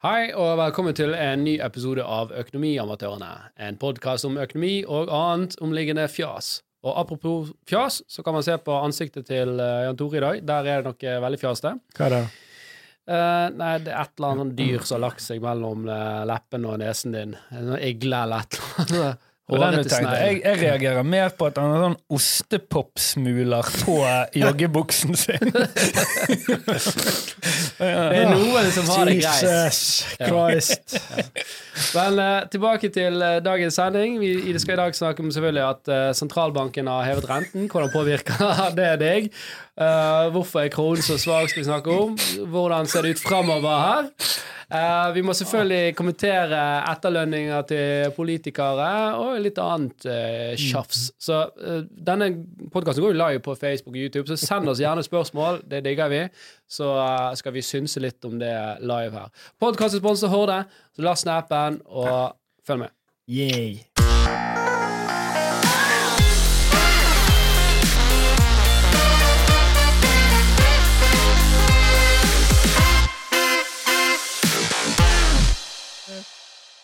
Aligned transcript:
Hei, 0.00 0.30
og 0.32 0.54
velkommen 0.56 0.94
til 0.96 1.10
en 1.12 1.42
ny 1.44 1.58
episode 1.60 2.00
av 2.00 2.30
Økonomiamatørene. 2.32 3.34
En 3.60 3.76
podkast 3.76 4.24
om 4.24 4.38
økonomi 4.40 4.78
og 4.88 5.10
annet 5.12 5.58
omliggende 5.60 6.06
fjas. 6.08 6.62
Og 6.80 6.94
apropos 7.02 7.50
fjas, 7.68 7.98
så 8.08 8.24
kan 8.24 8.32
man 8.38 8.46
se 8.46 8.54
på 8.64 8.78
ansiktet 8.78 9.28
til 9.28 9.60
eh, 9.60 9.82
Jan 9.84 9.98
Tore 10.00 10.16
i 10.16 10.22
dag. 10.24 10.40
Der 10.48 10.70
er 10.72 10.80
det 10.80 10.94
noe 10.94 11.18
veldig 11.26 11.40
fjaste. 11.42 11.74
Hva 11.98 12.06
er 12.06 12.14
det? 12.14 12.22
Uh, 13.10 13.52
nei, 13.60 13.74
det 13.84 13.92
er 13.92 14.00
et 14.06 14.16
eller 14.16 14.38
annet 14.38 14.56
dyr 14.56 14.86
som 14.86 14.96
har 14.96 15.04
lagt 15.10 15.26
seg 15.26 15.44
mellom 15.44 15.84
eh, 15.92 16.24
leppene 16.32 16.72
og 16.72 16.80
nesen 16.80 17.18
din. 17.18 17.36
En 17.52 17.76
igle 17.76 18.24
eller 18.24 18.46
et 18.46 18.56
eller 18.56 18.80
annet. 19.04 19.29
Og 19.50 19.60
den 19.60 19.80
du 19.80 19.88
tenkte, 19.90 20.14
jeg, 20.16 20.40
jeg 20.44 20.60
reagerer 20.62 21.06
mer 21.06 21.32
på 21.36 21.48
at 21.50 21.58
han 21.60 21.72
har 21.74 21.84
sånn 21.88 21.98
ostepopsmuler 22.16 23.70
på 23.84 23.96
joggebuksen 24.42 25.18
sin. 25.18 25.50
Det 27.80 27.88
er 27.88 28.28
noen 28.28 28.66
som 28.74 28.88
har 28.92 29.08
det 29.08 29.14
greit. 29.22 29.40
Jesus 29.40 30.02
Christ. 30.20 30.98
Men 31.96 32.18
uh, 32.20 32.42
tilbake 32.52 32.90
til 32.92 33.16
uh, 33.24 33.38
dagens 33.40 33.78
sending. 33.80 34.18
Vi 34.20 34.34
i 34.50 34.52
det 34.52 34.60
skal 34.60 34.76
i 34.76 34.80
dag 34.82 34.96
snakke 34.96 35.24
om 35.24 35.30
selvfølgelig 35.32 35.64
at 35.64 35.88
uh, 35.88 36.10
sentralbanken 36.16 36.90
har 36.92 37.08
hevet 37.08 37.28
renten. 37.30 37.70
Hvordan 37.72 37.92
påvirker 37.94 38.76
det 38.76 38.92
deg? 39.00 39.30
Eh, 39.80 40.30
hvorfor 40.34 40.60
er 40.60 40.68
kronen 40.68 41.02
så 41.02 41.16
svak, 41.18 41.48
skal 41.48 41.62
vi 41.62 41.64
snakke 41.64 41.90
om. 41.90 42.16
Hvordan 42.52 42.86
ser 42.86 43.06
det 43.06 43.16
ut 43.16 43.22
framover 43.22 43.78
her? 43.80 44.10
Eh, 44.70 45.14
vi 45.14 45.22
må 45.26 45.34
selvfølgelig 45.34 45.96
kommentere 45.98 46.60
etterlønninger 46.92 47.66
til 47.66 48.12
politikere 48.14 48.90
og 49.18 49.40
litt 49.42 49.58
annet 49.58 50.06
uh, 50.06 50.52
tjafs. 50.54 51.08
Så 51.18 51.40
uh, 51.58 51.80
denne 51.90 52.30
podkasten 52.70 53.02
går 53.02 53.16
jo 53.16 53.18
live 53.18 53.42
på 53.42 53.56
Facebook 53.58 53.96
og 53.96 54.04
YouTube, 54.04 54.28
så 54.30 54.38
send 54.38 54.70
oss 54.70 54.82
gjerne 54.82 55.02
spørsmål. 55.02 55.64
Det 55.70 55.82
digger 55.88 56.12
vi. 56.12 56.22
Så 56.70 56.86
skal 57.34 57.56
vi 57.56 57.66
synse 57.66 57.98
litt 57.98 58.22
om 58.28 58.38
det 58.38 58.54
live 58.86 59.10
her. 59.10 59.44
Podkastens 59.58 60.04
sponsor 60.04 60.30
Horde, 60.30 60.62
så 60.94 61.02
last 61.02 61.26
ned 61.26 61.34
appen 61.34 61.82
og 61.90 62.36
følg 62.66 62.86
med. 62.86 62.98
Yay. 63.26 64.59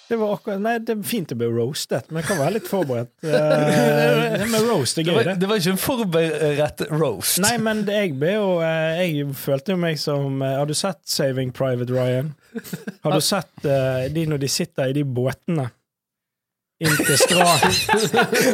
Det 0.07 0.17
var 0.21 0.37
akkurat, 0.37 0.61
nei, 0.63 0.77
det 0.87 0.95
er 0.95 1.01
fint 1.07 1.33
å 1.35 1.37
bli 1.39 1.49
roastet, 1.51 2.11
men 2.13 2.21
jeg 2.23 2.29
kan 2.29 2.39
være 2.39 2.55
litt 2.59 2.69
forberedt. 2.71 3.11
Uh, 3.27 4.37
det 4.39 4.47
med 4.53 4.67
roast 4.69 4.99
er 4.99 5.05
Det 5.05 5.11
gøy, 5.11 5.17
var, 5.17 5.29
det. 5.29 5.35
det 5.43 5.49
var 5.51 5.61
ikke 5.61 5.73
en 5.75 5.81
forberedt 5.83 6.83
roast. 6.93 7.41
Nei, 7.43 7.55
men 7.63 7.83
det, 7.89 7.97
jeg 8.05 8.13
ble 8.21 8.35
jo 8.37 8.47
eh, 8.65 9.01
Jeg 9.03 9.27
følte 9.39 9.75
jo 9.75 9.81
meg 9.83 9.99
som 10.01 10.43
eh, 10.45 10.55
Har 10.61 10.69
du 10.69 10.75
sett 10.79 11.01
Saving 11.11 11.51
Private 11.57 11.93
Ryan? 11.93 12.31
Har 13.05 13.17
du 13.17 13.25
sett 13.33 13.67
uh, 13.67 14.07
de 14.13 14.27
når 14.31 14.45
de 14.45 14.51
sitter 14.53 14.93
i 14.93 14.97
de 14.97 15.05
båtene 15.05 15.69
inntil 16.79 17.19
stranden? 17.19 17.73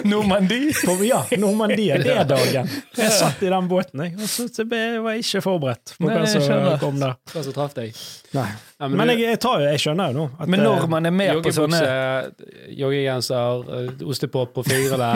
Normandie. 0.10 0.72
Ja, 1.06 1.24
Normandie. 1.38 1.98
Det 1.98 2.14
er 2.14 2.24
dagen. 2.24 2.68
Jeg 2.96 3.12
satt 3.12 3.42
i 3.42 3.50
den 3.50 3.68
båten, 3.68 4.04
jeg, 4.04 4.14
og 4.18 4.28
så 4.28 4.66
var 4.68 5.16
jeg 5.16 5.24
ikke 5.24 5.42
forberedt 5.44 5.94
på 5.98 6.10
hva 6.10 6.26
som 6.30 6.42
kom 6.82 7.00
der. 7.02 7.16
Hva 7.32 7.42
som 7.46 7.56
traff 7.56 7.74
deg? 7.78 7.96
Nei. 8.36 8.48
Ja, 8.82 8.88
Men 8.88 8.98
men 8.98 9.12
jeg, 9.12 9.20
jeg, 9.28 9.38
tar 9.42 9.62
jeg 9.62 9.78
skjønner 9.78 10.10
jo 10.10 10.14
nå 10.16 10.24
at 10.42 10.48
Men 10.50 10.64
når 10.64 10.80
eh, 10.80 10.88
man 10.90 11.06
er 11.06 11.12
med 11.14 11.42
på 11.44 11.50
sånne 11.54 11.78
Joggebukse, 11.82 12.72
joggegenser, 12.80 13.62
eh, 13.76 14.06
ostepop 14.10 14.50
på 14.56 14.64
fingrene, 14.66 15.10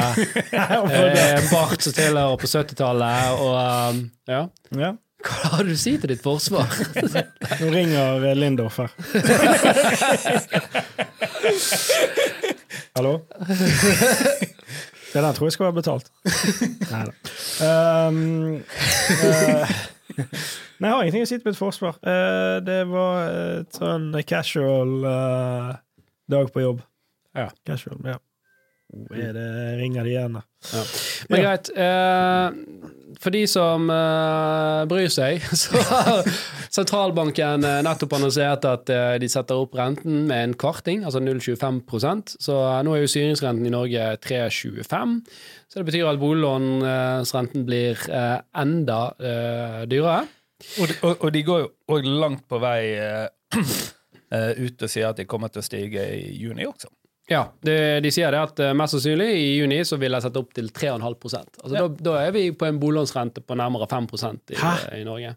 for 0.92 1.08
eh, 1.10 1.48
bart 1.50 1.80
som 1.82 1.96
tilhører 1.96 2.38
på 2.42 2.46
70-tallet, 2.52 3.42
og 3.42 3.54
um, 3.56 4.04
ja. 4.30 4.42
ja. 4.78 4.92
Hva 5.26 5.56
har 5.56 5.66
du 5.66 5.72
å 5.74 5.78
si 5.80 5.96
til 5.98 6.12
ditt 6.12 6.22
forsvar? 6.22 6.68
Nå 7.62 7.66
ringer 7.74 8.28
eh, 8.30 8.36
Lindorf 8.38 8.78
her. 8.84 8.90
Hallo? 12.96 13.18
Det 15.12 15.22
der 15.22 15.32
tror 15.32 15.46
jeg 15.46 15.52
skal 15.52 15.64
være 15.64 15.72
betalt. 15.72 16.10
Nei 16.90 17.02
da. 17.08 17.12
Um, 18.08 18.54
uh, 18.54 19.70
nei, 20.78 20.88
jeg 20.88 20.94
har 20.94 21.02
ingenting 21.04 21.24
å 21.24 21.28
si 21.28 21.38
til 21.38 21.46
mitt 21.46 21.58
forsvar. 21.60 21.96
Uh, 22.04 22.58
det 22.64 22.78
var 22.90 23.20
et 23.30 23.78
sånn 23.78 24.10
casual 24.28 24.92
uh, 25.04 25.70
dag 26.32 26.50
på 26.52 26.64
jobb. 26.64 26.82
Ja. 27.36 27.48
Casual, 27.68 28.00
ja. 28.04 28.18
Er 29.14 29.32
det 29.36 29.46
ringer 29.80 30.04
de 30.04 30.10
igjen, 30.14 30.38
da? 30.38 30.42
Men 31.30 31.40
Ja. 31.40 31.44
greit. 31.46 31.70
Eh, 31.76 32.92
for 33.20 33.32
de 33.32 33.46
som 33.48 33.86
eh, 33.90 34.82
bryr 34.90 35.08
seg, 35.08 35.40
så 35.62 35.80
har 35.88 36.26
sentralbanken 36.74 37.64
eh, 37.64 37.78
nettopp 37.86 38.12
annonsert 38.18 38.66
at 38.68 38.90
eh, 38.92 39.14
de 39.22 39.28
setter 39.32 39.56
opp 39.62 39.74
renten 39.78 40.26
med 40.28 40.42
en 40.50 40.54
kvarting, 40.58 41.04
altså 41.08 41.22
0,25% 41.24 42.34
Så 42.42 42.56
eh, 42.60 42.82
nå 42.84 42.92
er 42.96 43.04
jo 43.04 43.10
styringsrenten 43.14 43.66
i 43.66 43.72
Norge 43.72 44.08
3,25. 44.26 45.16
Så 45.70 45.80
det 45.80 45.86
betyr 45.88 46.10
at 46.10 46.20
boliglånsrenten 46.20 47.64
blir 47.68 47.96
eh, 48.10 48.38
enda 48.60 49.00
eh, 49.20 49.80
dyrere. 49.90 50.26
Og, 50.80 50.88
de- 50.88 51.00
og, 51.04 51.16
og 51.24 51.32
de 51.34 51.42
går 51.44 51.64
jo 51.64 52.00
langt 52.20 52.46
på 52.48 52.60
vei 52.62 52.80
ut 54.66 54.82
og 54.82 54.90
sier 54.90 55.10
at 55.10 55.18
de 55.20 55.24
kommer 55.28 55.48
til 55.52 55.62
å 55.62 55.66
stige 55.66 56.02
i 56.16 56.30
juni 56.42 56.64
også. 56.68 56.88
Ja, 57.28 57.40
de, 57.66 58.00
de 58.04 58.10
sier 58.14 58.30
det 58.30 58.38
at 58.38 58.60
eh, 58.62 58.74
mest 58.78 58.94
sannsynlig 58.94 59.26
i 59.34 59.46
juni 59.58 59.80
så 59.84 59.96
vil 59.98 60.14
jeg 60.14 60.22
sette 60.22 60.38
opp 60.38 60.52
til 60.54 60.68
3,5 60.70 61.00
altså, 61.02 61.72
Ja. 61.74 61.80
da, 61.88 61.88
da 62.10 62.12
er 62.28 62.30
vi 62.36 62.44
på 62.54 62.68
en 62.68 62.78
boliglånsrente 62.78 63.42
på 63.42 63.56
nærmere 63.58 63.88
5 63.90 64.06
i, 64.54 65.00
i 65.00 65.04
Norge. 65.04 65.32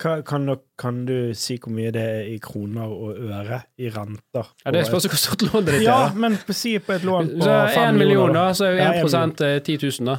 Hva, 0.00 0.14
kan, 0.24 0.46
du, 0.48 0.54
kan 0.80 1.02
du 1.04 1.32
si 1.36 1.58
hvor 1.60 1.72
mye 1.76 1.90
det 1.92 2.02
er 2.02 2.28
i 2.32 2.38
kroner 2.40 2.88
og 2.88 3.18
øre 3.20 3.58
i 3.80 3.90
renter? 3.92 4.46
Ja, 4.64 4.72
det 4.72 4.86
spørs 4.88 5.08
hvor 5.12 5.20
stort 5.20 5.42
lånet 5.48 5.74
ditt 5.74 5.84
Ja, 5.84 5.96
er. 6.06 6.06
Ja, 6.08 6.20
men 6.24 6.38
si 6.56 6.78
på 6.80 6.94
et 6.96 7.04
lån 7.04 7.28
på 7.34 7.44
Så 7.44 7.56
fem 7.74 7.94
én 7.94 7.98
million, 8.00 8.32
da, 8.32 8.46
millioner, 8.46 8.54
så 8.56 8.68
er 8.70 8.76
1 8.76 8.80
Ja, 8.80 8.92
1 8.92 8.96
en 8.96 9.34
million. 9.34 9.34
eh, 9.48 9.58
10 9.60 9.76
000, 10.00 10.06
da. 10.08 10.16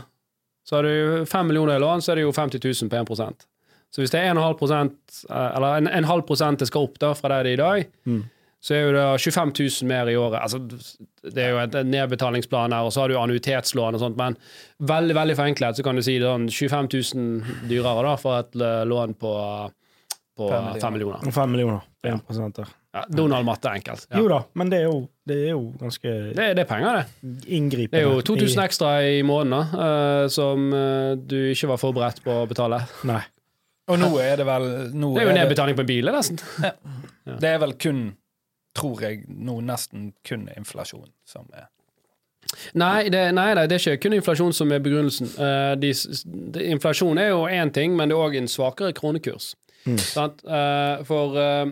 Så 0.69 0.75
har 0.78 0.84
du 0.85 1.25
5 1.25 1.47
millioner 1.50 1.75
i 1.79 1.81
lån, 1.81 2.02
så 2.06 2.12
er 2.13 2.16
det 2.22 2.28
jo 2.28 2.31
50 2.38 2.62
000 2.84 2.90
på 2.94 3.18
1 3.18 3.47
Så 3.91 4.02
hvis 4.03 4.12
det 4.13 4.19
er 4.22 4.34
1,5 4.35 4.53
prosent, 4.59 5.23
eh, 5.29 5.50
eller 5.56 5.78
en, 5.81 5.88
en 5.88 6.03
halv 6.12 6.22
prosent 6.29 6.59
det 6.62 6.68
skal 6.69 6.85
opp 6.85 7.00
da, 7.02 7.13
fra 7.18 7.29
det 7.29 7.44
det 7.44 7.52
er 7.52 7.53
i 7.53 7.63
dag, 7.63 7.90
Mm. 8.06 8.22
Så 8.62 8.76
er 8.78 8.84
jo 8.86 8.92
det 8.94 9.04
25 9.24 9.52
000 9.58 9.88
mer 9.90 10.10
i 10.12 10.16
året. 10.22 10.38
Altså, 10.44 10.60
det 11.34 11.42
er 11.48 11.56
jo 11.56 11.62
en 11.64 11.90
nedbetalingsplan 11.90 12.76
her, 12.76 12.86
og 12.86 12.94
så 12.94 13.02
har 13.04 13.10
du 13.10 13.18
annuitetslån 13.18 13.98
og 13.98 14.04
sånt, 14.04 14.20
men 14.20 14.38
veldig 14.86 15.16
veldig 15.18 15.38
forenklet 15.40 15.80
så 15.80 15.86
kan 15.88 15.98
du 15.98 16.04
si 16.06 16.20
det 16.22 16.30
sånn 16.30 16.46
25 16.50 16.92
000 16.94 17.66
dyrere 17.72 18.04
da, 18.06 18.14
for 18.22 18.38
et 18.44 18.54
lån 18.92 19.16
på, 19.22 19.32
på 20.38 20.52
5 20.52 20.70
millioner. 20.70 20.78
5 20.78 20.94
millioner. 20.94 21.42
Og 21.42 21.50
millioner. 21.56 21.82
Ja. 22.06 22.14
1 22.20 22.24
prosent 22.30 22.62
der. 22.62 22.70
Ja, 22.92 23.06
Donald 23.08 23.46
Matte 23.48 23.70
er 23.72 23.78
enkelt. 23.80 24.06
Ja. 24.12 24.20
Jo 24.20 24.28
da, 24.28 24.38
men 24.60 24.70
det 24.70 24.82
er 24.82 24.88
jo, 24.90 24.96
det 25.26 25.36
er 25.46 25.52
jo 25.54 25.62
ganske 25.80 26.10
Det, 26.36 26.48
det 26.58 26.64
er 26.66 26.68
penger, 26.68 26.98
det. 27.02 27.30
inngripende. 27.56 27.94
Det 27.96 28.02
er 28.02 28.10
jo 28.10 28.24
2000 28.28 28.58
i- 28.60 28.66
ekstra 28.66 28.90
i 29.08 29.22
måneden 29.24 29.78
eh, 29.86 30.26
som 30.34 30.66
uh, 30.76 31.14
du 31.16 31.38
ikke 31.54 31.70
var 31.72 31.80
forberedt 31.80 32.20
på 32.26 32.36
å 32.42 32.48
betale. 32.52 32.82
Nei. 33.08 33.22
Og 33.92 33.98
nå 34.00 34.10
er 34.22 34.36
det 34.42 34.46
vel 34.48 34.66
nå 34.94 35.14
Det 35.16 35.24
er 35.24 35.30
jo 35.32 35.38
nedbetaling 35.40 35.78
på 35.80 35.86
en 35.86 35.90
bil, 35.90 36.12
nesten. 36.14 36.38
det 37.42 37.50
er 37.50 37.58
vel 37.64 37.74
kun, 37.80 38.04
tror 38.78 39.04
jeg, 39.04 39.26
nå 39.28 39.59
nesten 39.66 40.12
kun 40.28 40.48
inflasjon 40.56 41.09
som 41.28 41.48
er 41.54 41.70
Nei, 42.76 43.08
det, 43.14 43.20
nei, 43.38 43.54
det 43.56 43.78
er 43.78 43.84
ikke 43.94 44.08
kun 44.08 44.16
inflasjon 44.18 44.54
som 44.56 44.72
er 44.74 44.82
begrunnelsen. 44.84 45.30
Uh, 45.38 45.74
de, 45.80 45.92
de, 46.26 46.64
inflasjon 46.74 47.20
er 47.22 47.30
jo 47.30 47.46
én 47.48 47.72
ting, 47.72 47.94
men 47.96 48.09
det 48.09 48.18
er 48.18 48.24
òg 48.26 48.36
en 48.40 48.50
svakere 48.50 48.96
kronekurs. 48.98 49.54
Mm. 49.86 49.98
Sant? 50.02 50.44
Eh, 50.46 51.04
for 51.08 51.38
uh, 51.38 51.70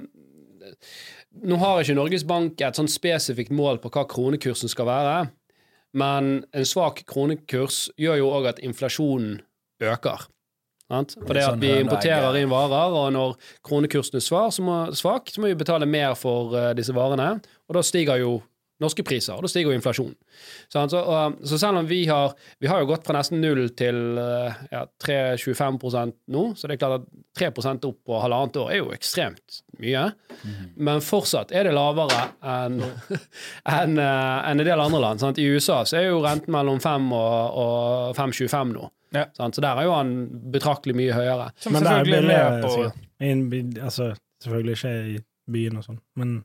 nå 1.45 1.59
har 1.61 1.81
ikke 1.81 1.97
Norges 1.97 2.25
Bank 2.29 2.61
et 2.61 2.79
sånn 2.79 2.89
spesifikt 2.89 3.53
mål 3.53 3.81
på 3.83 3.91
hva 3.93 4.05
kronekursen 4.09 4.71
skal 4.71 4.87
være, 4.89 5.17
men 5.99 6.31
en 6.53 6.67
svak 6.69 7.03
kronekurs 7.09 7.87
gjør 7.99 8.21
jo 8.21 8.31
òg 8.37 8.51
at 8.53 8.63
inflasjonen 8.65 9.39
øker. 9.83 10.27
For 10.89 11.35
det 11.37 11.43
at 11.45 11.53
Sånn 11.53 11.61
vi 11.61 11.73
importerer 11.83 12.37
inn 12.39 12.49
varer, 12.49 12.95
og 12.97 13.11
når 13.13 13.35
kronekursen 13.65 14.17
er 14.17 14.25
svak, 14.25 15.29
så 15.29 15.41
må 15.41 15.51
vi 15.51 15.57
betale 15.59 15.85
mer 15.85 16.15
for 16.17 16.55
eh, 16.57 16.71
disse 16.77 16.95
varene, 16.95 17.35
og 17.69 17.77
da 17.77 17.83
stiger 17.85 18.17
jo 18.23 18.39
norske 18.79 19.03
priser, 19.03 19.35
og 19.35 19.43
da 19.43 19.51
stiger 19.51 19.73
jo 19.73 19.77
inflasjonen. 19.77 20.15
Så, 20.71 20.85
Så, 20.89 20.99
og, 21.01 21.39
så 21.43 21.59
selv 21.59 21.81
om 21.81 21.87
vi 21.87 22.05
har 22.07 22.33
Vi 22.59 22.67
har 22.67 22.79
jo 22.79 22.87
gått 22.89 23.05
fra 23.07 23.17
nesten 23.17 23.41
null 23.41 23.69
til 23.77 24.17
eh, 24.17 24.59
ja, 24.71 24.85
3,25% 25.03 26.15
nå, 26.27 26.43
så 26.55 26.67
det 26.67 26.77
er 26.77 26.81
klart 26.83 27.01
at 27.01 27.09
3 27.39 27.49
opp 27.87 27.97
på 28.05 28.19
halvannet 28.21 28.59
år 28.61 28.71
er 28.71 28.81
jo 28.81 28.91
ekstremt 28.95 29.61
mye. 29.79 30.05
Men 30.75 31.01
fortsatt 31.03 31.51
er 31.55 31.67
det 31.67 31.73
lavere 31.75 32.21
enn 32.43 32.79
en, 33.79 33.97
eh, 33.97 34.51
en 34.51 34.63
del 34.63 34.79
andre 34.79 35.03
land. 35.03 35.23
Sant? 35.23 35.39
I 35.39 35.49
USA 35.49 35.83
så 35.85 35.99
er 35.99 36.09
jo 36.09 36.23
renten 36.23 36.53
mellom 36.55 36.79
5 36.83 37.11
og, 37.15 37.59
og 37.63 38.17
5,25 38.19 38.73
nå. 38.75 38.89
Ja. 39.15 39.25
Sant? 39.37 39.55
Så 39.57 39.63
der 39.65 39.79
er 39.79 39.87
jo 39.87 39.95
han 39.95 40.15
betraktelig 40.53 40.95
mye 40.97 41.15
høyere. 41.15 41.49
Som 41.59 41.73
Men 41.73 41.83
det 41.83 41.91
er 41.91 42.03
selvfølgelig 42.03 42.35
er 42.35 42.55
billigere, 42.61 42.61
på 42.61 43.85
altså, 43.89 44.09
selvfølgelig 44.43 44.77
ikke 44.77 44.95
i 44.99 45.19
byen 45.49 45.79
og 45.79 45.85
sånn, 45.87 46.01
men 46.19 46.35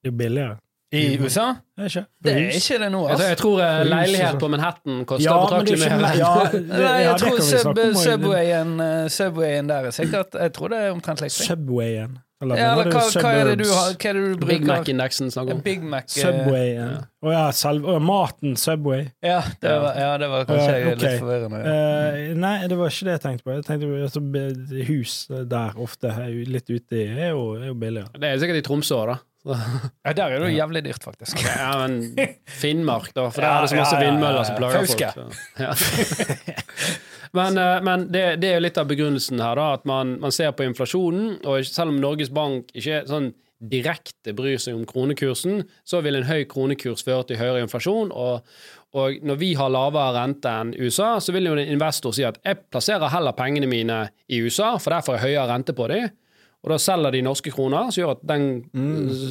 det 0.00 0.08
er 0.08 0.12
jo 0.12 0.18
billigere. 0.20 0.58
I 0.92 1.18
USA? 1.22 1.48
Er 1.78 1.84
det 1.84 1.90
ikke? 1.92 2.04
Det 2.24 2.32
er 2.32 2.56
ikke 2.58 2.78
det 2.82 2.88
nå, 2.92 3.00
altså. 3.06 3.26
jeg 3.30 3.38
tror 3.38 3.60
eh, 3.62 3.82
leilighet 3.86 4.32
sånn. 4.32 4.40
på 4.42 4.48
Manhattan 4.50 5.04
koster 5.06 5.28
Ja, 5.28 5.36
er 5.36 5.44
betraktelig 5.44 5.92
mer. 5.92 6.16
ja, 6.24 6.32
det, 6.50 6.62
Nei, 6.72 6.96
jeg 7.04 7.20
tror 7.22 7.44
sub. 7.46 7.84
Subwayen, 8.00 8.72
eh, 8.86 9.04
Subwayen 9.14 9.70
der 9.70 9.86
er 9.92 9.94
sikkert 9.94 10.34
Jeg 10.34 10.56
tror 10.56 10.74
det 10.74 10.82
er 10.82 10.90
omtrent 10.96 11.22
like. 11.22 11.36
Subwayen. 11.36 12.18
Eller 12.40 12.56
Ja, 12.56 12.68
eller 12.72 12.88
hva, 12.88 13.00
hva 13.20 13.30
er 13.36 13.48
det 13.50 13.56
du 13.60 13.66
har? 13.68 13.90
Hva 14.00 14.10
er 14.10 14.16
det 14.16 14.20
du 14.24 14.46
Big 14.48 14.62
bruker? 14.62 14.68
Mac-indeksen 14.70 15.28
snakker 15.30 15.58
om. 15.58 15.60
Big 15.60 15.82
Mac. 15.84 16.06
eh, 16.08 16.22
Subway. 16.24 16.70
Ja. 16.72 16.86
Å 17.20 17.34
ja, 17.34 17.42
selv, 17.52 17.88
maten 18.00 18.54
Subway. 18.56 19.02
Ja, 19.20 19.42
det 19.60 19.74
var, 19.82 19.98
ja, 20.00 20.10
det 20.22 20.30
var 20.32 20.46
kanskje 20.48 20.70
Ja, 20.72 20.78
okay. 20.86 20.96
litt 21.02 21.20
forvirrende. 21.20 21.60
Ja. 21.60 21.74
Eh, 22.16 22.30
nei, 22.40 22.54
det 22.72 22.78
var 22.80 22.94
ikke 22.94 23.10
det 23.10 23.16
jeg 23.18 23.22
tenkte 23.26 23.44
på. 23.44 23.56
Jeg 23.58 23.66
tenkte 23.68 23.90
på 23.90 23.98
altså, 24.08 24.86
Hus 24.88 25.18
der 25.52 25.82
ofte 25.84 26.14
er 26.16 26.32
litt 26.56 26.72
ute 26.72 27.04
er 27.04 27.34
jo, 27.34 27.44
er 27.60 27.68
jo 27.74 27.76
billigere. 27.84 28.08
Det 28.16 28.32
er 28.32 28.40
sikkert 28.40 28.62
i 28.62 28.64
Tromsø 28.70 29.02
òg, 29.02 29.12
da. 29.12 29.18
Ja, 30.04 30.12
der 30.12 30.24
er 30.24 30.40
det 30.42 30.50
jo 30.50 30.56
jævlig 30.56 30.82
dyrt, 30.84 31.04
faktisk. 31.04 31.42
Ja, 31.44 31.72
men 31.80 32.16
Finnmark, 32.62 33.12
da. 33.16 33.28
For 33.32 33.44
der 33.44 33.50
er 33.50 33.64
det 33.64 33.72
så 33.72 33.78
masse 33.80 34.00
vindmøller 34.00 34.48
som 34.48 34.58
plager 34.58 34.84
folk. 34.84 35.00
Ja. 35.60 35.74
men 37.38 37.60
eh, 37.60 37.76
men 37.86 38.08
det, 38.12 38.24
det 38.42 38.50
er 38.50 38.58
jo 38.58 38.64
litt 38.66 38.80
av 38.80 38.90
begrunnelsen 38.90 39.40
her, 39.40 39.60
da. 39.60 39.70
At 39.78 39.86
man, 39.88 40.18
man 40.22 40.34
ser 40.34 40.52
på 40.56 40.66
inflasjonen, 40.68 41.38
og 41.44 41.64
selv 41.68 41.94
om 41.94 42.02
Norges 42.02 42.32
Bank 42.34 42.74
ikke 42.76 43.04
sånn 43.10 43.32
direkte 43.60 44.32
bryr 44.32 44.56
seg 44.60 44.76
om 44.78 44.86
kronekursen, 44.88 45.66
så 45.84 46.00
vil 46.04 46.16
en 46.16 46.28
høy 46.28 46.46
kronekurs 46.48 47.04
føre 47.04 47.26
til 47.28 47.40
høyere 47.40 47.64
inflasjon. 47.66 48.12
og 48.12 48.46
og 48.90 49.20
når 49.22 49.36
vi 49.38 49.52
har 49.54 49.70
lavere 49.70 50.16
rente 50.16 50.50
enn 50.50 50.72
USA, 50.74 51.12
så 51.22 51.30
vil 51.30 51.46
jo 51.46 51.52
en 51.54 51.68
investor 51.76 52.14
si 52.14 52.24
at 52.26 52.40
jeg 52.42 52.58
plasserer 52.74 53.12
heller 53.12 53.36
pengene 53.38 53.68
mine 53.70 54.00
i 54.26 54.40
USA, 54.42 54.72
for 54.82 54.90
der 54.90 55.04
får 55.06 55.14
jeg 55.16 55.26
høyere 55.28 55.46
rente 55.52 55.74
på 55.78 55.86
dem. 55.92 56.08
Og 56.60 56.70
da 56.74 56.76
selger 56.76 57.14
de 57.14 57.22
norske 57.24 57.50
kroner, 57.54 57.88
som 57.90 58.02
gjør 58.02 58.10
at 58.18 58.24
den 58.28 58.42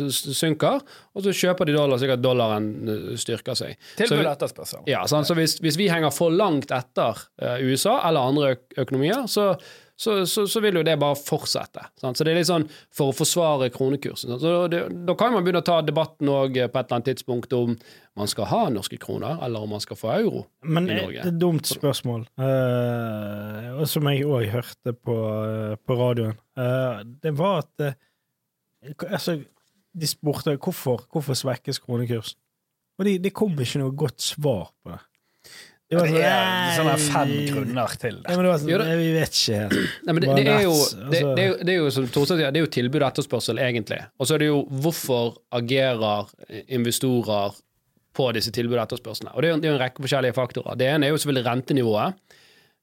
s- 0.09 0.23
synker. 0.39 0.79
Og 1.13 1.21
så 1.23 1.29
kjøper 1.35 1.65
de 1.69 1.75
dollar, 1.75 1.99
slik 2.01 2.15
at 2.15 2.23
dollaren 2.23 2.69
eh, 2.89 3.11
styrker 3.21 3.53
seg. 3.59 3.75
Tilbud 3.99 4.23
og 4.25 4.31
etterspørsel. 4.31 4.79
ja, 4.89 5.03
sånn, 5.11 5.27
så 5.29 5.35
hvis, 5.37 5.59
hvis 5.61 5.77
vi 5.77 5.89
henger 5.91 6.09
for 6.15 6.33
langt 6.33 6.71
etter 6.73 7.21
uh, 7.43 7.57
USA 7.61 7.99
eller 8.09 8.31
andre 8.31 8.55
øk 8.55 8.79
økonomier, 8.85 9.27
så, 9.29 9.51
så, 9.99 10.27
så, 10.27 10.47
så 10.47 10.61
vil 10.63 10.79
jo 10.79 10.83
det 10.87 10.95
bare 10.99 11.17
fortsette. 11.19 11.81
Sant? 11.99 12.15
Så 12.15 12.23
det 12.23 12.31
er 12.31 12.37
litt 12.39 12.47
sånn 12.47 12.65
for 12.95 13.11
å 13.11 13.15
forsvare 13.15 13.67
kronekursen. 13.73 14.31
Så 14.39 14.53
det, 14.71 14.85
da 15.07 15.15
kan 15.19 15.33
man 15.35 15.43
begynne 15.43 15.59
å 15.59 15.67
ta 15.67 15.81
debatten 15.83 16.31
òg 16.31 16.55
på 16.55 16.63
et 16.63 16.77
eller 16.79 16.95
annet 16.95 17.09
tidspunkt 17.11 17.55
om 17.57 17.73
man 18.19 18.31
skal 18.31 18.47
ha 18.47 18.61
norske 18.71 18.95
kroner, 19.01 19.41
eller 19.43 19.65
om 19.65 19.73
man 19.75 19.83
skal 19.83 19.99
få 19.99 20.13
euro. 20.15 20.45
Men 20.63 20.87
I 20.87 21.01
Norge. 21.01 21.25
Men 21.25 21.33
et 21.33 21.41
dumt 21.41 21.67
spørsmål, 21.67 22.23
uh, 22.39 23.83
som 23.91 24.07
jeg 24.07 24.23
òg 24.23 24.47
hørte 24.55 24.95
på, 24.95 25.17
uh, 25.19 25.75
på 25.83 25.99
radioen, 25.99 26.39
uh, 26.59 27.03
det 27.03 27.35
var 27.39 27.65
at 27.65 27.89
Altså, 29.11 29.33
de 29.91 30.07
spurte 30.07 30.53
hvorfor, 30.55 31.01
hvorfor 31.11 31.35
svekkes 31.35 31.81
kronekursen. 31.83 32.37
Og 32.95 33.03
de, 33.03 33.17
det 33.19 33.33
kom 33.35 33.57
ikke 33.59 33.81
noe 33.81 33.91
godt 33.91 34.23
svar 34.23 34.69
på 34.79 34.93
det. 34.93 35.01
De 35.89 35.97
Det 35.97 36.19
er 36.21 36.75
sånn, 36.77 36.85
sånne 36.85 36.97
fem 37.01 37.31
grunner 37.49 37.93
til 37.97 38.17
Ja, 38.19 38.21
det. 38.27 38.35
men 38.37 38.45
det 38.45 38.49
var 38.51 38.59
sånn, 38.61 38.69
Jo, 38.69 38.77
det- 38.77 38.97
Vi 38.99 39.07
vet 39.15 39.31
ikke 39.39 39.55
helt. 39.61 39.73
Nei, 40.05 40.13
men 40.13 40.21
det, 40.21 40.35
det, 40.35 40.47
er 40.47 40.61
jo, 40.67 40.73
det, 40.75 40.99
altså. 40.99 41.09
det, 41.09 41.43
er 41.43 41.47
jo, 41.47 41.55
det 41.63 41.73
er 41.73 41.79
jo 41.79 41.87
som 41.95 42.07
Torstein 42.13 42.37
sier, 42.37 42.51
det 42.53 42.61
er 42.61 42.65
jo 42.67 42.71
tilbud 42.75 43.01
og 43.01 43.07
etterspørsel, 43.09 43.57
egentlig. 43.63 43.97
Og 44.19 44.27
så 44.29 44.35
er 44.35 44.43
det 44.43 44.49
jo 44.51 44.59
hvorfor 44.69 45.33
agerer 45.57 46.29
investorer 46.69 47.57
på 48.19 48.27
disse 48.35 48.51
tilbud 48.53 48.77
og 48.77 48.83
etterspørslene. 48.85 49.33
Og 49.33 49.41
det 49.41 49.49
er, 49.49 49.53
jo, 49.55 49.59
det 49.63 49.69
er 49.69 49.73
en 49.77 49.81
rekke 49.81 50.03
forskjellige 50.05 50.35
faktorer. 50.37 50.77
Det 50.77 50.87
ene 50.93 51.07
er 51.07 51.13
jo 51.13 51.17
selvfølgelig 51.23 51.45
rentenivået. 51.49 52.13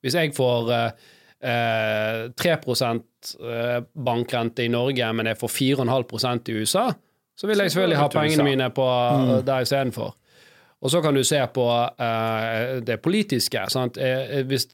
Hvis 0.03 0.15
jeg 0.19 0.35
får 0.37 0.71
eh, 0.75 0.91
eh, 1.47 2.29
3 2.35 2.53
eh, 2.57 3.81
bankrente 3.95 4.65
i 4.65 4.69
Norge, 4.73 5.13
men 5.15 5.27
jeg 5.31 5.39
får 5.41 5.53
4,5% 5.55 6.51
i 6.53 6.59
USA, 6.63 6.89
så 7.37 7.47
vil 7.51 7.59
jeg 7.61 7.71
selvfølgelig 7.75 7.99
ha 8.01 8.09
pengene 8.09 8.45
mine 8.47 8.71
på 8.75 8.87
Mm. 8.87 9.31
eh, 9.39 9.43
der 9.45 9.61
istedenfor. 9.67 10.15
Og 10.85 10.93
så 10.93 11.03
kan 11.05 11.17
du 11.17 11.25
se 11.25 11.39
på 11.55 11.69
eh, 11.99 12.81
det 12.85 12.99
politiske. 13.05 13.63
Sant? 13.73 13.97
Eh, 13.97 14.43
hvis, 14.49 14.69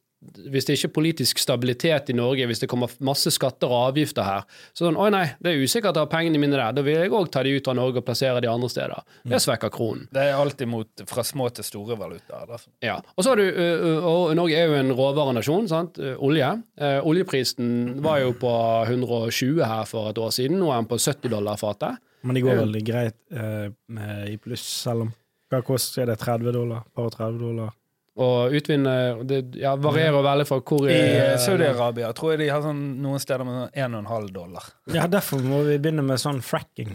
hvis 0.50 0.66
det 0.66 0.76
ikke 0.76 0.88
er 0.88 0.94
politisk 0.96 1.40
stabilitet 1.42 2.10
i 2.10 2.16
Norge, 2.16 2.46
hvis 2.50 2.62
det 2.62 2.68
kommer 2.70 2.90
masse 3.04 3.30
skatter 3.34 3.70
og 3.70 3.92
avgifter 3.92 4.26
her, 4.26 4.44
så 4.74 4.86
sånn, 4.88 4.98
oi 4.98 5.08
nei, 5.14 5.24
det 5.42 5.52
er 5.52 5.62
usikkert 5.62 5.98
å 5.98 6.04
ha 6.04 6.10
pengene 6.10 6.40
mine 6.42 6.58
der, 6.58 6.74
da 6.74 6.84
vil 6.86 6.98
jeg 6.98 7.14
òg 7.14 7.30
ta 7.32 7.44
de 7.46 7.54
ut 7.54 7.70
av 7.70 7.78
Norge 7.78 8.02
og 8.02 8.06
plassere 8.06 8.42
de 8.42 8.50
andre 8.50 8.70
steder. 8.72 9.06
Det 9.30 9.40
svekker 9.42 9.72
kronen. 9.74 10.08
Det 10.14 10.26
er 10.26 10.38
alltid 10.38 10.70
mot 10.74 11.06
fra 11.10 11.24
små 11.26 11.48
til 11.54 11.66
store 11.66 11.98
valutaer. 12.02 12.66
Ja. 12.84 12.98
Og 13.14 13.24
så 13.24 13.34
har 13.34 13.42
du, 13.42 13.46
ø, 13.46 13.96
og 14.12 14.36
Norge 14.38 14.58
er 14.58 14.70
jo 14.70 14.78
en 14.82 14.94
råvarenasjon, 14.98 15.70
sant? 15.70 16.02
Olje. 16.18 16.52
Eh, 16.82 16.98
oljeprisen 17.06 18.02
var 18.02 18.22
jo 18.24 18.34
på 18.42 18.52
120 18.90 19.62
her 19.62 19.86
for 19.90 20.10
et 20.10 20.22
år 20.22 20.34
siden, 20.34 20.58
nå 20.62 20.70
er 20.74 20.82
den 20.82 20.90
på 20.90 20.98
70 21.02 21.34
dollar 21.34 21.62
fatet. 21.62 22.02
Men 22.22 22.38
det 22.38 22.44
går 22.44 22.60
veldig 22.62 22.84
greit 22.86 23.18
eh, 23.34 23.72
med, 23.90 24.28
i 24.30 24.38
pluss, 24.38 24.62
selv 24.84 25.08
om 25.08 25.10
Hva 25.52 25.60
koster 25.66 26.08
det? 26.08 26.16
30 26.22 26.52
dollar? 26.54 26.84
Par 26.96 27.12
30 27.12 27.38
dollar? 27.42 27.74
Og 28.20 28.52
utvinne 28.52 28.92
det 29.24 29.38
ja, 29.56 29.70
varierer 29.80 30.20
veldig 30.24 30.44
fra 30.44 30.58
hvor 30.60 30.84
I 30.84 30.92
eh, 30.92 31.30
eh, 31.30 31.38
Saudi-Arabia 31.40 32.10
tror 32.16 32.34
jeg 32.34 32.42
de 32.42 32.48
har 32.52 32.60
sånn, 32.60 32.82
noen 33.00 33.22
steder 33.22 33.46
med 33.48 33.56
sånn 33.56 34.04
1,5 34.04 34.26
dollar. 34.34 34.66
Ja, 34.92 35.06
derfor 35.08 35.40
må 35.40 35.62
vi 35.64 35.78
begynne 35.80 36.04
med 36.04 36.20
sånn 36.20 36.42
fracking. 36.44 36.92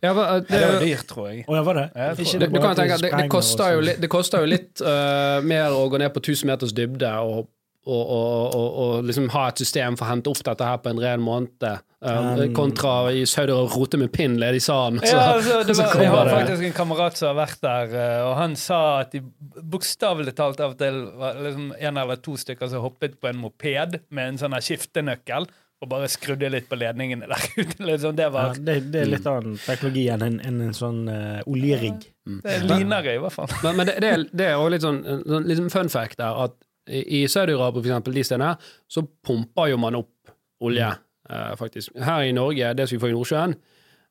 ja, 0.00 0.14
det, 0.16 0.24
Det 0.48 0.56
er 0.56 0.64
jo 0.64 0.80
dyrt, 0.86 1.06
tror 1.12 1.28
jeg. 1.28 1.44
Å 1.44 1.58
ja, 1.58 1.64
var 1.66 1.80
det? 1.82 1.86
Jeg 1.92 2.16
tror 2.22 2.44
det. 2.44 2.48
du, 2.54 2.60
kan 2.64 2.78
tenke 2.78 2.98
det, 3.02 3.12
det, 3.12 3.28
koster 3.36 3.74
jo 3.74 3.80
sånn. 3.82 3.88
litt, 3.90 4.00
det 4.00 4.12
koster 4.16 4.46
jo 4.46 4.50
litt 4.54 4.84
uh, 4.86 5.44
mer 5.44 5.76
å 5.76 5.84
gå 5.92 6.00
ned 6.00 6.16
på 6.16 6.24
1000 6.24 6.52
meters 6.54 6.72
dybde 6.76 7.12
og, 7.20 7.50
og, 7.86 8.00
og, 8.12 8.54
og, 8.54 8.66
og 8.84 9.04
liksom 9.08 9.30
ha 9.32 9.46
et 9.48 9.60
system 9.62 9.96
for 9.96 10.04
å 10.04 10.10
hente 10.12 10.28
opp 10.30 10.42
dette 10.44 10.66
her 10.68 10.82
på 10.84 10.92
en 10.92 11.00
ren 11.06 11.22
måned, 11.24 11.70
Um, 12.00 12.54
kontra 12.56 13.10
i 13.12 13.26
Saudi 13.28 13.52
og 13.52 13.74
rote 13.76 13.98
med 14.00 14.08
pinn 14.08 14.38
nede 14.40 14.56
i 14.56 14.60
salen. 14.64 15.02
så- 15.04 15.10
Ja, 15.12 15.34
altså, 15.34 15.58
det 15.68 15.74
var, 15.80 15.90
jeg 16.00 16.08
har 16.08 16.24
det- 16.24 16.32
faktisk 16.32 16.62
en 16.64 16.72
kamerat 16.72 17.16
som 17.18 17.28
har 17.36 17.46
vært 17.46 17.60
der, 17.60 17.92
eh, 17.92 18.22
og 18.24 18.36
han 18.38 18.54
sa 18.56 18.78
at 19.02 19.10
de 19.12 19.20
bokstavelig 19.68 20.32
talt 20.38 20.62
av 20.64 20.70
og 20.72 20.78
til 20.80 20.96
var 21.20 21.34
liksom 21.44 21.74
en 21.78 21.98
eller 22.00 22.16
to 22.24 22.38
stykker 22.40 22.70
som 22.72 22.80
hoppet 22.86 23.18
på 23.20 23.28
en 23.28 23.36
moped 23.42 23.98
med 24.08 24.28
en 24.30 24.38
sånn 24.40 24.56
skiftenøkkel 24.64 25.44
og 25.82 25.88
bare 25.92 26.08
skrudde 26.08 26.48
litt 26.52 26.70
på 26.72 26.78
ledningene 26.80 27.28
der 27.28 27.44
ute. 27.60 27.76
Liksom, 27.84 28.16
det 28.16 28.30
Ja, 28.32 28.46
det, 28.56 28.78
det 28.94 29.02
er 29.02 29.12
litt 29.18 29.28
annen 29.28 29.60
teknologi 29.60 30.06
enn 30.16 30.24
en, 30.24 30.40
en, 30.40 30.60
en 30.70 30.72
sånn 30.80 31.02
uh, 31.04 31.42
oljerigg. 31.52 32.00
Det 32.24 32.58
ligner 32.64 32.78
linere, 32.78 33.14
i 33.16 33.20
hvert 33.20 33.36
fall. 33.36 33.52
Men, 33.62 33.76
men 33.76 33.86
det, 33.92 33.98
det, 34.00 34.08
er, 34.16 34.24
det 34.32 34.48
er 34.48 34.56
også 34.56 34.72
litt 34.72 34.88
sånn, 34.88 35.02
sånn 35.28 35.48
litt 35.52 35.60
sånn 35.60 35.72
fun 35.76 35.92
fact 35.92 36.16
der, 36.20 36.44
at 36.48 36.56
i 36.90 37.22
Saudi-Arabia, 37.30 37.84
eksempel, 37.84 38.16
de 38.16 38.24
stedene 38.26 38.54
så 38.90 39.04
pumper 39.26 39.70
jo 39.72 39.78
man 39.80 39.98
opp 40.00 40.34
olje, 40.66 40.90
eh, 41.30 41.54
faktisk. 41.60 41.94
Her 42.04 42.26
i 42.26 42.34
Norge, 42.36 42.74
det 42.76 42.88
som 42.88 42.96
vi 42.96 43.02
får 43.04 43.12
i 43.12 43.16
Nordsjøen, 43.16 43.56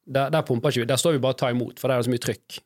der, 0.10 0.32
der 0.34 0.46
pumper 0.48 0.74
ikke 0.74 0.86
vi. 0.86 0.90
Der 0.90 1.00
står 1.00 1.18
vi 1.18 1.22
bare 1.24 1.38
og 1.38 1.42
tar 1.42 1.54
imot, 1.54 1.80
for 1.80 1.88
der 1.88 1.98
er 2.00 2.04
det 2.04 2.10
så 2.10 2.14
mye 2.16 2.26
trykk. 2.26 2.60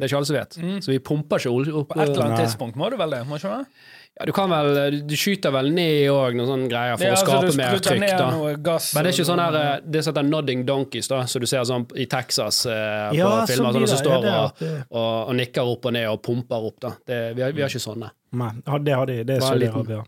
Det 0.00 0.06
er 0.06 0.08
ikke 0.08 0.20
alle 0.20 0.30
som 0.30 0.36
vet. 0.38 0.58
Mm. 0.62 0.76
Så 0.80 0.92
vi 0.94 1.00
pumper 1.04 1.42
ikke 1.42 1.52
olje 1.52 1.74
opp. 1.76 1.90
På 1.90 2.00
et 2.00 2.08
eller 2.08 2.28
annet 2.30 2.46
tidspunkt 2.46 2.78
må 2.80 2.88
du 2.92 2.96
vel 2.96 3.16
det? 3.16 3.24
må 3.28 3.36
ikke 3.36 3.56
det? 3.58 3.82
Ja, 4.18 4.26
du 4.26 4.32
kan 4.36 4.50
vel, 4.52 4.98
du 5.08 5.14
skyter 5.16 5.52
vel 5.54 5.70
ned 5.72 6.10
òg 6.12 6.34
noen 6.36 6.48
sånne 6.50 6.66
greier 6.68 6.98
for 6.98 7.06
Ja, 7.06 7.12
å 7.14 7.16
altså, 7.16 7.26
skape 7.26 7.46
altså, 7.46 7.56
mer 7.56 7.78
trykk, 7.86 8.02
da. 8.18 8.56
gass 8.66 8.88
Men 8.94 9.06
det 9.06 9.12
er 9.12 9.16
ikke 9.16 9.28
sånn 9.30 9.40
her 9.40 9.56
eh, 9.60 9.70
Det 9.86 10.02
som 10.04 10.12
heter 10.12 10.26
nodding 10.28 10.64
donkeys, 10.68 11.08
da, 11.08 11.20
som 11.30 11.40
du 11.40 11.46
ser 11.48 11.64
sånn 11.70 11.86
i 11.96 12.04
Texas 12.10 12.58
eh, 12.68 13.06
på 13.14 13.30
filmer, 13.48 13.54
sånn 13.54 13.78
sånne 13.78 13.88
som. 13.94 14.02
Står 14.02 14.26
det 14.26 14.34
er 14.34 14.42
og, 14.42 14.64
og, 14.90 15.14
og 15.30 15.34
nikker 15.40 15.72
opp 15.72 15.88
og 15.88 15.96
ned 15.96 16.08
og 16.10 16.20
pumper 16.26 16.68
opp. 16.68 16.76
da. 16.84 16.92
Det, 17.06 17.20
vi, 17.38 17.46
har, 17.46 17.56
vi 17.56 17.64
har 17.64 17.72
ikke 17.72 17.84
sånne. 17.86 18.10
Nei, 18.42 18.50
ja, 18.66 18.78
det 18.90 18.98
har 18.98 19.08
de. 19.08 19.16
Det 19.24 19.38
er 19.38 19.46
Saudi-Arabia. 19.46 20.04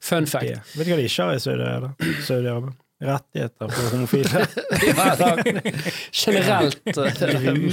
Fun 0.00 0.26
fact. 0.26 0.46
Det- 0.46 0.78
Vet 0.78 0.86
du 0.86 0.92
hva 0.94 0.96
de 1.02 1.10
ikke 1.10 1.28
har 1.28 1.36
i 1.36 1.44
Saudi-Arabia? 1.44 2.72
Rettigheter 3.02 3.68
for 3.68 3.90
homofile. 3.90 4.46
Ja, 4.86 5.36
generelt 6.12 6.86
eh, 6.86 7.14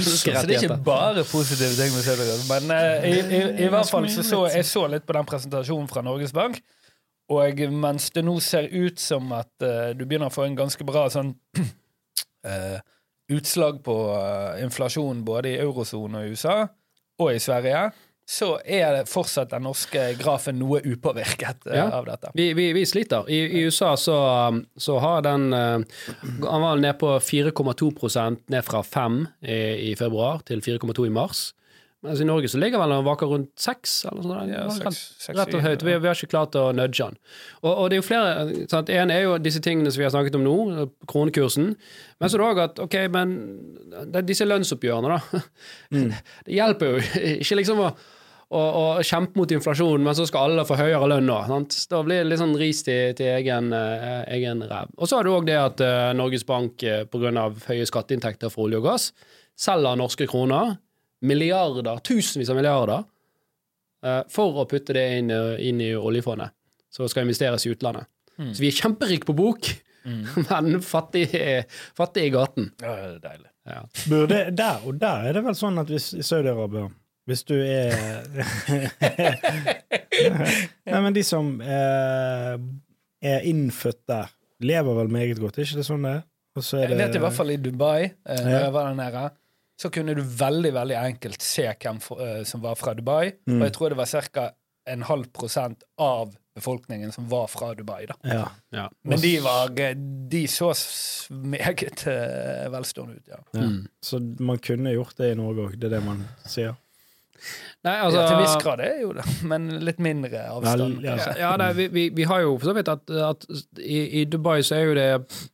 Så 0.02 0.30
det 0.46 0.56
er 0.56 0.62
ikke 0.62 0.76
bare 0.84 1.24
positive 1.24 1.70
ting 1.78 1.94
med 1.94 2.02
Saudi-Arabia. 2.02 2.46
Men 2.50 2.70
uh, 2.74 3.08
i, 3.08 3.14
i, 3.38 3.40
i 3.64 3.68
hvert 3.70 3.90
fall 3.90 4.08
så, 4.10 4.24
så 4.26 4.40
jeg 4.50 4.66
så 4.66 4.86
litt 4.90 5.06
på 5.06 5.14
den 5.14 5.28
presentasjonen 5.28 5.88
fra 5.90 6.02
Norges 6.02 6.34
Bank. 6.34 6.58
Og 7.30 7.62
mens 7.70 8.10
det 8.10 8.24
nå 8.26 8.34
ser 8.42 8.66
ut 8.74 8.98
som 9.00 9.30
at 9.36 9.52
uh, 9.62 9.92
du 9.94 10.02
begynner 10.02 10.32
å 10.32 10.34
få 10.34 10.48
en 10.48 10.58
ganske 10.58 10.86
bra 10.86 11.06
sånn 11.14 11.34
uh, 11.60 12.78
utslag 13.36 13.78
på 13.86 13.96
inflasjon 14.64 15.22
både 15.24 15.54
i 15.54 15.60
eurosonen 15.62 16.18
og 16.18 16.26
i 16.26 16.34
USA 16.34 16.56
og 17.20 17.34
i 17.36 17.42
Sverige, 17.42 17.90
så 18.30 18.52
er 18.62 18.92
det 18.94 19.08
fortsatt 19.10 19.50
den 19.50 19.64
norske 19.66 20.04
grafen 20.20 20.58
noe 20.60 20.78
upåvirket 20.86 21.66
eh, 21.66 21.80
Ja. 21.80 21.88
av 21.98 22.04
dette. 22.06 22.30
Vi, 22.38 22.52
vi, 22.54 22.68
vi 22.76 22.84
sliter. 22.86 23.26
I, 23.26 23.40
I 23.58 23.64
USA 23.66 23.96
så, 23.98 24.14
um, 24.52 24.60
så 24.78 24.98
har 25.02 25.24
den 25.26 25.48
uh, 25.50 25.80
Han 26.46 26.62
var 26.62 26.78
ned 26.78 26.94
på 27.00 27.16
4,2 27.18 28.36
ned 28.54 28.62
fra 28.68 28.82
5 28.86 29.24
i, 29.42 29.56
i 29.90 29.96
februar 29.98 30.44
til 30.46 30.62
4,2 30.62 31.08
i 31.08 31.10
mars. 31.10 31.48
Mens 32.06 32.20
i 32.22 32.24
Norge 32.24 32.48
så 32.48 32.56
ligger 32.56 32.80
vel 32.80 32.94
den 32.94 33.02
vaker 33.04 33.28
rundt 33.28 33.50
6, 33.60 33.96
eller 34.08 34.22
noe 34.24 34.36
sånt. 34.38 34.52
Ja, 34.54 34.62
seks- 34.72 35.00
seks- 35.26 35.36
Rett 35.36 35.56
og 35.58 35.60
høyt. 35.66 35.82
Vi, 35.84 35.96
vi 36.00 36.08
har 36.08 36.16
ikke 36.16 36.30
klart 36.32 36.54
å 36.56 36.62
nudge 36.72 37.02
den. 37.10 37.18
Og, 37.60 37.72
og 37.74 37.90
det 37.90 37.98
er 37.98 38.00
jo 38.00 38.06
flere 38.06 38.62
sant? 38.72 38.88
En 38.94 39.12
er 39.12 39.26
jo 39.26 39.34
disse 39.42 39.60
tingene 39.60 39.90
som 39.92 40.00
vi 40.00 40.06
har 40.06 40.14
snakket 40.14 40.38
om 40.38 40.46
nå, 40.46 40.86
kronekursen. 41.10 41.74
Men 42.22 42.30
så 42.32 42.38
er 42.38 42.40
det 42.40 42.46
òg 42.54 42.62
at 42.64 42.80
ok, 42.86 42.96
men 43.12 43.34
disse 44.30 44.46
lønnsoppgjørene, 44.48 45.18
da. 45.18 45.42
Det 46.46 46.56
hjelper 46.56 46.94
jo 46.94 47.04
ikke 47.42 47.60
liksom 47.60 47.84
å 47.84 47.90
og, 48.50 48.68
og 48.74 49.06
kjempe 49.06 49.38
mot 49.38 49.52
inflasjonen, 49.54 50.02
men 50.06 50.16
så 50.18 50.24
skal 50.26 50.50
alle 50.50 50.64
få 50.66 50.74
høyere 50.78 51.06
lønn 51.12 51.28
nå. 51.30 51.36
Sant? 51.46 51.76
Da 51.90 52.00
blir 52.06 52.24
det 52.24 52.32
litt 52.32 52.40
sånn 52.40 52.56
ris 52.58 52.82
til, 52.86 53.12
til 53.18 53.30
egen, 53.36 53.70
eh, 53.76 54.24
egen 54.34 54.64
ræv. 54.66 54.90
Og 54.98 55.06
så 55.06 55.20
har 55.20 55.26
du 55.26 55.34
òg 55.36 55.46
det 55.46 55.58
at 55.60 55.82
eh, 55.86 56.10
Norges 56.18 56.46
Bank 56.48 56.82
eh, 56.82 57.04
pga. 57.06 57.46
høye 57.68 57.86
skatteinntekter 57.86 58.50
fra 58.50 58.64
olje 58.66 58.80
og 58.80 58.88
gass 58.88 59.10
selger 59.60 59.98
norske 60.00 60.26
kroner, 60.30 60.74
milliarder, 61.26 62.00
tusenvis 62.06 62.50
av 62.50 62.58
milliarder, 62.58 63.04
eh, 64.02 64.22
for 64.32 64.58
å 64.62 64.66
putte 64.66 64.96
det 64.96 65.06
inn, 65.20 65.30
eh, 65.30 65.60
inn 65.68 65.84
i 65.84 65.92
oljefondet, 65.94 66.50
som 66.90 67.06
skal 67.08 67.28
investeres 67.28 67.66
i 67.66 67.74
utlandet. 67.74 68.10
Så 68.40 68.62
vi 68.62 68.70
er 68.70 68.78
kjemperike 68.78 69.28
på 69.28 69.36
bok, 69.36 69.68
men 70.48 70.80
fattig, 70.80 71.28
fattig 71.94 72.30
i 72.30 72.32
gaten. 72.32 72.70
Ja, 72.80 72.94
det 72.96 73.10
er 73.12 73.18
deilig. 73.28 73.50
Ja. 73.68 73.82
Burde, 74.08 74.38
der, 74.56 74.86
og 74.88 74.96
der 74.98 75.28
er 75.28 75.36
det 75.36 75.44
vel 75.44 75.54
sånn 75.58 75.78
at 75.78 75.92
hvis 75.92 76.14
i 76.16 76.24
Saudi-Arabia 76.24 76.88
Hvis 77.28 77.44
du 77.46 77.54
er 77.54 77.90
Nei, 80.90 81.00
men 81.00 81.14
de 81.14 81.22
som 81.26 81.60
eh, 81.62 82.56
er 83.20 83.46
innfødt 83.48 84.02
der, 84.10 84.32
lever 84.64 84.98
vel 85.02 85.12
meget 85.12 85.40
godt, 85.40 85.58
er 85.58 85.68
ikke 85.68 85.80
det 85.80 85.88
sånn 85.88 86.06
det 86.06 86.16
er? 86.18 86.26
Er 86.58 86.90
Jeg 86.90 86.98
vet 86.98 87.16
i 87.16 87.22
hvert 87.22 87.36
fall 87.36 87.52
i 87.54 87.60
Dubai, 87.62 88.10
eh, 88.10 88.42
når 88.42 88.56
jeg 88.56 88.74
var 88.74 88.90
der 88.90 88.98
nede, 88.98 89.24
så 89.80 89.90
kunne 89.94 90.16
du 90.16 90.22
veldig 90.22 90.72
veldig 90.76 90.98
enkelt 90.98 91.44
se 91.44 91.68
hvem 91.70 92.00
for, 92.04 92.20
eh, 92.24 92.42
som 92.44 92.62
var 92.64 92.76
fra 92.76 92.94
Dubai. 92.94 93.30
Mm. 93.46 93.60
Og 93.60 93.66
jeg 93.68 93.76
tror 93.76 93.94
det 93.94 94.00
var 94.00 94.30
ca. 94.34 94.50
en 94.90 95.02
halv 95.06 95.30
prosent 95.32 95.84
av 96.00 96.34
befolkningen 96.54 97.12
som 97.12 97.28
var 97.28 97.46
fra 97.48 97.74
Dubai. 97.74 98.06
da. 98.06 98.14
Ja. 98.22 98.48
Ja. 98.74 98.88
Men 99.02 99.20
de, 99.22 99.32
var, 99.40 99.70
de 100.30 100.42
så 100.48 100.72
meget 101.30 102.06
eh, 102.06 102.66
velstående 102.72 103.16
ut, 103.16 103.28
ja. 103.28 103.38
ja. 103.52 103.60
Mm. 103.60 103.86
Så 104.02 104.20
man 104.40 104.58
kunne 104.58 104.92
gjort 104.92 105.16
det 105.16 105.32
i 105.32 105.38
Norge 105.38 105.68
òg, 105.68 105.78
det 105.78 105.88
er 105.88 105.96
det 105.96 106.04
man 106.04 106.24
sier. 106.44 106.76
Nei, 107.86 107.94
altså, 107.96 108.20
ja. 108.20 108.26
Til 108.28 108.36
en 108.36 108.42
viss 108.42 108.56
grad 108.60 108.82
er 108.84 108.98
jo 109.00 109.12
det, 109.16 109.24
men 109.50 109.68
litt 109.86 110.00
mindre 110.04 110.42
avstand. 110.52 110.98
Vel, 111.00 111.08
ja. 111.08 111.32
Ja, 111.40 111.50
nei, 111.60 111.70
vi, 111.78 111.88
vi, 111.94 112.04
vi 112.16 112.26
har 112.28 112.44
jo 112.44 112.54
for 112.58 112.70
så 112.70 112.76
vidt 112.76 112.90
at, 112.92 113.12
at 113.30 113.46
i, 113.80 114.00
i 114.20 114.24
Dubai 114.28 114.58
så 114.66 114.76
er 114.76 114.84
jo 114.90 114.96
det 114.98 115.08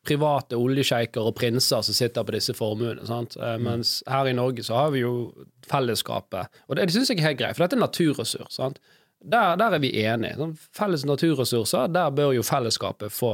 private 0.07 0.59
oljesjeiker 0.59 1.31
og 1.31 1.37
prinser 1.39 1.85
som 1.87 1.97
sitter 1.97 2.27
på 2.27 2.35
disse 2.37 2.57
formuene. 2.57 3.07
sant? 3.09 3.39
Eh, 3.39 3.57
Mens 3.63 3.99
her 4.11 4.29
i 4.31 4.37
Norge 4.37 4.67
så 4.67 4.79
har 4.81 4.95
vi 4.97 5.05
jo 5.05 5.15
fellesskapet. 5.71 6.63
Og 6.69 6.77
det, 6.79 6.89
det 6.89 6.97
syns 6.97 7.11
jeg 7.13 7.21
er 7.23 7.31
helt 7.31 7.41
greit, 7.43 7.59
for 7.59 7.67
dette 7.67 7.79
er 7.79 7.85
naturressurs. 7.85 8.59
sant? 8.59 8.83
Der, 9.25 9.57
der 9.57 9.75
er 9.75 9.83
vi 9.83 9.91
enige. 10.05 10.37
Sånn, 10.39 10.53
felles 10.77 11.07
naturressurser, 11.09 11.89
der 11.91 12.13
bør 12.15 12.35
jo 12.37 12.45
fellesskapet 12.47 13.15
få, 13.15 13.33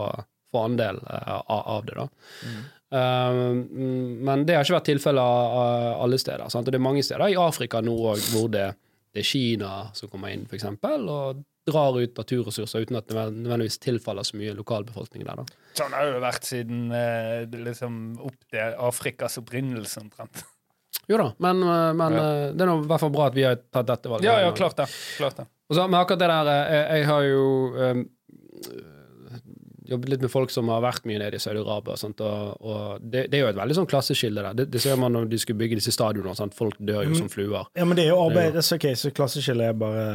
få 0.52 0.66
andel 0.68 1.00
uh, 1.08 1.40
av, 1.52 1.82
det. 1.88 1.96
da. 1.98 2.06
Mm, 2.46 2.62
men 2.92 4.44
det 4.46 4.56
har 4.56 4.64
ikke 4.66 4.76
vært 4.78 4.88
tilfellet 4.90 5.22
av 5.22 6.02
alle 6.04 6.18
steder. 6.20 6.48
Sant? 6.52 6.68
Og 6.68 6.72
det 6.74 6.78
er 6.80 6.84
mange 6.84 7.04
steder 7.06 7.32
i 7.32 7.38
Afrika 7.40 7.80
nå 7.84 7.94
òg 8.12 8.20
hvor 8.32 8.50
det, 8.52 8.66
det 9.14 9.22
er 9.24 9.28
Kina 9.28 9.72
som 9.96 10.10
kommer 10.12 10.34
inn, 10.34 10.44
eksempel, 10.52 11.08
og 11.12 11.42
drar 11.68 11.94
ut 11.94 12.16
naturressurser 12.18 12.82
uten 12.82 12.98
at 12.98 13.06
det 13.06 13.14
nødvendigvis 13.36 13.78
tilfaller 13.84 14.26
så 14.26 14.34
mye 14.40 14.54
lokalbefolkning 14.58 15.22
der. 15.28 15.42
da. 15.44 15.60
Sånn 15.78 15.92
har 15.94 16.08
det 16.08 16.16
jo 16.16 16.22
vært 16.24 16.48
siden 16.48 16.80
eh, 16.98 17.44
liksom 17.68 18.00
opp 18.26 18.40
til 18.50 18.74
Afrikas 18.88 19.38
opprinnelse, 19.38 20.02
omtrent. 20.02 20.42
Jo 21.10 21.16
da, 21.22 21.28
men, 21.42 21.62
eh, 21.62 21.92
men 21.98 22.12
Ja. 22.18 22.24
eh, 22.48 22.48
det 22.56 22.66
er 22.66 22.72
nå 22.72 22.80
i 22.82 22.88
hvert 22.90 23.00
fall 23.04 23.14
bra 23.14 23.28
at 23.30 23.38
vi 23.38 23.46
har 23.46 23.56
tatt 23.62 23.86
dette 23.88 24.10
valget. 24.10 24.26
Ja, 24.26 24.40
ja, 24.42 24.50
klart 24.58 24.76
det. 24.82 24.88
Klart 25.16 25.38
det. 25.38 25.46
Så, 25.72 25.86
men 25.88 26.00
akkurat 26.02 26.18
det 26.20 26.28
der 26.28 26.50
eh, 26.52 26.74
Jeg, 26.74 26.84
jeg 26.98 27.06
har 27.08 27.22
jo 27.30 27.46
um, 27.78 28.02
jobbet 29.92 30.12
litt 30.12 30.24
med 30.24 30.32
folk 30.32 30.52
som 30.52 30.68
har 30.72 30.82
vært 30.84 31.06
mye 31.08 31.20
nede 31.22 31.38
i 31.38 31.42
Saudi-Arabia. 31.42 31.96
og 31.96 32.20
Og, 32.26 32.66
og 32.72 32.82
det, 33.02 33.26
det 33.32 33.38
er 33.38 33.44
jo 33.44 33.50
et 33.52 33.60
veldig 33.60 33.76
sånn 33.78 33.90
klasseskille 33.90 34.44
der. 34.44 34.56
Det, 34.58 34.68
det 34.72 34.82
ser 34.82 34.96
man 35.00 35.12
når 35.16 35.30
de 35.30 35.38
skulle 35.42 35.60
bygge 35.62 35.78
disse 35.80 35.94
stadionene. 35.94 36.50
Folk 36.56 36.76
dør 36.78 37.06
jo 37.08 37.14
som 37.18 37.30
fluer. 37.32 37.68
Ja, 37.78 37.84
men 37.88 37.96
det 37.98 38.06
er 38.06 38.12
jo 38.14 38.22
arbeid 38.24 38.58
ok, 38.62 38.86
så 38.98 39.12
klasseskille 39.14 39.70
er 39.70 39.76
bare 39.78 40.06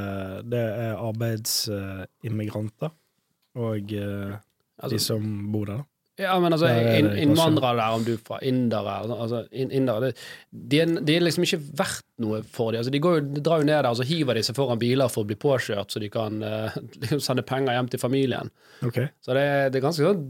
Det 0.47 0.59
er 0.61 0.97
arbeidsimmigranter 0.97 2.93
og 3.57 3.93
eh, 3.93 4.35
de 4.37 4.37
Altså, 4.77 4.99
som 5.01 5.51
bor 5.51 5.65
der, 5.65 5.79
da. 5.81 5.96
Ja, 6.17 6.33
men 6.41 6.55
altså, 6.55 6.69
er 6.71 7.11
innvandrere 7.21 7.77
der, 7.77 7.95
om 7.95 8.05
du 8.05 8.13
er 8.15 8.21
fra 8.25 8.39
indere 8.45 8.95
altså, 9.05 9.43
inn, 9.51 9.69
indere, 9.75 10.07
det, 10.07 10.23
de, 10.49 10.79
er, 10.81 10.93
de 11.05 11.17
er 11.17 11.25
liksom 11.25 11.45
ikke 11.45 11.59
verdt 11.77 12.07
noe 12.23 12.39
for 12.41 12.73
dem. 12.73 12.81
Altså, 12.81 12.93
de, 12.93 13.01
går 13.03 13.21
de 13.27 13.43
drar 13.45 13.61
jo 13.61 13.67
ned 13.69 13.77
der 13.77 13.91
og 13.91 13.99
så 13.99 14.07
hiver 14.07 14.39
de 14.39 14.43
seg 14.47 14.57
foran 14.57 14.81
biler 14.81 15.11
for 15.13 15.25
å 15.25 15.29
bli 15.29 15.37
påkjørt, 15.37 15.93
så 15.93 16.01
de 16.01 16.09
kan 16.13 16.41
uh, 16.41 16.79
liksom 17.03 17.21
sende 17.23 17.45
penger 17.45 17.77
hjem 17.77 17.91
til 17.93 18.01
familien. 18.01 18.49
Okay. 18.85 19.11
Så 19.21 19.37
det, 19.37 19.45
det 19.73 19.81
er 19.81 19.85
ganske 19.85 20.09
sånn 20.09 20.25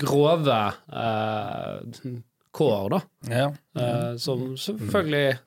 grove 0.00 0.58
uh, 0.90 2.16
kår, 2.56 2.90
da. 2.96 3.00
Ja. 3.30 3.46
Uh, 3.78 4.18
som 4.20 4.50
selvfølgelig 4.58 5.38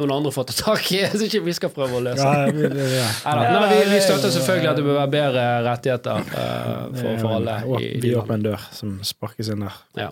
noen 0.00 0.12
andre 0.14 0.30
får 0.32 0.46
ta 0.48 0.54
tak 0.72 0.86
i, 0.96 1.00
så 1.18 1.26
ikke 1.26 1.42
vi 1.44 1.52
skal 1.56 1.72
prøve 1.74 1.98
å 1.98 2.02
løse. 2.04 2.24
Ja, 2.24 2.46
vi, 2.54 2.64
ja. 2.96 3.08
Nei, 3.28 3.66
vi, 3.74 3.80
vi 3.92 3.98
støtter 4.04 4.32
selvfølgelig 4.32 4.70
at 4.70 4.78
det 4.80 4.84
bør 4.86 4.96
være 5.02 5.12
bedre 5.12 5.44
rettigheter 5.66 6.22
uh, 6.32 6.86
for, 6.96 7.10
for 7.20 7.34
alle. 7.40 7.56
Og 7.68 7.76
i- 7.84 7.90
i 7.98 8.00
vi 8.06 8.14
åpner 8.16 8.38
en 8.40 8.46
dør 8.46 8.64
som 8.72 8.94
sparkes 9.04 9.50
inn 9.52 9.66
der. 9.66 9.76
Ja. 10.00 10.08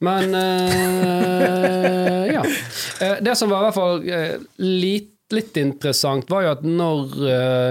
Men 0.00 0.32
uh, 0.34 2.26
ja. 2.36 2.42
Eh, 3.04 3.16
det 3.24 3.36
som 3.36 3.50
var 3.52 3.62
i 3.66 3.68
hvert 3.68 3.76
fall 3.76 4.00
uh, 4.08 4.48
litt, 4.64 5.12
litt 5.36 5.60
interessant, 5.60 6.30
var 6.32 6.46
jo 6.48 6.52
at 6.56 6.62
når 6.66 7.12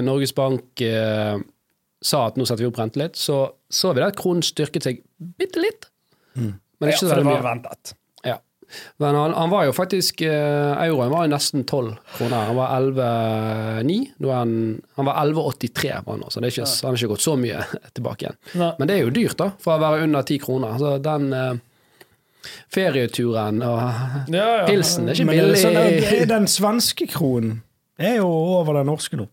Norges 0.07 0.31
Bank 0.37 0.79
sa 0.79 2.21
at 2.29 2.37
nå 2.39 2.45
setter 2.47 2.63
vi 2.63 2.69
opp 2.69 2.77
renten 2.79 3.01
litt, 3.03 3.17
så 3.19 3.41
så 3.69 3.91
vi 3.93 4.01
at 4.05 4.15
kronen 4.17 4.41
styrket 4.47 4.85
seg 4.87 5.01
bitte 5.37 5.59
litt. 5.59 5.89
Men 6.39 6.53
ja, 6.87 6.93
ikke 6.93 7.01
så 7.01 7.09
for 7.09 7.19
det 7.19 7.25
veldig 7.25 7.33
var 7.33 7.41
mye. 7.43 7.49
ventet. 7.49 7.91
Men 9.01 9.15
han, 9.17 9.33
han 9.33 9.49
var 9.53 9.63
jo 9.65 9.71
faktisk 9.73 10.21
eh, 10.27 10.83
Euroen 10.85 11.09
var 11.13 11.25
jo 11.25 11.31
nesten 11.33 11.63
12 11.65 11.93
kroner. 12.17 12.45
Han 12.51 12.57
var 12.59 12.73
11,9. 12.79 13.95
Er 14.19 14.33
Han, 14.35 14.53
han 14.99 15.07
var 15.09 15.21
11,83 15.25 15.93
var 16.05 16.13
han 16.13 16.21
nå, 16.23 16.29
så 16.29 16.39
det 16.43 16.49
er 16.51 16.55
ikke, 16.57 16.67
han 16.83 16.91
har 16.93 16.99
ikke 17.01 17.11
gått 17.15 17.25
så 17.25 17.33
mye 17.39 17.63
tilbake 17.97 18.27
igjen. 18.27 18.37
Nei. 18.61 18.71
Men 18.79 18.91
det 18.91 18.97
er 18.99 19.03
jo 19.07 19.15
dyrt, 19.15 19.37
da, 19.41 19.49
for 19.63 19.75
å 19.77 19.81
være 19.83 20.05
under 20.05 20.27
10 20.29 20.39
kroner. 20.45 20.77
Så 20.81 20.93
den 21.09 21.27
eh, 21.33 21.51
ferieturen 22.71 23.61
og 23.65 23.79
Ja, 24.31 24.45
ja. 24.61 24.65
pilsen 24.69 25.09
det 25.09 25.15
er 25.15 25.19
ikke 25.19 25.29
Men 25.31 25.39
er 25.39 25.47
billig. 25.49 25.61
sånn, 25.63 25.79
er 26.21 26.29
den 26.29 26.47
svenske 26.49 27.07
kronen 27.11 27.57
er 27.99 28.19
jo 28.21 28.29
over 28.31 28.77
den 28.79 28.87
norske 28.87 29.17
nå. 29.19 29.25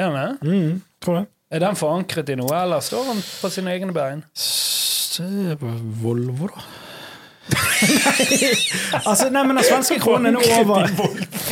Er 0.00 0.10
den 0.12 0.18
det? 0.18 0.50
Mm, 0.50 0.74
tror 1.00 1.16
jeg. 1.22 1.30
Er 1.50 1.62
den 1.64 1.74
forankret 1.80 2.28
i 2.30 2.36
noe, 2.38 2.52
eller 2.54 2.82
står 2.84 3.08
den 3.10 3.22
på 3.40 3.48
sine 3.50 3.72
egne 3.74 3.94
bein? 3.96 4.20
Se 4.38 5.24
på 5.58 5.72
Volvo, 6.02 6.46
da. 6.52 6.62
Altså, 9.06 9.30
nei, 9.32 9.42
men 9.46 9.58
den 9.58 9.66
svenske 9.66 9.98
kronen 10.02 10.36
er 10.36 10.50
over 10.60 10.86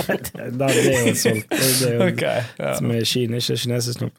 Det 0.08 0.68
er 0.68 1.08
jo 1.08 1.14
solgt. 1.18 1.50
Det 1.52 1.88
er 1.88 1.94
jo 1.94 2.06
okay, 2.06 2.44
ja. 2.58 2.74
som 2.78 2.92
er 2.94 3.04
Kina, 3.08 3.40
ikke 3.40 3.58
kinesisk 3.62 4.04
nå. 4.04 4.10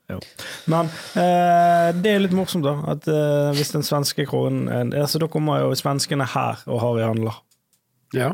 Men 0.69 0.91
eh, 1.17 1.87
det 1.97 2.13
er 2.13 2.23
litt 2.23 2.35
morsomt, 2.35 2.67
da. 2.67 2.75
At 2.93 3.07
eh, 3.09 3.49
hvis 3.57 3.73
den 3.73 3.85
svenske 3.85 4.25
kronen 4.29 4.67
er 4.69 5.01
altså, 5.01 5.21
Da 5.21 5.29
kommer 5.31 5.63
jo 5.63 5.73
svenskene 5.77 6.27
her 6.29 6.61
og 6.67 6.83
har 6.83 6.99
i 6.99 7.07
handler. 7.07 7.41
Ja. 8.15 8.33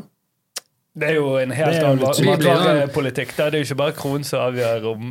Det 0.96 1.10
er 1.10 1.18
jo 1.18 1.34
en 1.36 1.50
helt 1.52 1.82
annen 1.84 2.00
matvarepolitikk. 2.24 3.34
Der 3.36 3.50
det 3.52 3.58
er 3.58 3.64
jo 3.64 3.66
ikke 3.66 3.78
bare 3.82 3.94
kronen 3.98 4.24
som 4.24 4.46
avgjør 4.46 4.86
om 4.94 5.10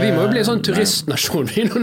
Vi 0.00 0.06
må 0.14 0.22
jo 0.22 0.28
bli 0.30 0.40
en 0.40 0.46
sånn 0.48 0.62
turistnasjon, 0.64 1.50
vi, 1.50 1.66
nå 1.68 1.80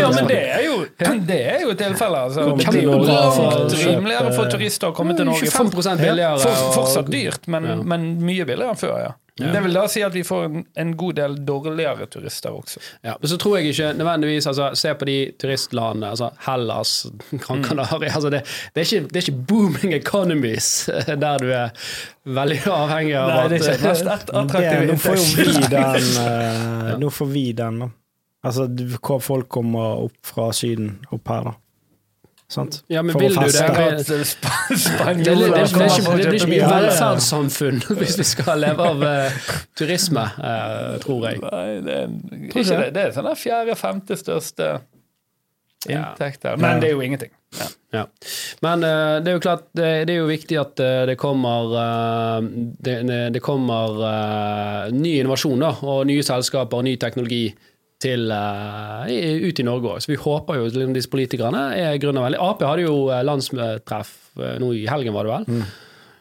Ja, 0.00 0.08
men 0.16 0.26
det 0.26 0.40
er 0.56 0.64
jo, 0.66 0.80
det 1.28 1.38
er 1.38 1.62
jo 1.62 1.76
tilfellet. 1.78 2.26
Altså. 2.26 2.48
Det 2.58 2.72
er 2.72 2.82
jo 2.88 2.98
langt 3.06 3.76
rimeligere 3.78 4.34
for 4.34 4.50
turister 4.50 4.90
å 4.90 4.96
komme 4.96 5.14
til 5.14 5.30
Norge. 5.30 5.46
25 5.46 6.02
billigere. 6.02 6.42
For, 6.42 6.74
fortsatt 6.80 7.12
dyrt, 7.14 7.46
men, 7.54 7.70
men 7.86 8.12
mye 8.18 8.48
billigere 8.48 8.74
enn 8.74 8.82
før, 8.82 8.96
ja. 9.06 9.14
Ja. 9.40 9.52
Det 9.54 9.62
vil 9.64 9.76
da 9.76 9.86
si 9.88 10.02
at 10.04 10.14
vi 10.14 10.22
får 10.26 10.44
en, 10.48 10.64
en 10.82 10.90
god 11.00 11.16
del 11.18 11.36
dårligere 11.46 12.06
turister 12.12 12.54
også. 12.54 12.82
Ja, 13.06 13.14
men 13.20 13.30
så 13.32 13.38
tror 13.40 13.56
jeg 13.58 13.72
ikke 13.72 13.92
nødvendigvis 13.96 14.46
altså, 14.50 14.70
Se 14.78 14.92
på 14.94 15.08
de 15.08 15.16
turistlandene, 15.40 16.10
altså 16.12 16.30
Hellas, 16.46 17.06
Gran 17.42 17.64
Canaria 17.64 18.12
altså, 18.14 18.30
det, 18.30 18.42
det, 18.74 18.82
er 18.82 18.88
ikke, 18.88 19.08
det 19.08 19.16
er 19.16 19.28
ikke 19.28 19.46
booming 19.48 19.94
economies 19.96 20.90
der 21.24 21.38
du 21.38 21.48
er 21.50 21.72
veldig 22.24 22.60
avhengig 22.68 23.16
av 23.16 23.32
at 23.46 23.54
det 23.54 23.60
Det, 23.60 24.84
nå 24.90 24.98
får 25.00 25.16
jo 25.16 25.24
vi 25.38 25.64
den 25.72 26.12
eh, 26.26 26.92
Nå 27.02 27.10
får 27.14 27.32
vi 27.32 27.46
den, 27.56 27.80
da. 27.84 27.90
Altså, 28.44 28.66
hvor 29.04 29.18
folk 29.20 29.48
kommer 29.52 30.06
opp 30.06 30.16
fra 30.24 30.48
Syden, 30.56 30.94
opp 31.12 31.28
her, 31.28 31.50
da. 31.50 31.56
Sant? 32.50 32.80
Ja, 32.90 33.02
men 33.06 33.14
For 33.14 33.22
vil 33.22 33.34
du 33.36 33.40
feste. 33.44 33.62
det? 33.70 33.90
Det, 33.96 34.06
det, 34.08 34.16
det, 34.18 35.24
det, 35.24 35.34
det, 35.54 35.60
ikke- 35.70 36.16
det 36.18 36.26
blir 36.26 36.38
ikke 36.40 36.48
mye 36.50 36.70
velferdssamfunn 36.72 37.78
hvis 38.00 38.16
vi 38.18 38.26
skal 38.26 38.58
leve 38.64 38.88
av 38.90 39.04
uh, 39.06 39.36
turisme, 39.78 40.24
uh, 40.42 40.96
tror 41.04 41.28
jeg. 41.30 41.38
Nei, 41.44 41.66
det 41.86 41.94
er, 42.00 42.16
ikke 42.50 42.64
det? 42.66 42.88
det. 42.96 43.04
er 43.04 43.14
sånn 43.14 43.28
der 43.30 43.38
fjerde-femte 43.38 44.18
største 44.18 44.72
Ja. 45.88 46.10
inntekter. 46.10 46.58
Men 46.60 46.82
det 46.82 46.90
er 46.90 46.98
jo 46.98 47.00
ingenting. 47.06 47.30
Ja. 47.94 48.02
Men 48.62 48.82
uh, 48.84 49.16
det 49.22 49.30
er 49.30 49.38
jo 49.38 49.42
klart, 49.46 49.64
det, 49.74 49.86
det 50.10 50.14
er 50.16 50.20
jo 50.20 50.26
viktig 50.28 50.58
at 50.60 50.82
uh, 50.82 51.06
det 51.08 51.16
kommer 51.22 51.70
uh, 51.72 52.50
det, 52.82 52.98
det 53.34 53.40
kommer 53.46 54.90
ny 54.92 55.16
innovasjon 55.22 55.62
da, 55.62 55.70
og 55.86 56.02
nye 56.10 56.26
selskaper 56.26 56.82
og 56.82 56.86
ny 56.90 56.98
teknologi 57.00 57.46
til, 58.00 58.30
uh, 58.32 59.04
ut 59.44 59.60
i 59.60 59.66
Norge 59.66 59.92
òg. 59.94 60.00
Så 60.04 60.12
vi 60.12 60.18
håper 60.20 60.56
jo 60.60 60.66
liksom, 60.70 60.94
disse 60.96 61.10
politikerne 61.12 61.66
er 61.76 61.98
grunner 62.00 62.24
veldig. 62.26 62.40
Ap 62.40 62.64
hadde 62.64 62.86
jo 62.86 62.96
landstreff 63.10 63.28
landsmøtetreff 63.30 64.12
eh, 64.40 64.58
nå 64.62 64.72
i 64.78 64.86
helgen, 64.88 65.14
var 65.16 65.28
det 65.28 65.34
vel. 65.38 65.62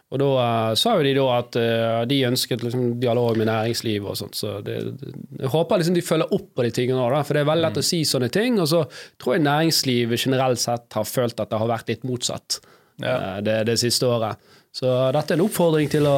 Og 0.10 0.18
da 0.18 0.28
uh, 0.42 0.72
sa 0.80 0.96
jo 0.98 1.04
de 1.06 1.12
da 1.14 1.26
at 1.38 1.58
uh, 1.62 2.00
de 2.10 2.16
ønsket 2.26 2.64
liksom, 2.66 2.86
dialog 3.00 3.38
med 3.38 3.46
næringslivet 3.46 4.10
og 4.10 4.18
sånt. 4.18 4.36
Så 4.40 4.56
det, 4.66 4.80
det, 4.98 5.12
jeg 5.44 5.52
håper 5.54 5.78
liksom 5.84 5.98
de 6.00 6.02
følger 6.08 6.34
opp 6.34 6.48
på 6.58 6.66
de 6.66 6.72
tingene 6.74 7.04
òg, 7.04 7.14
for 7.28 7.38
det 7.38 7.44
er 7.44 7.50
veldig 7.52 7.66
lett 7.68 7.78
å 7.78 7.86
si 7.86 8.00
sånne 8.10 8.32
ting. 8.34 8.58
Og 8.64 8.68
så 8.72 8.82
tror 9.22 9.38
jeg 9.38 9.46
næringslivet 9.46 10.26
generelt 10.26 10.60
sett 10.64 10.98
har 10.98 11.06
følt 11.06 11.40
at 11.40 11.52
det 11.54 11.62
har 11.62 11.70
vært 11.70 11.94
litt 11.94 12.08
motsatt 12.10 12.58
Ja. 13.00 13.14
eh, 13.38 13.38
det, 13.46 13.60
det 13.70 13.78
siste 13.80 14.10
året. 14.10 14.42
Så 14.76 14.90
dette 15.14 15.34
er 15.34 15.38
en 15.40 15.46
oppfordring 15.46 15.88
til 15.94 16.10
å 16.10 16.18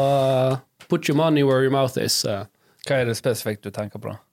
eh, 0.56 0.58
put 0.88 1.08
your 1.12 1.20
money 1.20 1.44
where 1.44 1.62
your 1.62 1.76
mouth 1.76 2.00
is. 2.00 2.24
eh. 2.26 2.48
Hva 2.88 3.04
er 3.04 3.12
det 3.12 3.20
spesifikt 3.20 3.68
du 3.68 3.76
tenker 3.76 4.00
på, 4.02 4.16
da? 4.16 4.24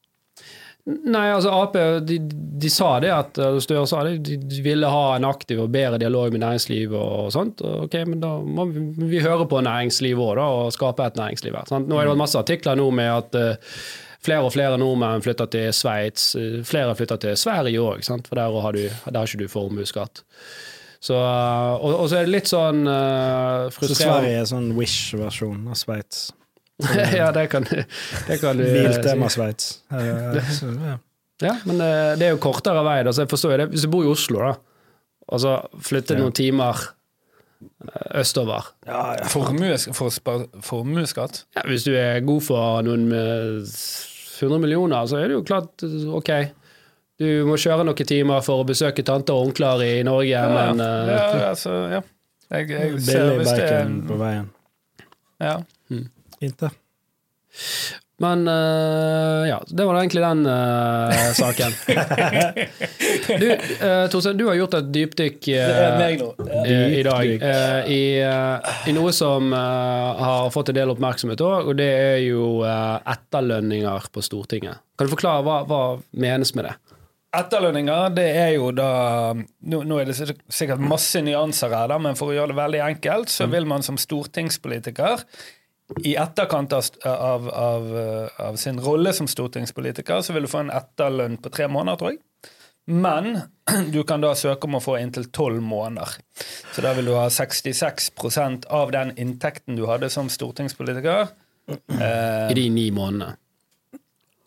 Nei, 0.88 1.26
altså 1.34 1.52
Ap 1.52 1.74
de, 2.08 2.16
de 2.62 2.70
sa 2.72 2.94
det 3.02 3.10
at 3.12 3.38
Støre 3.60 3.84
sa 3.90 4.00
det, 4.06 4.22
de, 4.24 4.38
de 4.40 4.62
ville 4.64 4.88
ha 4.88 5.04
en 5.18 5.26
aktiv 5.28 5.60
og 5.60 5.72
bedre 5.74 5.98
dialog 6.00 6.32
med 6.32 6.40
næringslivet 6.40 6.96
og 6.96 7.32
sånt. 7.34 7.60
Og 7.60 7.86
ok, 7.88 7.96
men 8.08 8.22
da 8.22 8.34
må 8.40 8.64
vi, 8.72 8.84
vi 9.10 9.20
høre 9.24 9.44
på 9.50 9.60
næringslivet 9.64 10.24
òg, 10.24 10.40
og 10.40 10.72
skape 10.72 11.04
et 11.04 11.20
næringsliv 11.20 11.58
her. 11.58 11.68
Sant? 11.68 11.90
Nå 11.90 12.00
er 12.00 12.08
det 12.08 12.16
masse 12.20 12.40
artikler 12.40 12.78
nå 12.80 12.88
med 12.94 13.10
at 13.12 13.36
uh, 13.36 13.76
flere 14.24 14.48
og 14.48 14.54
flere 14.56 14.80
nordmenn 14.80 15.24
flytter 15.24 15.52
til 15.52 15.68
Sveits. 15.76 16.32
Uh, 16.38 16.64
flere 16.68 16.96
flytter 16.96 17.20
til 17.26 17.36
Sverige 17.36 17.84
òg, 17.84 18.08
for 18.08 18.40
der 18.40 18.58
har, 18.64 18.80
du, 18.80 18.88
der 18.88 19.20
har 19.20 19.28
ikke 19.28 19.44
du 19.44 19.52
formuesskatt. 19.52 20.24
Så, 21.00 21.14
eh, 21.14 21.74
og, 21.78 21.92
og 21.94 22.08
så 22.10 22.18
er 22.18 22.26
det 22.26 22.32
litt 22.34 22.50
sånn 22.50 22.82
uh, 22.90 23.68
Så 23.70 23.94
Sverige 23.94 24.40
er 24.40 24.48
sånn 24.50 24.72
Wish-versjon 24.74 25.68
av 25.70 25.78
Sveits. 25.78 26.32
ja, 27.18 27.30
det 27.34 27.46
kan, 27.50 27.64
det 27.66 28.36
kan 28.40 28.56
du 28.58 28.64
eh, 28.64 28.74
Biltema 28.86 29.28
si. 29.28 29.34
Sveits. 29.40 29.70
Eh, 29.90 30.38
ja. 30.86 30.98
Ja, 31.42 31.54
men 31.70 31.80
eh, 31.82 32.12
det 32.18 32.26
er 32.28 32.32
jo 32.34 32.40
kortere 32.42 32.82
vei. 32.86 33.00
Da, 33.06 33.12
så 33.14 33.22
jeg 33.24 33.30
forstår 33.30 33.56
det. 33.62 33.66
Hvis 33.74 33.84
du 33.86 33.90
bor 33.92 34.06
i 34.06 34.10
Oslo, 34.10 34.40
da, 34.42 34.54
og 35.28 35.42
så 35.42 35.56
flytter 35.84 36.16
Ja. 36.18 36.22
noen 36.24 36.34
timer 36.38 36.80
eh, 37.62 38.20
østover 38.22 38.70
Ja, 38.86 39.02
ja. 39.18 39.26
Formues, 39.30 39.88
for 39.94 40.10
spar- 40.14 40.46
ja, 40.54 41.62
Hvis 41.66 41.84
du 41.86 41.92
er 41.98 42.20
god 42.26 42.42
for 42.46 42.82
noen 42.86 43.08
med 43.10 43.66
100 43.66 44.58
millioner, 44.62 45.06
så 45.10 45.18
er 45.18 45.28
det 45.32 45.38
jo 45.38 45.44
klart 45.46 45.82
OK. 46.14 46.30
Du 47.18 47.26
må 47.48 47.56
kjøre 47.58 47.82
noen 47.86 48.06
timer 48.06 48.42
for 48.46 48.62
å 48.62 48.66
besøke 48.68 49.02
tanter 49.06 49.34
og 49.34 49.48
onkler 49.50 49.82
i 49.82 49.94
Norge, 50.06 50.42
men 50.54 50.82
eh, 50.84 51.10
ja, 51.14 51.48
altså, 51.50 51.74
ja. 51.96 52.02
Jeg, 52.54 52.70
jeg 52.70 53.00
ser 53.04 53.34
hvis 53.36 53.50
det 53.58 53.66
er 53.68 53.90
på 54.08 54.16
veien. 54.22 54.46
ja. 55.42 55.58
Fint, 56.38 56.58
det. 56.60 56.70
Men 58.20 58.48
uh, 58.48 59.48
ja, 59.48 59.62
det 59.68 59.84
var 59.84 59.94
egentlig 59.94 60.22
den 60.22 60.46
uh, 60.46 61.32
saken. 61.32 61.72
du, 63.40 63.52
uh, 63.52 64.08
Torstein, 64.10 64.38
du 64.38 64.48
har 64.48 64.58
gjort 64.58 64.74
et 64.74 64.88
dypdykk 64.94 65.48
i 65.52 67.04
dag 67.06 67.30
i, 67.86 68.02
i 68.90 68.96
noe 68.96 69.12
som 69.14 69.52
har 69.54 70.50
fått 70.50 70.72
en 70.72 70.80
del 70.80 70.90
oppmerksomhet 70.96 71.44
òg, 71.46 71.70
og 71.70 71.78
det 71.78 71.88
er 71.94 72.18
jo 72.26 72.64
etterlønninger 72.66 74.10
på 74.10 74.24
Stortinget. 74.26 74.82
Kan 74.98 75.06
du 75.06 75.14
forklare 75.14 75.46
hva, 75.46 75.62
hva 75.70 75.82
menes 76.18 76.50
med 76.58 76.66
det? 76.66 76.74
Etterlønninger, 77.38 78.08
det 78.16 78.26
er 78.40 78.54
jo 78.56 78.70
da 78.72 78.90
Nå, 79.36 79.82
nå 79.84 79.98
er 80.00 80.08
det 80.08 80.16
sikkert 80.16 80.80
masse 80.80 81.20
nyanser 81.22 81.70
her, 81.76 81.90
da, 81.92 82.00
men 82.02 82.18
for 82.18 82.32
å 82.32 82.34
gjøre 82.34 82.50
det 82.50 82.58
veldig 82.58 82.82
enkelt, 82.86 83.30
så 83.30 83.46
vil 83.52 83.68
man 83.68 83.84
som 83.86 84.00
stortingspolitiker 84.00 85.22
i 86.04 86.14
etterkant 86.20 86.72
av, 86.72 86.84
av, 87.04 87.48
av, 87.48 87.98
eh, 87.98 88.46
av 88.48 88.56
sin 88.56 88.80
rolle 88.80 89.12
som 89.12 89.28
stortingspolitiker, 89.28 90.20
så 90.20 90.36
vil 90.36 90.44
du 90.44 90.52
få 90.52 90.66
en 90.66 90.74
etterlønn 90.74 91.38
på 91.42 91.52
tre 91.54 91.68
måneder, 91.72 92.00
tror 92.00 92.12
jeg. 92.12 92.20
Men 92.88 93.40
du 93.94 94.02
kan 94.08 94.20
da 94.24 94.34
søke 94.36 94.68
om 94.68 94.78
å 94.78 94.84
få 94.84 94.98
inntil 95.00 95.28
tolv 95.32 95.60
måneder. 95.64 96.18
Så 96.74 96.84
da 96.84 96.94
vil 96.96 97.10
du 97.10 97.16
ha 97.16 97.26
66% 97.32 98.68
av 98.72 98.92
den 98.94 99.12
inntekten 99.20 99.76
du 99.76 99.86
hadde 99.88 100.10
som 100.12 100.30
stortingspolitiker. 100.32 101.28
Eh, 101.68 102.48
I 102.52 102.56
de 102.56 102.68
ni 102.72 102.88
månedene. 102.94 103.36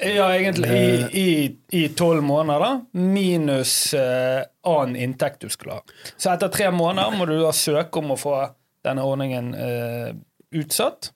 ja, 0.01 0.31
egentlig 0.33 1.53
i 1.69 1.83
tolv 1.93 2.23
måneder, 2.25 2.59
da. 2.65 3.01
Minus 3.01 3.93
eh, 3.93 4.41
annen 4.65 4.95
inntekt 4.95 5.45
du 5.45 5.49
skulle 5.53 5.77
ha. 5.77 5.83
Så 6.17 6.31
etter 6.33 6.49
tre 6.49 6.71
måneder 6.73 7.13
må 7.17 7.29
du 7.29 7.35
da 7.43 7.53
søke 7.53 8.01
om 8.01 8.15
å 8.15 8.17
få 8.17 8.39
denne 8.85 9.05
ordningen 9.05 9.53
eh, 9.53 10.09
utsatt. 10.57 11.11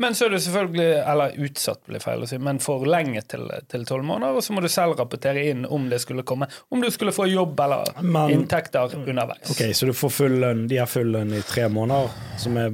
Men 0.00 0.14
så 0.16 0.24
er 0.24 0.30
det 0.30 0.38
selvfølgelig 0.40 0.86
Eller 1.12 1.34
utsatt, 1.44 1.82
blir 1.86 2.00
feil 2.00 2.22
å 2.24 2.26
si, 2.28 2.38
men 2.40 2.58
forlenget 2.64 3.26
til 3.28 3.44
til 3.68 3.84
tolv 3.84 4.04
måneder. 4.08 4.38
Og 4.38 4.42
så 4.42 4.54
må 4.56 4.62
du 4.64 4.68
selv 4.72 4.96
rapportere 4.98 5.42
inn 5.50 5.66
om 5.68 5.88
det 5.90 6.00
skulle 6.00 6.22
komme 6.24 6.48
Om 6.72 6.80
du 6.80 6.88
skulle 6.90 7.12
få 7.12 7.26
jobb 7.30 7.60
eller 7.60 7.84
Men- 8.02 8.30
inntekter 8.30 8.94
underveis. 8.96 9.50
Ok, 9.50 9.72
Så 9.76 9.86
du 9.86 9.92
får 9.92 10.10
full 10.10 10.38
lønn, 10.40 10.66
de 10.68 10.76
har 10.80 10.86
full 10.86 11.12
lønn 11.12 11.32
i 11.36 11.42
tre 11.42 11.68
måneder, 11.68 12.08
som 12.38 12.56
er 12.56 12.70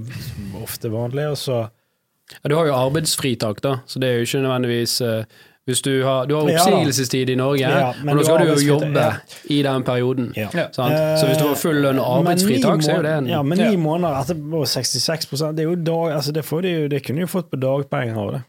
ofte 0.63 0.89
vanlig, 0.91 1.27
og 1.31 1.37
så 1.37 1.71
Ja, 2.45 2.49
du 2.51 2.55
har 2.57 2.67
jo 2.67 2.75
arbeidsfritak, 2.77 3.61
da, 3.63 3.81
så 3.87 3.99
det 3.99 4.09
er 4.09 4.19
jo 4.19 4.27
ikke 4.27 4.43
nødvendigvis 4.45 5.01
eh, 5.01 5.25
hvis 5.69 5.83
du 5.85 5.91
har, 6.01 6.25
du 6.25 6.33
har 6.33 6.47
oppsigelsestid 6.49 7.29
i 7.29 7.35
Norge, 7.37 7.61
Ja, 7.61 7.91
men 8.01 8.15
og 8.15 8.23
nå 8.23 8.25
skal 8.25 8.39
du 8.41 8.53
jo 8.55 8.77
jobbe 8.79 9.03
ja. 9.05 9.09
i 9.53 9.59
den 9.67 9.83
perioden. 9.85 10.31
Ja. 10.37 10.47
Ja. 10.57 10.67
Sant? 10.73 10.95
Så 11.21 11.27
hvis 11.29 11.41
du 11.43 11.45
har 11.45 11.59
full 11.61 11.83
lønn 11.85 11.99
og 12.01 12.07
Men 12.23 12.31
arbeidsfritak, 12.31 12.85
så 12.87 12.95
er 12.95 12.97
jo 12.97 13.05
det 13.05 13.17
en 13.19 13.29
Ja, 13.29 13.41
men 13.45 13.61
ni 13.61 13.67
Ja. 13.67 13.81
måneder 13.83 14.23
etterpå 14.23 14.63
66% 14.65 15.59
Det 15.59 15.67
er 15.67 15.69
jo 15.69 15.75
dag, 15.77 16.15
altså 16.17 16.33
det, 16.33 16.45
får 16.49 16.65
de 16.65 16.73
jo, 16.73 16.87
det 16.89 17.03
kunne 17.05 17.21
de 17.21 17.27
jo 17.27 17.33
fått 17.35 17.51
på 17.53 17.61
dagpenger 17.61 18.17
av 18.23 18.33
det. 18.39 18.41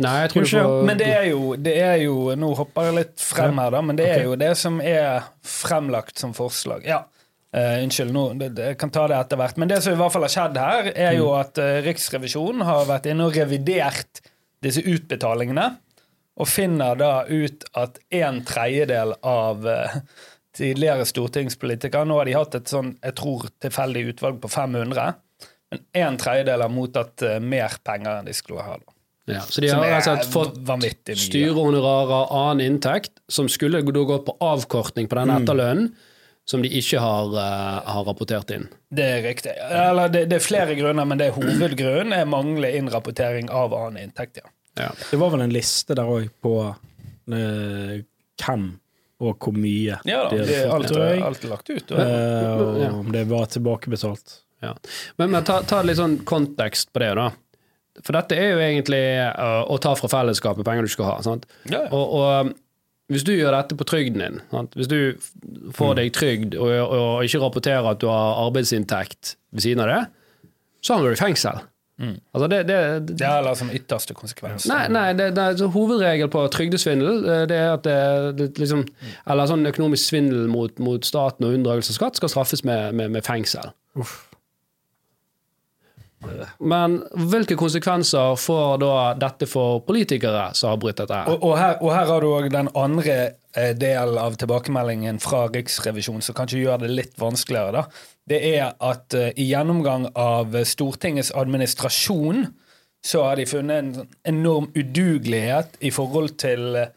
Nei, 0.00 0.16
jeg 0.24 0.32
tror 0.32 0.48
ikke, 0.48 0.64
får 0.64 0.84
Men 0.90 0.98
det 0.98 1.08
er, 1.10 1.28
jo, 1.30 1.54
det 1.58 1.76
er 1.82 1.96
jo 2.04 2.16
Nå 2.38 2.50
hopper 2.58 2.88
jeg 2.88 2.96
litt 2.98 3.14
frem 3.22 3.62
her, 3.62 3.70
da, 3.74 3.82
men 3.82 3.98
det 3.98 4.08
er 4.10 4.26
jo 4.26 4.34
det 4.38 4.50
som 4.58 4.80
er 4.82 5.30
fremlagt 5.46 6.18
som 6.18 6.34
forslag. 6.34 6.82
Ja. 6.90 7.04
Uh, 7.50 7.82
unnskyld, 7.82 8.12
nå, 8.14 8.26
det, 8.38 8.52
det, 8.58 8.66
jeg 8.72 8.78
kan 8.78 8.92
ta 8.94 9.06
det 9.10 9.16
etter 9.18 9.38
hvert. 9.38 9.56
Men 9.58 9.70
det 9.70 9.80
som 9.82 9.94
i 9.94 9.98
hvert 9.98 10.14
fall 10.14 10.26
har 10.26 10.34
skjedd 10.34 10.58
her, 10.58 10.90
er 10.94 11.16
jo 11.18 11.32
at 11.34 11.58
uh, 11.58 11.80
Riksrevisjonen 11.86 12.62
har 12.66 12.86
vært 12.86 13.08
inne 13.10 13.26
og 13.26 13.34
revidert 13.34 14.22
disse 14.62 14.84
utbetalingene, 14.86 15.64
og 16.40 16.48
finner 16.48 16.96
da 16.96 17.14
ut 17.28 17.66
at 17.76 17.98
en 18.16 18.40
tredjedel 18.48 19.12
av 19.26 19.66
eh, 19.68 19.98
tidligere 20.56 21.04
stortingspolitikere 21.08 22.08
Nå 22.08 22.20
har 22.20 22.28
de 22.28 22.36
hatt 22.36 22.56
et 22.58 22.70
sånn, 22.70 22.94
jeg 23.04 23.16
tror, 23.20 23.48
tilfeldig 23.62 24.06
utvalg 24.14 24.40
på 24.42 24.50
500. 24.50 25.18
Men 25.70 25.84
en 26.04 26.16
tredjedel 26.20 26.64
har 26.64 26.72
mottatt 26.72 27.26
eh, 27.26 27.38
mer 27.44 27.76
penger 27.86 28.20
enn 28.20 28.30
de 28.30 28.36
skulle 28.36 28.64
ha. 28.64 28.78
Da. 28.80 28.96
ja, 29.36 29.42
Så 29.46 29.62
de 29.62 29.72
har 29.74 30.00
slett 30.06 30.30
fått 30.32 30.56
styrehonorarer, 31.26 32.32
annen 32.32 32.64
inntekt, 32.66 33.12
som 33.28 33.50
skulle 33.52 33.82
gått 33.84 34.24
på 34.26 34.36
avkortning 34.40 35.10
på 35.10 35.20
den 35.20 35.34
etterlønnen, 35.34 35.92
som 36.48 36.64
de 36.64 36.70
ikke 36.80 36.98
har, 36.98 37.36
eh, 37.38 37.90
har 37.94 38.06
rapportert 38.08 38.50
inn. 38.56 38.64
Det 38.90 39.10
er 39.18 39.20
riktig. 39.28 39.52
Eller 39.68 40.08
det, 40.10 40.24
det 40.32 40.40
er 40.40 40.48
flere 40.48 40.74
grunner, 40.78 41.06
men 41.06 41.20
det 41.20 41.34
hovedgrunnen 41.36 42.16
er 42.16 42.24
manglende 42.26 42.72
innrapportering 42.80 43.52
av 43.54 43.76
annen 43.76 44.08
inntekt. 44.08 44.40
ja. 44.42 44.48
Ja. 44.80 44.92
Det 45.10 45.18
var 45.20 45.34
vel 45.34 45.44
en 45.44 45.54
liste 45.54 45.96
der 45.98 46.08
òg 46.10 46.30
på 46.42 46.54
uh, 46.70 47.96
hvem 48.40 48.70
og 49.20 49.36
hvor 49.36 49.52
mye 49.52 49.98
Ja 50.08 50.22
da, 50.24 50.30
de 50.32 50.38
hadde 50.40 50.46
det, 50.48 50.60
fått, 50.62 50.72
alt, 50.74 50.88
tror 50.88 51.02
jeg. 51.04 51.20
alt 51.26 51.44
er 51.44 51.52
lagt 51.52 51.70
ut. 51.70 51.92
Og, 51.92 52.00
uh, 52.00 52.62
og 52.64 53.02
om 53.02 53.12
det 53.12 53.26
var 53.28 53.50
tilbakebetalt. 53.52 54.38
Ja. 54.64 54.72
Men, 55.20 55.30
men 55.34 55.44
ta, 55.44 55.60
ta 55.68 55.82
litt 55.84 56.00
sånn 56.00 56.18
kontekst 56.28 56.92
på 56.94 57.02
det, 57.04 57.12
da. 57.18 57.28
For 58.00 58.16
dette 58.16 58.36
er 58.38 58.54
jo 58.54 58.64
egentlig 58.64 59.02
uh, 59.20 59.62
å 59.68 59.76
ta 59.82 59.92
fra 59.98 60.08
fellesskapet 60.12 60.64
penger 60.64 60.88
du 60.88 60.92
skal 60.92 61.10
ha. 61.10 61.16
Sant? 61.26 61.46
ja, 61.68 61.84
ja. 61.84 61.88
Og, 61.92 62.16
og 62.20 62.50
um, 62.50 62.54
hvis 63.10 63.24
du 63.26 63.32
gjør 63.34 63.56
dette 63.56 63.74
på 63.74 63.86
trygden 63.90 64.22
din, 64.22 64.40
sant? 64.52 64.76
hvis 64.78 64.88
du 64.90 64.98
får 65.74 65.96
deg 65.98 66.12
trygd 66.14 66.54
og, 66.54 66.70
og 66.70 67.26
ikke 67.26 67.40
rapporterer 67.42 67.88
at 67.90 67.98
du 68.00 68.06
har 68.06 68.38
arbeidsinntekt 68.44 69.34
ved 69.50 69.64
siden 69.66 69.82
av 69.82 69.90
det, 69.90 70.00
så 70.86 70.94
havner 70.94 71.10
du 71.10 71.18
i 71.18 71.20
fengsel. 71.20 71.58
Altså 72.00 72.48
det, 72.48 72.62
det, 72.68 72.78
det, 73.08 73.18
Det 73.18 73.26
er 73.26 73.42
altså 73.42 73.66
som 73.66 73.72
ytterste 73.76 74.14
konsekvens. 74.16 74.64
Nei, 74.70 74.86
nei 74.88 75.10
det, 75.18 75.30
det 75.36 75.44
er 75.44 75.58
så 75.60 75.68
hovedregel 75.74 76.30
på 76.32 76.46
trygdesvindel 76.54 77.20
eh, 77.28 77.44
det 77.50 77.58
er 77.60 77.74
at 77.74 77.84
det, 78.38 78.48
liksom, 78.60 78.86
Eller 79.28 79.50
sånn 79.50 79.68
økonomisk 79.68 80.08
svindel 80.08 80.48
mot, 80.48 80.80
mot 80.80 81.04
staten 81.04 81.46
og 81.46 81.58
unndragelse 81.58 81.92
av 81.92 82.00
skatt 82.00 82.20
skal 82.20 82.32
straffes 82.32 82.64
med, 82.64 82.96
med, 82.96 83.12
med 83.18 83.26
fengsel. 83.26 83.72
Men 86.58 86.98
hvilke 87.32 87.56
konsekvenser 87.56 88.34
får 88.36 88.80
da 88.82 88.94
dette 89.16 89.46
for 89.48 89.80
politikere 89.86 90.50
som 90.56 90.74
har 90.74 90.80
brutt 90.80 90.98
dette? 91.00 91.16
her? 91.16 91.32
Og, 91.32 91.44
og, 91.48 91.54
her, 91.56 91.78
og 91.80 91.94
her 91.96 92.10
har 92.12 92.24
du 92.24 92.28
òg 92.28 92.48
den 92.52 92.68
andre 92.76 93.16
eh, 93.56 93.72
delen 93.76 94.20
av 94.20 94.36
tilbakemeldingen 94.40 95.20
fra 95.24 95.46
Riksrevisjonen 95.48 96.24
som 96.24 96.36
kanskje 96.36 96.60
gjør 96.60 96.82
det 96.84 96.92
litt 96.92 97.16
vanskeligere. 97.20 97.80
da. 97.80 97.86
Det 98.30 98.38
er 98.52 98.76
at 98.78 99.16
eh, 99.18 99.32
i 99.40 99.48
gjennomgang 99.50 100.06
av 100.18 100.54
Stortingets 100.68 101.32
administrasjon 101.34 102.46
så 103.02 103.24
har 103.24 103.40
de 103.40 103.48
funnet 103.48 103.80
en 103.80 103.94
sånn 103.96 104.10
enorm 104.28 104.68
udugelighet 104.76 105.78
i 105.82 105.90
forhold 105.94 106.36
til 106.40 106.76
eh, 106.78 106.92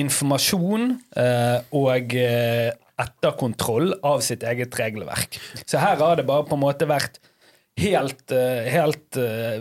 informasjon 0.00 0.88
eh, 1.20 1.58
og 1.78 2.16
etterkontroll 2.18 3.92
av 4.02 4.24
sitt 4.26 4.42
eget 4.46 4.74
regelverk. 4.80 5.38
Så 5.62 5.78
her 5.78 6.00
har 6.00 6.18
det 6.18 6.26
bare 6.26 6.46
på 6.48 6.56
en 6.58 6.64
måte 6.64 6.88
vært 6.90 7.20
helt, 7.78 8.30
helt 8.30 9.18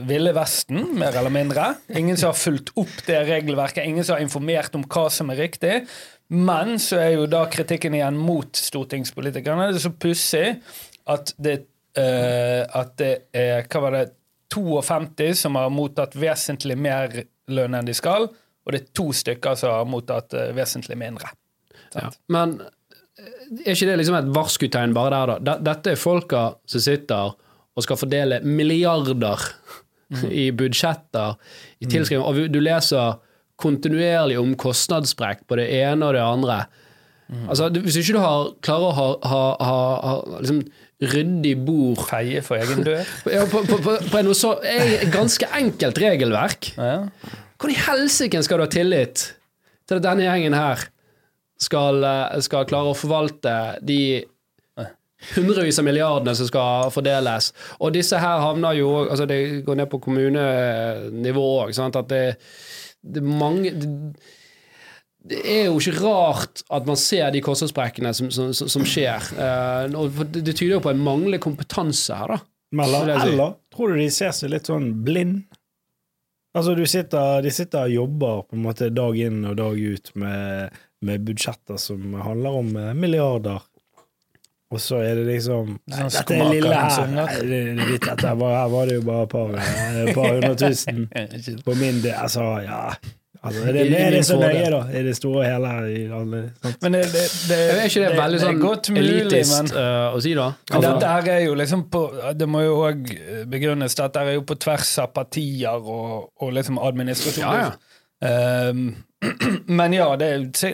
Ville 0.10 0.34
Vesten, 0.38 0.84
mer 0.98 1.16
eller 1.18 1.34
mindre. 1.34 1.72
Ingen 1.98 2.18
som 2.18 2.30
har 2.32 2.38
fulgt 2.38 2.70
opp 2.78 3.00
det 3.08 3.24
regelverket, 3.30 3.86
ingen 3.86 4.06
som 4.06 4.18
har 4.18 4.26
informert 4.26 4.74
om 4.78 4.86
hva 4.86 5.08
som 5.14 5.30
er 5.34 5.42
riktig. 5.46 5.80
Men 6.34 6.80
så 6.82 6.98
er 7.02 7.12
jo 7.18 7.30
da 7.30 7.44
kritikken 7.52 7.94
igjen 7.98 8.18
mot 8.18 8.58
stortingspolitikerne. 8.58 9.70
Det 9.70 9.82
er 9.82 9.86
så 9.86 9.94
pussig 9.94 10.48
at 11.10 11.34
det, 11.38 11.58
uh, 12.00 12.64
at 12.80 12.94
det 13.02 13.14
er 13.36 13.68
Hva 13.68 13.82
var 13.88 13.98
det? 13.98 14.06
52 14.54 15.32
som 15.34 15.56
har 15.58 15.72
mottatt 15.74 16.14
vesentlig 16.20 16.76
mer 16.78 17.24
lønn 17.50 17.74
enn 17.74 17.88
de 17.88 17.96
skal, 17.98 18.28
og 18.30 18.74
det 18.74 18.84
er 18.84 18.92
to 18.94 19.08
stykker 19.16 19.58
som 19.58 19.74
har 19.74 19.88
mottatt 19.90 20.36
uh, 20.38 20.52
vesentlig 20.54 20.98
mindre. 21.00 21.32
Ja. 21.96 22.12
Men 22.34 22.60
eh, 22.62 23.64
er 23.66 23.74
ikke 23.74 23.90
det 23.90 23.98
liksom 24.02 24.20
et 24.20 24.30
varskutegn 24.36 24.94
bare 24.94 25.16
der, 25.16 25.34
da? 25.42 25.58
Dette- 25.72 25.96
er 25.96 26.00
folka 26.00 26.44
som 26.70 26.84
sitter 26.86 27.34
og 27.74 27.86
skal 27.86 27.98
fordele 27.98 28.40
milliarder 28.46 29.42
i 30.44 30.52
budsjetter, 30.54 31.38
i 31.82 31.90
tilskriving, 31.90 32.22
og 32.22 32.54
du 32.54 32.62
leser 32.62 33.18
kontinuerlig 33.62 34.38
om 34.38 34.54
kostnadssprekk 34.60 35.46
på 35.50 35.58
det 35.58 35.68
ene 35.82 36.06
og 36.06 36.14
det 36.18 36.24
andre. 36.24 36.58
Altså, 37.50 37.70
Hvis 37.74 37.98
ikke 37.98 38.18
du 38.18 38.22
har, 38.22 38.50
klarer 38.66 38.90
å 38.90 38.96
ha, 38.98 39.06
ha, 39.30 39.44
ha, 39.58 39.78
ha 40.04 40.40
liksom, 40.44 40.62
ryddig 41.12 41.54
bord 41.66 42.02
Feie 42.10 42.42
for 42.46 42.60
egen 42.62 42.84
dør. 42.88 43.04
ja, 43.32 43.46
på, 43.50 43.64
på, 43.68 43.80
på, 43.84 43.96
på 44.12 44.20
en 44.20 44.34
så 44.38 44.56
ganske 45.14 45.50
enkelt 45.60 46.02
regelverk 46.02 46.74
Ja. 46.78 46.98
Hvordan 47.58 47.78
i 47.78 47.80
helsike 47.86 48.42
skal 48.44 48.60
du 48.60 48.66
ha 48.66 48.72
tillit 48.72 49.22
til 49.88 50.00
at 50.00 50.04
denne 50.04 50.26
gjengen 50.26 50.56
her 50.58 50.82
skal, 51.62 52.04
eh, 52.04 52.40
skal 52.44 52.68
klare 52.68 52.92
å 52.92 52.98
forvalte 52.98 53.54
de 53.86 54.26
hundrevis 55.32 55.80
av 55.80 55.88
milliardene 55.88 56.36
som 56.36 56.50
skal 56.50 56.92
fordeles? 56.92 57.52
Og 57.80 57.94
disse 57.96 58.20
her 58.20 58.44
havner 58.44 58.76
jo 58.76 58.90
altså 59.06 59.28
Det 59.30 59.64
går 59.64 59.80
ned 59.80 59.92
på 59.92 60.02
kommunenivå 60.04 61.46
òg, 61.64 61.72
at 61.72 62.10
det, 62.12 62.24
det 63.00 63.24
mange 63.24 63.72
det, 63.72 63.92
det 65.24 65.40
er 65.48 65.68
jo 65.70 65.80
ikke 65.80 66.02
rart 66.04 66.64
at 66.74 66.88
man 66.88 67.00
ser 67.00 67.32
de 67.32 67.42
kostnadssprekkene 67.44 68.12
som, 68.16 68.30
som, 68.34 68.52
som, 68.52 68.86
skjer. 68.88 69.24
Uh, 69.38 70.10
det, 70.20 70.44
det 70.44 70.56
tyder 70.58 70.78
jo 70.78 70.84
på 70.84 70.92
en 70.92 71.04
manglende 71.04 71.40
kompetanse 71.44 72.18
her, 72.20 72.36
da. 72.36 72.40
Eller, 72.84 73.12
eller 73.22 73.54
tror 73.74 73.94
du 73.94 74.02
de 74.02 74.08
ser 74.12 74.34
seg 74.34 74.50
litt 74.52 74.68
sånn 74.68 74.90
blind? 75.06 75.44
Altså, 76.58 76.74
du 76.78 76.84
sitter, 76.90 77.42
de 77.46 77.52
sitter 77.54 77.86
og 77.86 77.94
jobber 77.94 78.42
på 78.48 78.58
en 78.58 78.66
måte 78.66 78.90
dag 78.94 79.18
inn 79.18 79.44
og 79.50 79.56
dag 79.58 79.78
ut 79.78 80.12
med, 80.20 80.82
med 81.06 81.24
budsjetter 81.26 81.80
som 81.82 82.18
handler 82.22 82.58
om 82.60 82.74
eh, 82.78 82.92
milliarder. 82.98 83.62
Og 84.74 84.82
så 84.82 85.04
er 85.06 85.22
det 85.22 85.28
liksom 85.30 85.76
Nei, 85.78 85.98
Sånn 86.02 86.14
dette 86.18 86.38
er 86.38 86.50
lille 86.50 86.74
her. 86.74 87.10
Nei, 87.14 87.98
dette 88.02 88.36
var, 88.42 88.56
her 88.58 88.72
var 88.74 88.90
det 88.90 88.98
jo 88.98 89.04
bare 89.06 89.26
et 89.26 89.34
par, 89.34 89.58
eh, 89.62 90.14
par 90.18 90.32
hundre 90.34 90.56
tusen 90.58 91.04
på 91.68 91.78
min 91.78 92.02
del. 92.02 92.18
Altså, 92.18 92.48
ja 92.66 92.88
altså, 93.44 93.64
er, 93.68 93.76
det, 93.76 93.86
i 93.86 93.96
er 94.00 94.16
det 94.16 94.22
så 94.26 94.38
nøye, 94.40 94.66
da? 94.74 94.82
I 94.90 95.04
det 95.08 95.16
store 95.18 95.40
og 95.42 95.48
hele? 95.48 95.72
I 95.92 96.04
alle? 96.20 96.42
Men 96.82 96.98
det, 96.98 97.04
det, 97.14 97.24
det, 97.50 97.60
Er 97.60 97.82
ikke 97.90 98.04
det, 98.04 98.12
veldig 98.18 98.42
det 98.42 98.50
er 98.50 98.60
sånn 98.60 98.98
mulig, 98.98 99.16
elitist 99.22 99.56
men 99.56 99.72
uh, 99.78 100.18
å 100.18 100.22
si, 100.24 100.36
da? 100.40 100.50
Men 100.74 100.86
dette 100.88 101.16
her 101.16 101.32
er 101.36 101.42
jo 101.46 101.58
liksom 101.60 101.88
på 101.94 102.04
Det 102.40 102.50
må 102.50 102.66
jo 102.66 102.76
òg 102.90 103.16
begrunnes. 103.52 103.98
Dette 104.00 104.24
er 104.24 104.38
jo 104.38 104.46
på 104.48 104.60
tvers 104.68 104.94
av 105.04 105.12
partier 105.16 105.90
og, 105.98 106.30
og 106.42 106.54
liksom 106.56 106.80
administrasjon. 106.82 107.44
Ja, 107.44 107.66
ja. 107.68 107.74
Um, 108.24 108.86
men 109.80 109.94
ja, 109.96 110.08
det 110.20 110.30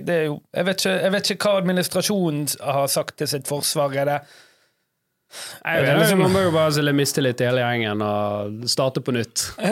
det 0.06 0.14
er 0.14 0.24
jo 0.28 0.40
jeg 0.54 0.66
vet, 0.66 0.84
ikke, 0.84 0.94
jeg 1.04 1.14
vet 1.14 1.32
ikke 1.34 1.50
hva 1.50 1.64
administrasjonen 1.64 2.46
har 2.62 2.88
sagt 2.92 3.18
til 3.22 3.30
sitt 3.30 3.50
forsvar. 3.50 3.96
Er 3.98 4.10
det 4.10 4.20
Jeg 5.30 5.84
vet, 5.86 5.98
liksom, 6.00 6.22
man 6.24 6.32
må 6.34 6.40
jo 6.48 6.52
bare 6.54 6.72
stille 6.74 6.94
mistillit 6.98 7.38
til 7.38 7.50
hele 7.52 7.62
gjengen 7.62 8.02
og 8.02 8.64
starte 8.72 9.02
på 9.06 9.14
nytt. 9.14 9.44
Få 9.60 9.70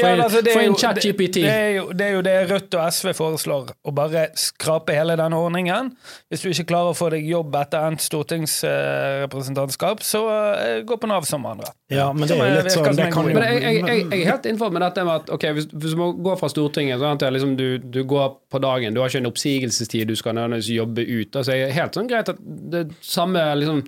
Ja, 0.00 0.12
inn, 0.14 0.22
altså, 0.24 0.40
er 0.40 0.74
ChatGPT. 0.80 1.42
Det, 1.42 1.44
det, 1.44 1.52
er 1.52 1.74
jo, 1.76 1.84
det 1.92 2.06
er 2.06 2.14
jo 2.16 2.22
det 2.24 2.36
Rødt 2.48 2.76
og 2.78 2.92
SV 2.96 3.12
foreslår, 3.18 3.72
å 3.84 3.94
bare 3.94 4.28
skrape 4.38 4.96
hele 4.96 5.16
denne 5.20 5.36
ordningen. 5.36 5.90
Hvis 6.32 6.44
du 6.44 6.48
ikke 6.50 6.70
klarer 6.72 6.94
å 6.94 6.96
få 6.96 7.10
deg 7.12 7.28
jobb 7.28 7.56
etter 7.60 7.84
endt 7.90 8.04
stortingsrepresentantskap, 8.06 10.02
så 10.06 10.22
eh, 10.56 10.80
gå 10.88 10.96
på 10.96 11.10
Nav 11.10 11.28
som 11.28 11.44
andre. 11.48 11.68
Ja, 11.92 12.08
men 12.12 12.28
det 12.28 12.36
er 12.38 12.44
jo 12.48 12.56
litt 12.62 12.72
sånn 12.74 12.96
det 12.98 13.10
kan 13.12 13.28
jo 13.28 13.36
Men 13.36 13.44
jeg, 13.44 13.62
jeg, 13.62 13.84
jeg, 13.84 14.04
jeg 14.08 14.24
er 14.24 14.32
helt 14.32 14.48
innenfor 14.48 14.72
med 14.74 14.84
dette 14.84 15.04
med 15.08 15.14
at 15.22 15.32
ok, 15.36 15.48
hvis, 15.58 15.68
hvis 15.72 15.96
du 15.96 16.00
må 16.00 16.10
gå 16.16 16.36
fra 16.40 16.50
Stortinget 16.52 17.00
sånn 17.00 17.16
at 17.16 17.24
det 17.24 17.32
liksom, 17.36 17.54
du, 17.60 17.66
du 17.80 18.02
går 18.08 18.34
på 18.52 18.60
dagen, 18.64 18.96
du 18.96 19.02
har 19.02 19.12
ikke 19.12 19.22
en 19.24 19.30
oppsigelsestid 19.30 20.08
du 20.08 20.16
skal 20.18 20.36
nødvendigvis 20.38 20.72
jobbe 20.78 21.04
ut. 21.04 21.36
Altså, 21.36 21.56
jeg 21.56 21.68
er 21.68 21.76
helt 21.76 21.98
sånn 21.98 22.10
greit 22.10 22.32
at 22.32 22.40
det 22.72 22.86
samme 23.04 23.44
liksom, 23.60 23.84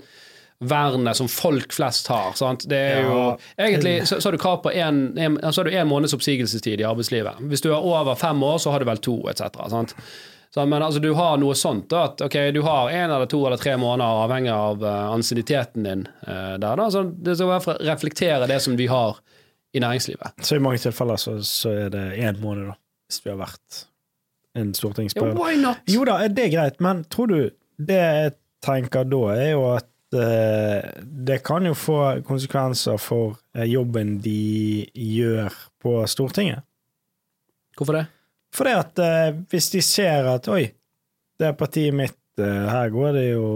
vernet 0.61 1.17
som 1.17 1.29
folk 1.29 1.73
flest 1.73 2.07
har. 2.13 2.33
Sant? 2.37 2.67
Det 2.69 2.77
er 2.77 3.07
jo, 3.07 3.21
egentlig 3.57 4.07
så, 4.09 4.21
så 4.21 4.29
har 4.29 4.37
du 4.37 4.43
krav 4.43 4.59
på 4.65 4.73
en, 4.73 5.19
en, 5.19 5.39
så 5.53 5.61
har 5.63 5.71
du 5.71 5.77
en 5.77 5.89
måneds 5.89 6.15
oppsigelsestid 6.15 6.81
i 6.81 6.85
arbeidslivet. 6.85 7.41
Hvis 7.49 7.65
du 7.65 7.71
er 7.73 7.81
over 7.81 8.15
fem 8.21 8.43
år, 8.45 8.59
så 8.61 8.75
har 8.75 8.85
du 8.85 8.89
vel 8.91 9.01
to, 9.01 9.17
etc. 9.33 9.49
Sant? 9.73 9.97
Så, 10.55 10.67
men 10.67 10.83
altså, 10.83 11.01
du 11.01 11.13
har 11.15 11.39
noe 11.39 11.55
sånt, 11.55 11.87
da, 11.93 12.09
at 12.11 12.21
ok, 12.27 12.37
du 12.53 12.61
har 12.67 12.91
en 12.91 13.11
eller 13.11 13.29
to 13.31 13.39
eller 13.47 13.61
tre 13.61 13.77
måneder, 13.79 14.25
avhengig 14.25 14.51
av 14.53 14.83
uh, 14.83 14.95
ansienniteten 15.15 15.87
din 15.87 16.09
uh, 16.27 16.57
der. 16.59 16.75
Da. 16.77 16.89
Så 16.91 17.05
det 17.09 17.37
skal 17.39 17.53
bare 17.55 17.77
reflektere 17.87 18.49
det 18.51 18.59
som 18.61 18.77
vi 18.77 18.89
har 18.91 19.21
i 19.73 19.81
næringslivet. 19.81 20.43
Så 20.43 20.59
i 20.59 20.65
mange 20.65 20.83
tilfeller 20.83 21.21
så, 21.23 21.37
så 21.47 21.73
er 21.87 21.95
det 21.95 22.05
én 22.19 22.41
måned, 22.43 22.73
da, 22.73 22.77
hvis 23.09 23.23
vi 23.25 23.31
har 23.31 23.39
vært 23.41 23.85
en 24.59 24.73
Ja, 24.75 24.77
stortingsperiode. 24.81 25.39
why? 25.39 25.75
Jo 25.87 26.05
da, 26.09 26.19
det 26.27 26.49
er 26.49 26.55
greit, 26.57 26.81
men 26.83 27.05
tror 27.07 27.31
du 27.31 27.39
Det 27.79 27.97
jeg 27.97 28.33
tenker 28.61 29.07
da, 29.09 29.21
er 29.39 29.53
jo 29.55 29.63
at 29.77 29.87
det 30.11 31.39
kan 31.47 31.67
jo 31.69 31.75
få 31.79 31.99
konsekvenser 32.27 32.99
for 32.99 33.37
eh, 33.55 33.69
jobben 33.71 34.17
de 34.25 34.89
gjør 34.91 35.55
på 35.83 35.95
Stortinget. 36.11 36.65
Hvorfor 37.79 38.01
det? 38.01 38.07
For 38.55 38.67
det 38.67 38.75
at 38.81 39.03
eh, 39.05 39.39
hvis 39.51 39.71
de 39.75 39.83
ser 39.85 40.27
at 40.33 40.49
oi, 40.51 40.65
det 41.39 41.49
er 41.49 41.57
partiet 41.59 41.95
mitt, 41.97 42.19
eh, 42.43 42.67
her 42.69 42.91
går 42.93 43.15
det 43.17 43.27
jo 43.31 43.47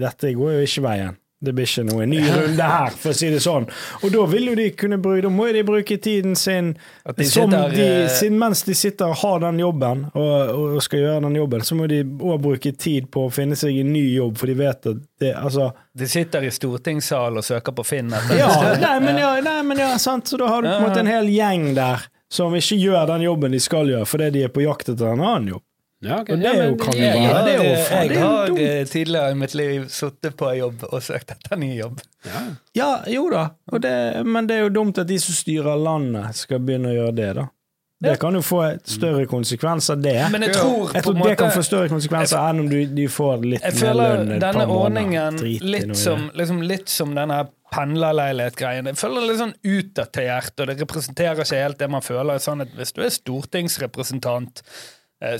Dette 0.00 0.32
går 0.38 0.56
jo 0.56 0.68
ikke 0.68 0.86
veien. 0.86 1.18
Det 1.44 1.54
blir 1.56 1.68
ikke 1.68 1.84
noe 1.86 2.06
ny 2.08 2.20
runde 2.24 2.68
her, 2.70 2.94
for 3.00 3.12
å 3.12 3.16
si 3.16 3.28
det 3.32 3.40
sånn. 3.44 3.66
Og 4.02 4.12
da 4.14 4.24
vil 4.30 4.50
jo 4.50 4.54
de 4.58 4.68
kunne 4.78 4.98
bruke 5.02 5.24
Da 5.24 5.30
må 5.32 5.48
jo 5.48 5.56
de 5.58 5.64
bruke 5.66 5.98
tiden 6.02 6.36
sin 6.38 6.72
de 6.74 7.26
som 7.28 7.50
sitter, 7.50 7.74
de, 7.74 7.88
eh, 8.04 8.08
sin, 8.12 8.38
Mens 8.40 8.64
de 8.66 8.74
sitter 8.74 9.12
og 9.12 9.20
har 9.22 9.42
den 9.44 9.60
jobben, 9.62 10.06
og, 10.14 10.54
og 10.76 10.82
skal 10.84 11.04
gjøre 11.04 11.20
den 11.26 11.38
jobben, 11.38 11.66
så 11.66 11.78
må 11.78 11.88
de 11.90 12.00
òg 12.04 12.40
bruke 12.44 12.72
tid 12.72 13.10
på 13.12 13.26
å 13.28 13.32
finne 13.34 13.58
seg 13.58 13.76
en 13.82 13.92
ny 13.92 14.04
jobb, 14.14 14.38
for 14.40 14.50
de 14.50 14.56
vet 14.58 14.90
at 14.94 15.04
det 15.20 15.34
Altså 15.34 15.70
De 15.94 16.08
sitter 16.10 16.48
i 16.48 16.50
stortingssal 16.54 17.38
og 17.38 17.44
søker 17.46 17.74
på 17.76 17.84
Finn 17.86 18.12
etter 18.14 18.40
Ja, 18.40 18.50
nei, 18.80 18.96
men 19.04 19.20
ja, 19.20 19.34
nei, 19.44 19.60
men 19.66 19.80
ja 19.84 19.92
sant. 20.02 20.28
Så 20.28 20.40
da 20.40 20.48
har 20.50 20.64
du 20.64 20.68
på 20.70 20.74
en 20.80 20.88
måte 20.88 21.04
en 21.04 21.10
hel 21.10 21.30
gjeng 21.32 21.70
der 21.76 22.08
som 22.34 22.54
ikke 22.56 22.78
gjør 22.80 23.06
den 23.12 23.22
jobben 23.28 23.54
de 23.54 23.60
skal 23.62 23.90
gjøre, 23.92 24.08
fordi 24.10 24.30
de 24.34 24.42
er 24.48 24.50
på 24.50 24.64
jakt 24.64 24.90
etter 24.90 25.12
en 25.12 25.22
annen 25.22 25.52
jobb. 25.54 25.62
Ja, 26.04 26.20
okay. 26.20 26.36
Det 26.36 26.44
Ja, 26.44 26.52
er 26.52 26.64
jo 26.64 26.70
men- 26.70 26.78
kan 26.84 26.92
jo 26.94 27.00
ja, 27.04 27.12
være- 27.14 27.22
ja, 27.30 27.42
det 27.44 27.54
er 27.54 27.64
jo 27.64 27.74
faen, 27.88 28.00
jeg 28.00 28.08
det 28.08 28.16
er 28.16 28.20
jo 28.20 28.28
har 28.28 28.78
eh, 28.78 28.84
tidligere 28.84 29.30
i 29.30 29.34
mitt 29.40 29.54
liv 29.54 29.88
sittet 29.88 30.36
på 30.36 30.52
jobb 30.58 30.84
og 30.92 31.02
søkt 31.02 31.30
etter 31.34 31.56
ny 31.58 31.72
jobb. 31.78 32.00
Ja, 32.74 32.90
jo 33.06 33.28
da, 33.30 33.48
og 33.72 33.80
det, 33.82 34.24
men 34.26 34.46
det 34.46 34.56
er 34.58 34.62
jo 34.68 34.72
dumt 34.76 34.98
at 34.98 35.06
de 35.08 35.18
som 35.18 35.34
styrer 35.34 35.76
landet, 35.80 36.34
skal 36.36 36.58
begynne 36.60 36.92
å 36.92 36.96
gjøre 37.00 37.14
det, 37.16 37.34
da. 37.40 37.48
Det 38.04 38.18
kan 38.20 38.34
jo 38.36 38.40
få 38.44 38.58
større 38.84 39.24
konsekvenser, 39.30 39.96
det. 40.02 40.26
Men 40.30 40.42
jeg 40.42 40.52
tror 40.52 40.90
Jeg 40.92 41.02
tror 41.06 41.14
en 41.16 41.22
det 41.22 41.38
kan 41.38 41.50
få 41.54 41.62
større 41.64 41.88
konsekvenser 41.88 42.36
enn 42.50 42.60
om 42.60 42.68
du, 42.68 42.84
de 42.86 43.06
får 43.08 43.44
litt 43.46 43.62
mer 43.62 43.70
lønn. 43.70 43.72
Jeg 43.72 43.78
føler 43.80 44.40
denne 44.42 44.66
ordningen 44.68 45.38
litt 45.40 45.96
som, 45.96 46.26
liksom, 46.36 46.60
litt 46.68 46.88
som 46.92 47.14
denne 47.16 47.46
pendlerleilighet-greien. 47.72 48.84
Jeg 48.90 48.98
føler 49.00 49.20
det 49.22 49.30
litt 49.30 49.40
sånn 49.40 49.54
utdatert, 49.64 50.52
og 50.60 50.66
det 50.68 50.76
representerer 50.82 51.40
ikke 51.46 51.62
helt 51.62 51.78
det 51.80 51.88
man 51.90 52.04
føler. 52.04 52.42
Sånn 52.44 52.60
at 52.66 52.68
hvis 52.76 52.92
du 52.92 53.00
er 53.06 53.14
stortingsrepresentant, 53.14 54.62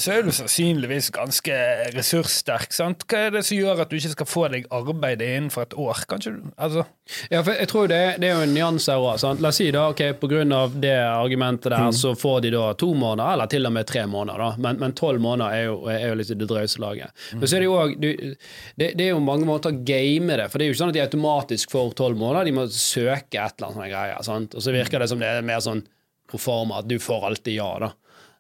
så 0.01 0.13
er 0.15 0.25
du 0.25 0.31
sannsynligvis 0.35 1.11
ganske 1.15 1.55
ressurssterk. 1.95 2.73
Sant? 2.75 3.05
Hva 3.11 3.27
er 3.27 3.35
det 3.35 3.43
som 3.47 3.59
gjør 3.59 3.83
at 3.85 3.91
du 3.91 3.97
ikke 3.99 4.13
skal 4.15 4.29
få 4.29 4.45
deg 4.53 4.69
arbeid 4.75 5.23
innenfor 5.25 5.67
et 5.67 5.77
år? 5.81 6.05
Kanskje 6.11 6.35
Altså 6.55 6.85
Ja, 7.31 7.43
for 7.43 7.53
jeg 7.53 7.69
tror 7.69 7.89
det, 7.91 8.01
det 8.23 8.31
er 8.31 8.39
jo 8.39 8.45
en 8.47 8.55
nyanse 8.57 8.95
her 8.95 9.03
òg. 9.03 9.41
La 9.45 9.51
oss 9.51 9.59
si 9.61 9.67
da, 9.75 9.87
ok, 9.93 10.03
på 10.21 10.31
grunn 10.31 10.55
av 10.57 10.77
det 10.81 10.95
argumentet 10.97 11.75
der, 11.75 11.91
så 11.97 12.15
får 12.17 12.45
de 12.47 12.55
da 12.55 12.67
to 12.81 12.93
måneder, 12.97 13.35
eller 13.35 13.51
til 13.53 13.69
og 13.69 13.75
med 13.77 13.89
tre 13.91 14.07
måneder, 14.09 14.41
da. 14.41 14.63
Men, 14.67 14.81
men 14.81 14.97
tolv 14.97 15.21
måneder 15.25 15.59
er 15.59 15.67
jo, 15.67 15.77
er 15.93 16.07
jo 16.09 16.19
litt 16.21 16.33
det 16.33 16.49
drøyeste 16.51 16.81
laget. 16.83 17.27
Men 17.35 17.45
så 17.45 17.59
er 17.59 17.65
det 17.65 17.69
jo 17.69 17.77
òg 17.81 17.97
det, 18.01 18.89
det 18.97 19.05
er 19.05 19.13
jo 19.13 19.21
mange 19.25 19.49
måter 19.49 19.75
å 19.75 19.83
game 19.85 20.39
det, 20.39 20.49
for 20.51 20.59
det 20.59 20.67
er 20.67 20.73
jo 20.73 20.77
ikke 20.77 20.83
sånn 20.85 20.95
at 20.95 20.99
de 20.99 21.05
automatisk 21.05 21.75
får 21.75 21.93
tolv 22.01 22.21
måneder, 22.21 22.49
de 22.49 22.57
må 22.57 22.69
søke 22.71 23.37
et 23.41 23.59
eller 23.59 23.69
annet 23.69 23.77
sånne 23.77 23.91
greier. 23.93 24.25
Sant? 24.27 24.57
Og 24.57 24.65
så 24.65 24.75
virker 24.75 25.03
det 25.05 25.11
som 25.13 25.21
det 25.21 25.29
er 25.29 25.47
mer 25.47 25.61
sånn 25.65 25.85
pro 26.31 26.41
forma, 26.41 26.81
at 26.81 26.89
du 26.89 26.97
får 27.03 27.29
alltid 27.29 27.59
ja, 27.59 27.69
da. 27.85 27.93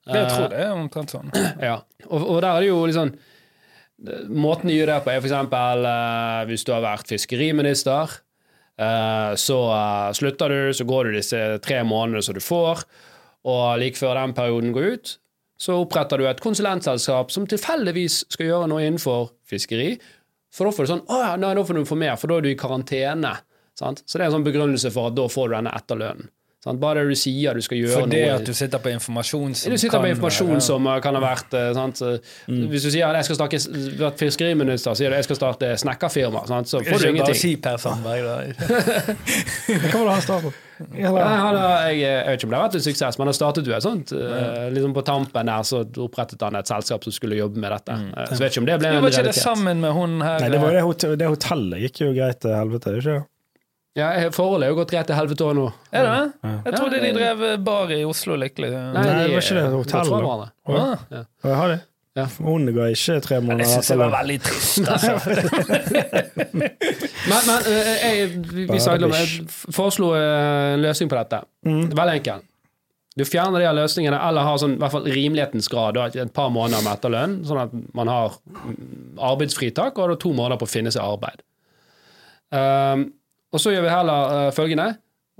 Jeg 0.07 0.29
tror 0.29 0.51
det 0.53 0.59
er 0.61 0.75
omtrent 0.77 1.15
sånn. 1.15 1.31
Ja, 1.69 1.79
og, 2.11 2.21
og 2.21 2.43
der 2.45 2.51
er 2.51 2.65
det 2.65 2.69
jo 2.69 2.83
liksom 2.89 3.15
Måten 4.29 4.69
de 4.69 4.75
gjør 4.77 4.91
det 4.91 4.97
på, 5.05 5.13
er 5.15 5.23
f.eks. 5.23 5.33
Uh, 5.55 6.41
hvis 6.51 6.65
du 6.67 6.73
har 6.75 6.83
vært 6.85 7.09
fiskeriminister. 7.09 8.11
eh, 8.77 9.35
så 9.39 9.59
eh, 9.71 10.09
slutter 10.19 10.51
du, 10.51 10.73
så 10.75 10.85
går 10.85 11.07
du 11.09 11.15
disse 11.15 11.39
tre 11.65 11.79
månedene 11.87 12.25
som 12.27 12.35
du 12.35 12.43
får, 12.43 12.83
og 13.47 13.79
like 13.81 13.97
før 13.97 14.19
den 14.19 14.35
perioden 14.35 14.75
går 14.75 14.89
ut, 14.97 15.13
så 15.57 15.79
oppretter 15.85 16.19
du 16.19 16.27
et 16.27 16.43
konsulentselskap 16.43 17.31
som 17.33 17.47
tilfeldigvis 17.49 18.25
skal 18.35 18.51
gjøre 18.51 18.69
noe 18.75 18.83
innenfor 18.83 19.31
fiskeri. 19.47 19.95
For 20.53 20.67
da 20.67 20.75
får 20.75 20.85
du 20.85 20.91
sånn 20.91 21.07
Å 21.09 21.21
ja, 21.23 21.33
nei, 21.41 21.55
da 21.57 21.65
får 21.65 21.79
du 21.79 21.87
få 21.89 21.97
mer, 22.03 22.19
for 22.19 22.29
da 22.35 22.41
er 22.43 22.45
du 22.45 22.51
i 22.51 22.59
karantene. 22.59 23.37
Sant? 23.79 24.03
Så 24.05 24.19
det 24.19 24.27
er 24.27 24.33
en 24.33 24.41
sånn 24.41 24.47
begrunnelse 24.51 24.91
for 24.95 25.09
at 25.11 25.17
da 25.17 25.31
får 25.31 25.49
du 25.49 25.57
denne 25.57 25.73
etterlønnen. 25.79 26.29
Sant? 26.65 26.81
Bare 26.81 27.03
det 27.03 27.13
du 27.13 27.19
sier 27.19 27.57
du 27.57 27.65
skal 27.65 27.77
gjøre 27.77 28.03
Fordi 28.07 28.21
noe 28.25 28.37
at 28.39 28.47
du 28.49 28.55
sitter 28.57 28.81
på 28.81 28.93
informasjon 28.95 29.57
som 29.61 29.75
du 29.75 29.77
sitter 29.77 29.99
kan 29.99 30.07
med 30.07 30.15
informasjon 30.17 30.65
som 30.65 30.89
uh, 30.89 30.97
kan 31.05 31.19
ha 31.19 31.21
vært 31.21 31.57
sant? 31.77 32.01
Så, 32.01 32.15
Hvis 32.49 32.87
du 32.87 32.91
sier 32.91 33.07
at 33.11 33.21
jeg 33.21 33.29
skal 33.29 33.41
starte 33.43 33.61
vært 34.01 34.23
fiskeriminister, 34.23 34.97
sier 34.97 35.13
du 35.13 35.19
jeg 35.19 35.29
skal 35.29 35.41
starte 35.41 35.75
snekkerfirma, 35.85 36.47
sant? 36.49 36.71
så 36.73 36.81
får 36.87 37.05
du 37.05 37.11
ingenting. 37.13 37.37
si 37.37 37.55
Per 37.61 37.77
Sandberg, 37.83 38.25
da. 38.25 38.39
Hva 39.93 40.01
var 40.01 40.09
det 40.09 40.15
han 40.15 40.25
startet? 40.25 40.63
Nei, 40.75 41.05
han 41.07 41.55
har, 41.55 41.85
jeg, 41.87 42.01
jeg 42.03 42.23
vet 42.27 42.41
ikke 42.41 42.49
om 42.49 42.55
det 42.55 42.59
har 42.59 42.65
vært 42.65 42.79
en 42.81 42.85
suksess, 42.89 43.19
men 43.21 43.31
han 43.31 43.37
startet 43.37 43.69
jo 43.69 43.77
et 43.77 43.85
sånt. 43.85 44.15
uh, 44.17 44.65
liksom 44.75 44.97
På 44.97 45.05
tampen 45.07 45.53
der 45.53 45.69
så 45.69 45.85
opprettet 46.07 46.43
han 46.43 46.59
et 46.59 46.71
selskap 46.71 47.07
som 47.07 47.15
skulle 47.15 47.39
jobbe 47.39 47.61
med 47.63 47.71
dette. 47.77 48.01
Mm. 48.01 48.11
så 48.33 48.41
vet 48.41 48.51
ikke 48.51 48.65
om 48.65 48.71
det 48.73 48.81
ble 48.83 48.91
en 48.97 49.05
var 49.05 49.15
ikke 49.15 49.29
det 49.29 49.37
sammen 49.37 49.85
med 49.85 49.95
hun 49.95 50.19
her 50.25 50.43
Nei, 50.43 50.51
det, 50.55 50.65
var 50.65 50.75
det, 50.75 50.83
hotell, 50.87 51.15
det 51.21 51.31
hotellet 51.31 51.87
gikk 51.87 52.05
jo 52.07 52.11
greit 52.17 52.43
til 52.43 52.57
helvete, 52.57 52.97
ikke 52.99 53.13
det? 53.13 53.23
Ja, 53.95 54.11
Forholdet 54.35 54.67
er 54.67 54.73
jo 54.73 54.79
gått 54.81 54.93
rett 54.97 55.07
til 55.07 55.15
helvete 55.15 55.49
nå. 55.55 55.69
Er 55.95 56.07
det? 56.09 56.15
Ja. 56.43 56.53
Jeg 56.67 56.79
trodde 56.81 57.01
de 57.05 57.11
drev 57.15 57.43
bar 57.63 57.93
i 57.95 58.01
Oslo 58.09 58.35
lykkelig. 58.43 58.71
Nei, 58.75 59.03
det 59.07 59.27
var 59.31 59.45
ikke 59.45 59.59
det, 59.59 59.65
er 59.65 59.75
hotell, 59.79 60.15
Ja. 60.67 60.87
Ja. 61.15 61.27
Jeg 61.47 61.59
har 61.61 61.75
det. 61.77 61.83
Ja. 62.15 62.25
Hun 62.39 62.69
ga 62.71 62.89
ikke 62.95 63.17
tre 63.25 63.37
Jeg 63.41 63.43
måneder 63.43 63.71
syns 63.71 63.89
det 63.91 63.97
var 63.99 64.13
veldig 64.15 64.37
trist, 64.47 64.87
altså. 64.87 65.15
Men, 67.25 67.41
men 67.49 67.65
eh, 67.67 68.03
jeg, 68.05 68.27
vi, 68.53 68.67
bish. 68.69 68.85
jeg 68.87 69.47
foreslo 69.75 70.11
eh, 70.15 70.75
en 70.75 70.83
løsning 70.85 71.09
på 71.11 71.17
dette. 71.17 71.41
Mm. 71.67 71.89
Veldig 71.97 72.15
enkel. 72.21 72.45
Du 73.17 73.25
fjerner 73.25 73.63
de 73.63 73.67
her 73.67 73.75
løsningene, 73.79 74.19
eller 74.29 74.47
har 74.47 74.61
sånn, 74.61 74.77
i 74.77 74.83
hvert 74.83 74.93
fall 74.93 75.09
rimelighetens 75.09 75.71
grad, 75.73 75.99
et 76.05 76.35
par 76.37 76.53
måneder 76.55 76.85
med 76.85 76.93
etterlønn, 76.99 77.37
sånn 77.49 77.63
at 77.65 77.75
man 77.97 78.11
har 78.13 78.37
mm, 78.43 79.19
arbeidsfritak, 79.33 79.97
og 79.97 80.05
har 80.05 80.21
to 80.21 80.35
måneder 80.37 80.61
på 80.61 80.69
å 80.69 80.73
finne 80.75 80.93
seg 80.95 81.03
arbeid. 81.03 81.43
Um, 82.55 83.09
og 83.55 83.63
så 83.63 83.73
gjør 83.75 83.87
vi 83.87 83.93
heller 83.93 84.33
uh, 84.35 84.53
følgende. 84.55 84.89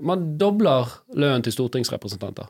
Man 0.05 0.27
dobler 0.39 0.91
lønnen 1.15 1.43
til 1.43 1.55
stortingsrepresentanter. 1.55 2.47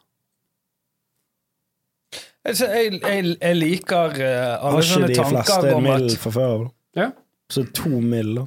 Altså, 2.45 2.69
jeg, 2.69 2.99
jeg, 3.01 3.35
jeg 3.41 3.57
liker 3.57 4.17
uh, 4.21 4.21
alle 4.21 4.71
Har 4.77 4.81
ikke 4.81 4.91
sånne 4.91 5.09
de 5.09 5.17
tanker 5.17 5.37
fleste 5.41 5.75
at 5.97 6.17
fra 6.21 6.33
før? 6.37 6.65
Ja. 6.95 7.09
Så 7.49 7.65
to 7.77 7.99
mill, 8.01 8.35
da. 8.37 8.45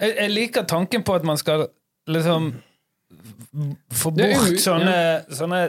jeg, 0.00 0.12
jeg 0.12 0.30
liker 0.30 0.66
tanken 0.68 1.06
på 1.06 1.14
at 1.18 1.26
man 1.26 1.38
skal 1.38 1.68
liksom 2.10 2.52
få 3.94 4.10
bort 4.14 4.58
sånne, 4.60 4.98
sånne 5.32 5.60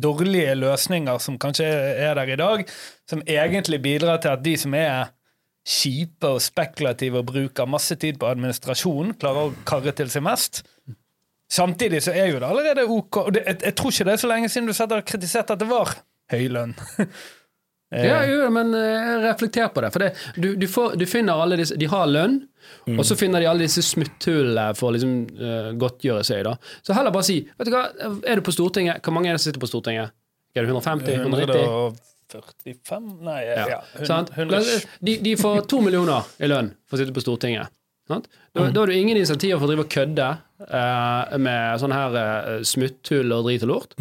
dårlige 0.00 0.54
løsninger 0.58 1.18
som 1.22 1.38
kanskje 1.40 1.66
er 1.66 2.14
der 2.18 2.30
i 2.30 2.38
dag, 2.38 2.62
som 3.08 3.24
egentlig 3.26 3.80
bidrar 3.82 4.20
til 4.22 4.36
at 4.36 4.44
de 4.44 4.54
som 4.60 4.76
er 4.78 5.10
kjipe 5.66 6.30
og 6.36 6.40
spekulative 6.42 7.20
og 7.20 7.28
bruker 7.30 7.68
masse 7.68 7.96
tid 8.00 8.18
på 8.20 8.28
administrasjon, 8.30 9.14
klarer 9.20 9.50
å 9.50 9.64
karre 9.68 9.92
til 9.96 10.10
seg 10.12 10.24
mest. 10.24 10.62
Samtidig 11.50 12.02
så 12.06 12.14
er 12.14 12.30
jo 12.30 12.38
det 12.40 12.46
allerede 12.46 12.86
ok. 12.86 13.16
Og 13.26 13.34
det, 13.34 13.42
jeg, 13.46 13.58
jeg 13.66 13.76
tror 13.78 13.92
ikke 13.92 14.06
det 14.06 14.14
er 14.14 14.22
så 14.22 14.30
lenge 14.30 14.48
siden 14.52 14.70
du 14.70 14.76
satt 14.76 14.94
og 14.94 15.04
kritiserte 15.06 15.56
at 15.56 15.62
det 15.62 15.68
var 15.70 15.96
høy 16.32 16.46
lønn. 16.56 16.74
Eh, 17.90 18.04
Ja, 18.06 18.20
jo, 18.22 18.44
men 18.54 18.68
eh, 18.78 19.16
reflekter 19.24 19.66
på 19.74 19.82
det. 19.82 19.88
For 19.90 19.98
det, 20.04 20.10
du, 20.38 20.52
du, 20.54 20.68
får, 20.70 20.92
du 20.94 21.02
finner 21.10 21.40
alle 21.42 21.56
disse 21.58 21.74
De 21.74 21.88
har 21.90 22.04
lønn, 22.06 22.36
og 22.94 23.00
så 23.02 23.16
finner 23.18 23.42
de 23.42 23.48
alle 23.50 23.66
disse 23.66 23.82
smutthullene 23.82 24.76
for 24.78 24.92
å 24.92 24.94
liksom, 24.94 25.16
uh, 25.40 25.72
godtgjøre 25.74 26.22
seg. 26.28 26.44
da. 26.46 26.52
Så 26.86 26.94
heller 26.94 27.10
bare 27.10 27.26
si 27.26 27.40
vet 27.48 27.66
du 27.66 27.72
hva, 27.74 27.88
Er 28.22 28.38
du 28.38 28.44
på 28.46 28.54
Stortinget? 28.54 29.02
Hvor 29.02 29.16
mange 29.16 29.32
er 29.32 29.34
det 29.34 29.42
som 29.42 29.50
sitter 29.50 29.64
på 29.64 29.70
Stortinget? 29.72 30.14
Er 30.54 30.62
det 30.62 30.70
150? 30.70 31.18
190? 31.18 31.98
145? 32.34 33.10
Nei, 33.26 33.40
ja. 33.48 33.66
Ja, 33.74 33.80
hun- 33.96 34.06
sant? 34.06 34.30
100. 34.36 34.62
De, 35.02 35.16
de 35.24 35.36
får 35.40 35.66
to 35.70 35.80
millioner 35.84 36.26
i 36.40 36.48
lønn 36.50 36.72
for 36.88 36.96
å 36.96 37.02
sitte 37.02 37.14
på 37.16 37.22
Stortinget. 37.24 37.68
Da, 38.10 38.18
da 38.74 38.80
har 38.80 38.90
du 38.90 38.94
ingen 38.96 39.16
insentiver 39.20 39.58
for 39.60 39.68
å 39.68 39.70
drive 39.70 39.84
og 39.84 39.90
kødde 39.92 40.24
eh, 40.66 41.36
med 41.38 41.78
sånn 41.78 41.92
her 41.94 42.16
eh, 42.18 42.48
smutthull 42.66 43.30
og 43.36 43.44
drit 43.46 43.62
og 43.62 43.70
lort. 43.70 43.94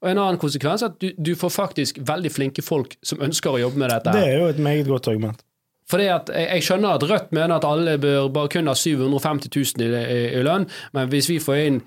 Og 0.00 0.08
en 0.08 0.16
annen 0.22 0.38
konsekvens 0.40 0.80
er 0.80 0.94
at 0.94 0.96
du, 1.02 1.10
du 1.20 1.34
får 1.36 1.52
faktisk 1.52 1.98
veldig 2.08 2.30
flinke 2.32 2.62
folk 2.64 2.94
som 3.04 3.20
ønsker 3.20 3.52
å 3.52 3.60
jobbe 3.66 3.82
med 3.82 3.92
dette. 3.92 4.14
Det 4.16 4.22
er 4.30 4.38
jo 4.40 4.46
et 4.54 4.62
meget 4.64 4.88
godt 4.88 5.10
argument. 5.12 5.42
Fordi 5.90 6.06
at 6.08 6.30
jeg, 6.32 6.46
jeg 6.54 6.64
skjønner 6.70 6.94
at 6.96 7.04
Rødt 7.10 7.32
mener 7.36 7.56
at 7.58 7.64
alle 7.68 7.96
bør 8.00 8.28
bare 8.32 8.48
kun 8.54 8.70
ha 8.70 8.74
750 8.78 9.50
000 9.76 9.84
i, 9.84 9.90
i, 10.00 10.20
i 10.38 10.42
lønn, 10.46 10.64
men 10.96 11.10
hvis 11.12 11.28
vi 11.32 11.36
får 11.42 11.60
inn 11.66 11.80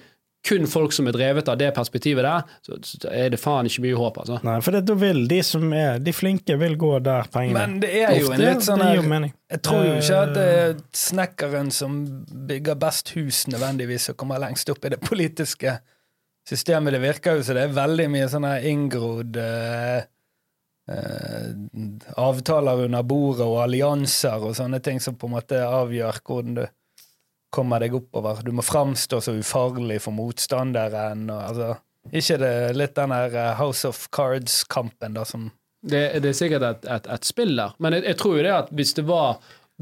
kun 0.43 0.67
folk 0.67 0.91
som 0.93 1.07
er 1.07 1.15
drevet 1.15 1.47
av 1.47 1.57
det 1.59 1.69
perspektivet 1.75 2.25
der, 2.25 2.49
så, 2.65 2.77
så 2.83 3.11
er 3.11 3.31
det 3.31 3.39
faen 3.39 3.67
ikke 3.69 3.85
mye 3.85 3.99
håp, 3.99 4.19
altså. 4.23 4.39
Nei, 4.43 4.57
for 4.65 4.75
det, 4.75 4.83
da 4.89 4.97
vil 4.99 5.23
de 5.29 5.39
som 5.45 5.65
er 5.77 6.01
De 6.03 6.13
flinke, 6.15 6.57
vil 6.59 6.75
gå 6.79 6.91
der 7.05 7.29
pengene 7.31 7.61
Men 7.61 7.77
det 7.83 7.93
er 8.01 8.17
jo 8.19 8.33
en 8.35 8.43
litt 8.43 8.65
sånn 8.65 8.83
her. 8.83 9.29
Jeg 9.53 9.63
tror 9.63 9.85
jo 9.87 9.95
ikke 10.01 10.19
at 10.27 10.35
det 10.35 10.45
er 10.57 10.75
snekkeren 10.97 11.71
som 11.73 11.97
bygger 12.49 12.79
best 12.81 13.13
hus, 13.15 13.45
nødvendigvis, 13.53 14.09
og 14.11 14.19
kommer 14.19 14.41
lengst 14.43 14.71
opp 14.73 14.83
i 14.83 14.93
det 14.95 14.99
politiske 15.03 15.77
systemet. 16.49 16.97
Det 16.97 17.03
virker 17.03 17.39
jo 17.39 17.47
som 17.47 17.57
det 17.57 17.67
er 17.69 17.77
veldig 17.77 18.09
mye 18.11 18.29
sånne 18.31 18.53
inngrodd 18.67 19.39
uh, 19.39 20.03
eh, 20.91 21.49
avtaler 22.19 22.85
under 22.87 23.05
bordet 23.07 23.47
og 23.47 23.61
allianser 23.63 24.43
og 24.43 24.57
sånne 24.57 24.81
ting 24.83 24.99
som 25.03 25.15
på 25.15 25.29
en 25.29 25.37
måte 25.37 25.63
avgjør 25.63 26.19
hvordan 26.25 26.57
du 26.59 26.65
kommer 27.53 27.79
deg 27.83 27.93
oppover. 27.97 28.41
Du 28.45 28.51
må 28.57 28.65
framstå 28.65 29.21
så 29.21 29.35
ufarlig 29.37 29.99
for 30.03 30.15
motstanderen. 30.17 31.27
Og, 31.29 31.41
altså, 31.49 31.73
ikke 32.11 32.37
det 32.41 32.53
litt 32.75 32.95
den 32.97 33.13
der 33.15 33.35
eh, 33.39 33.51
House 33.61 33.87
of 33.87 34.07
Cards-kampen 34.13 35.13
da 35.15 35.23
som 35.29 35.51
Det, 35.83 36.05
det 36.23 36.29
er 36.31 36.37
sikkert 36.37 36.63
et, 36.63 36.85
et, 36.87 37.07
et 37.11 37.27
spill 37.27 37.55
der, 37.59 37.73
men 37.83 37.97
jeg, 37.97 38.05
jeg 38.13 38.17
tror 38.21 38.37
jo 38.37 38.43
det 38.45 38.51
at 38.55 38.69
hvis 38.71 38.93
det 38.95 39.03
var 39.09 39.37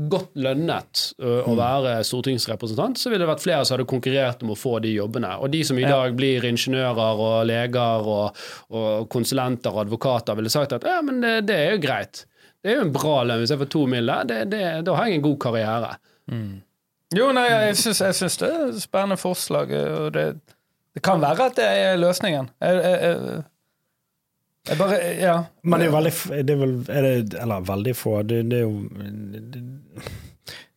godt 0.09 0.31
lønnet 0.39 1.01
ø, 1.21 1.33
å 1.45 1.53
være 1.59 1.97
stortingsrepresentant, 2.07 2.97
så 2.97 3.11
ville 3.11 3.21
det 3.21 3.27
vært 3.29 3.43
flere 3.43 3.65
som 3.67 3.75
hadde 3.75 3.85
konkurrert 3.91 4.41
om 4.41 4.53
å 4.53 4.57
få 4.57 4.79
de 4.81 4.95
jobbene. 4.95 5.33
Og 5.43 5.51
de 5.53 5.59
som 5.67 5.77
i 5.77 5.83
Ja. 5.83 5.91
dag 5.99 6.15
blir 6.17 6.47
ingeniører 6.47 7.21
og 7.21 7.35
leger 7.45 8.07
og, 8.15 8.39
og 8.71 9.05
konsulenter 9.13 9.69
og 9.75 9.83
advokater, 9.83 10.39
ville 10.39 10.49
sagt 10.49 10.73
at 10.79 10.87
ja, 10.89 11.01
men 11.05 11.19
det, 11.21 11.35
det 11.51 11.57
er 11.67 11.75
jo 11.75 11.83
greit. 11.83 12.23
Det 12.63 12.71
er 12.71 12.79
jo 12.79 12.87
en 12.87 12.95
bra 12.95 13.17
lønn 13.27 13.43
hvis 13.43 13.53
jeg 13.53 13.61
får 13.61 13.71
to 13.75 13.83
mil. 13.93 14.09
Det, 14.31 14.39
det, 14.55 14.63
da 14.87 14.95
har 14.97 15.11
jeg 15.11 15.19
en 15.19 15.27
god 15.27 15.37
karriere. 15.45 15.93
Jo, 17.17 17.31
nei, 17.35 17.45
jeg 17.49 17.77
syns, 17.79 17.99
det 18.39 18.47
er 18.47 18.67
et 18.69 18.81
spennende 18.81 19.19
forslag. 19.19 19.71
Og 19.75 20.11
det, 20.15 20.25
det 20.95 21.03
kan 21.03 21.21
være 21.23 21.49
at 21.49 21.57
det 21.59 21.67
er 21.67 21.97
løsningen. 21.99 22.49
Jeg, 22.63 22.83
jeg, 22.85 23.41
jeg, 24.69 24.77
bare 24.79 24.99
Ja. 25.19 25.35
Men 25.63 25.81
det 25.81 25.87
er 25.87 25.91
jo 25.91 25.97
veldig 25.97 26.13
det 26.47 26.55
er 26.55 26.61
vel, 26.61 26.75
er 26.87 27.07
det, 27.07 27.39
Eller 27.41 27.67
veldig 27.67 27.95
få. 27.97 28.21
Det, 28.23 28.43
det 28.51 28.61
er 28.61 28.63
jo 28.63 28.79
det, 29.33 29.63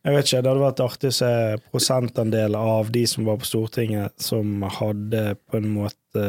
Jeg 0.05 0.13
vet 0.13 0.27
ikke. 0.27 0.41
Det 0.41 0.51
hadde 0.51 0.65
vært 0.65 0.85
artig 0.85 1.13
å 1.13 1.17
se 1.21 1.31
prosentandel 1.71 2.59
av 2.59 2.91
de 2.91 3.07
som 3.07 3.29
var 3.29 3.39
på 3.39 3.49
Stortinget, 3.53 4.19
som 4.21 4.67
hadde 4.79 5.27
på 5.47 5.61
en 5.61 5.71
måte 5.79 6.27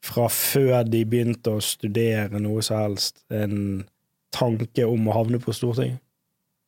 fra 0.00 0.30
før 0.32 0.86
de 0.88 1.04
begynte 1.04 1.52
å 1.52 1.60
studere 1.60 2.40
noe 2.40 2.62
som 2.64 2.80
helst, 2.80 3.20
en 3.28 3.84
tanke 4.32 4.86
om 4.88 5.10
å 5.10 5.18
havne 5.18 5.40
på 5.42 5.52
Stortinget. 5.52 6.00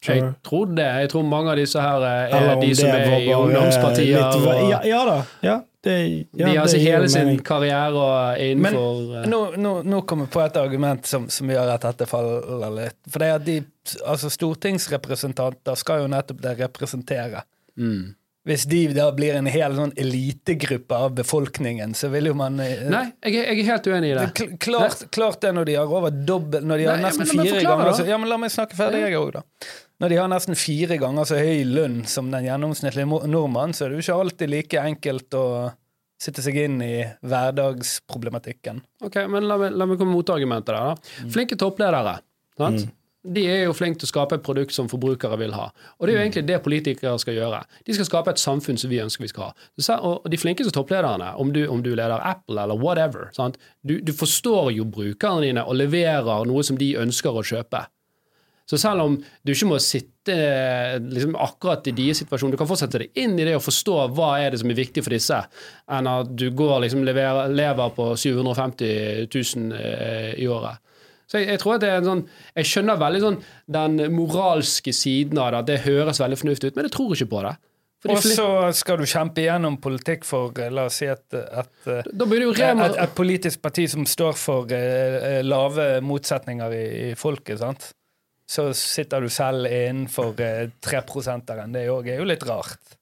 Jeg 0.07 0.23
tror 0.43 0.67
det. 0.75 0.87
Jeg 1.03 1.11
tror 1.13 1.23
mange 1.29 1.51
av 1.53 1.57
disse 1.61 1.81
her 1.81 2.03
eh, 2.03 2.23
er 2.33 2.39
Eller 2.41 2.61
de 2.63 2.75
som 2.75 2.89
er 2.89 3.05
i 3.21 3.29
ungdomspartiet. 3.35 3.37
ungdomspartier. 3.39 4.17
litt- 4.19 4.49
og, 4.49 4.71
ja, 4.71 4.81
ja 4.85 5.05
da. 5.07 5.19
Ja, 5.47 5.57
det, 5.83 5.95
ja, 6.33 6.47
de 6.47 6.57
har 6.57 6.63
altså 6.65 6.79
hele 6.79 7.09
sin 7.11 7.25
mening. 7.27 7.41
karriere 7.45 7.93
og 7.99 8.39
innenfor 8.39 9.21
Men, 9.21 9.31
Nå, 9.31 9.41
nå, 9.59 9.73
nå 9.83 10.01
kommer 10.07 10.27
jeg 10.29 10.33
på 10.35 10.43
et 10.45 10.57
argument 10.57 11.07
som, 11.07 11.29
som 11.29 11.49
gjør 11.51 11.73
at 11.75 11.83
dette 11.89 12.07
faller 12.07 12.71
litt. 12.77 12.99
For 13.11 13.19
det 13.19 13.29
er 13.29 13.35
at 13.41 13.45
de, 13.47 13.57
altså 14.07 14.31
Stortingsrepresentanter 14.31 15.75
skal 15.79 16.03
jo 16.05 16.11
nettopp 16.13 16.43
det 16.43 16.59
representere. 16.65 17.45
mm. 17.79 18.15
Hvis 18.43 18.65
de 18.67 18.89
da 18.91 19.05
blir 19.15 19.37
en 19.39 19.47
hel 19.47 19.71
sånn 19.79 19.93
elitegruppe 20.03 20.97
av 20.99 21.13
befolkningen, 21.15 21.93
så 21.95 22.09
vil 22.11 22.27
jo 22.27 22.33
man 22.35 22.57
eh, 22.59 22.81
Nei, 22.91 23.05
jeg, 23.23 23.37
er- 23.39 23.53
jeg 23.55 23.61
er 23.61 23.69
helt 23.69 23.85
uenig 23.87 24.09
i 24.11 24.15
det. 24.17 24.25
Det 24.25 24.33
kl- 24.41 24.57
klart, 24.65 25.05
klart 25.15 25.39
det 25.45 25.53
når 25.55 25.65
de 25.69 25.77
har 25.79 25.87
over 25.95 26.11
dobbelt 26.11 26.67
Når 26.67 26.79
de 26.83 26.89
har 26.89 26.97
Nei, 26.99 27.05
nesten 27.07 27.29
men 27.31 27.47
fire 27.47 27.61
ganger 27.63 27.85
da. 27.87 27.93
så, 28.01 28.07
Ja, 28.11 28.19
men 28.19 28.29
La 28.33 28.39
meg 28.43 28.51
snakke 28.51 28.75
ferdig, 28.75 29.05
jeg 29.05 29.15
òg, 29.15 29.31
da. 29.37 29.45
Når 30.03 30.11
de 30.11 30.17
har 30.19 30.31
nesten 30.33 30.57
fire 30.59 30.97
ganger 30.99 31.29
så 31.31 31.37
høy 31.39 31.61
lønn 31.69 32.01
som 32.11 32.31
den 32.33 32.49
gjennomsnittlige 32.49 33.07
mo- 33.07 33.23
nordmann, 33.31 33.71
så 33.77 33.85
er 33.87 33.93
det 33.93 34.01
jo 34.01 34.07
ikke 34.09 34.21
alltid 34.25 34.51
like 34.51 34.81
enkelt 34.83 35.37
å 35.39 35.45
sitte 36.23 36.43
seg 36.43 36.59
inn 36.65 36.81
i 36.83 37.05
hverdagsproblematikken. 37.23 38.81
Ok, 39.07 39.17
men 39.31 39.47
La 39.49 39.57
meg, 39.59 39.73
la 39.75 39.87
meg 39.87 39.99
komme 40.01 40.13
med 40.13 40.21
motargumentet 40.23 40.67
der. 40.73 40.75
da. 40.97 41.29
Flinke 41.31 41.57
toppledere. 41.59 42.19
Sant? 42.59 42.89
De 43.23 43.45
er 43.47 43.61
jo 43.69 43.73
flinke 43.79 44.01
til 44.03 44.09
å 44.09 44.11
skape 44.11 44.35
et 44.35 44.43
produkt 44.43 44.75
som 44.75 44.89
forbrukere 44.91 45.37
vil 45.39 45.53
ha. 45.55 45.69
Og 46.01 46.07
det 46.09 46.15
er 46.15 46.17
jo 46.19 46.23
egentlig 46.25 46.47
det 46.49 46.59
politikere 46.65 47.15
skal 47.23 47.37
gjøre. 47.39 47.61
De 47.87 47.95
skal 47.95 48.09
skape 48.09 48.31
et 48.35 48.43
samfunn 48.43 48.79
som 48.79 48.91
vi 48.91 48.99
ønsker 48.99 49.23
vi 49.23 49.31
skal 49.31 49.53
ha. 49.53 49.99
Og 50.03 50.27
de 50.31 50.41
flinkeste 50.43 50.75
topplederne, 50.75 51.29
om 51.39 51.53
du, 51.55 51.61
om 51.71 51.83
du 51.85 51.93
leder 51.95 52.19
Apple 52.19 52.59
eller 52.65 52.75
whatever, 52.75 53.31
sant? 53.37 53.59
Du, 53.87 54.01
du 54.03 54.11
forstår 54.13 54.73
jo 54.75 54.85
brukerne 54.85 55.47
dine 55.47 55.63
og 55.63 55.79
leverer 55.79 56.43
noe 56.51 56.65
som 56.67 56.77
de 56.81 56.97
ønsker 56.99 57.31
å 57.39 57.45
kjøpe. 57.47 57.85
Så 58.73 58.79
selv 58.81 59.05
om 59.05 59.17
du 59.21 59.51
ikke 59.53 59.67
må 59.69 59.77
sitte 59.85 60.35
liksom, 61.05 61.35
akkurat 61.37 61.85
i 61.91 61.93
deres 61.93 62.23
situasjon, 62.23 62.55
du 62.55 62.57
kan 62.57 62.69
fortsette 62.71 63.03
deg 63.03 63.19
inn 63.21 63.35
i 63.37 63.45
det 63.45 63.59
og 63.59 63.67
forstå 63.67 63.97
hva 64.17 64.31
er 64.41 64.55
det 64.55 64.63
som 64.63 64.73
er 64.73 64.79
viktig 64.79 65.05
for 65.05 65.13
disse, 65.13 65.41
enn 65.93 66.09
at 66.09 66.31
du 66.33 66.47
går 66.57 66.79
liksom 66.87 67.05
lever, 67.05 67.53
lever 67.53 67.93
på 67.99 68.07
750 68.17 69.29
000 69.29 69.77
eh, 69.77 70.33
i 70.41 70.49
året. 70.49 70.81
Så 71.29 71.43
jeg, 71.43 71.51
jeg 71.53 71.61
tror 71.61 71.77
at 71.77 71.85
det 71.85 71.91
er 71.91 72.01
en 72.01 72.09
sånn 72.09 72.23
Jeg 72.59 72.69
skjønner 72.69 72.99
veldig 73.01 73.21
sånn 73.23 73.37
den 73.77 74.01
moralske 74.13 74.93
siden 74.97 75.39
av 75.41 75.53
det, 75.53 75.61
at 75.61 75.69
det 75.69 75.79
høres 75.85 76.21
veldig 76.25 76.41
fornuftig 76.41 76.73
ut, 76.73 76.81
men 76.81 76.89
jeg 76.89 76.97
tror 76.97 77.15
ikke 77.17 77.31
på 77.37 77.45
det. 77.45 77.55
Og 78.11 78.19
så 78.25 78.47
skal 78.75 78.99
du 78.99 79.07
kjempe 79.07 79.45
igjennom 79.45 79.77
politikk 79.85 80.25
for 80.27 80.57
eh, 80.57 80.73
La 80.73 80.89
oss 80.89 81.03
si 81.05 81.13
et, 81.13 81.27
et, 81.37 81.73
et, 81.93 82.13
et, 82.17 83.17
politisk 83.21 83.61
parti 83.69 83.85
som 83.93 84.09
står 84.09 84.39
for 84.41 84.73
eh, 84.73 85.43
lave 85.45 85.99
motsetninger 86.01 86.79
i, 86.81 86.87
i 87.11 87.19
folket, 87.21 87.61
sant? 87.61 87.93
Så 88.49 88.69
sitter 88.77 89.23
du 89.23 89.31
selv 89.33 89.69
innenfor 89.71 90.41
eh, 90.41 90.69
3 90.85 91.03
%-eren. 91.07 91.73
Det 91.73 91.87
er 91.87 92.19
jo 92.19 92.29
litt 92.29 92.45
rart. 92.49 92.99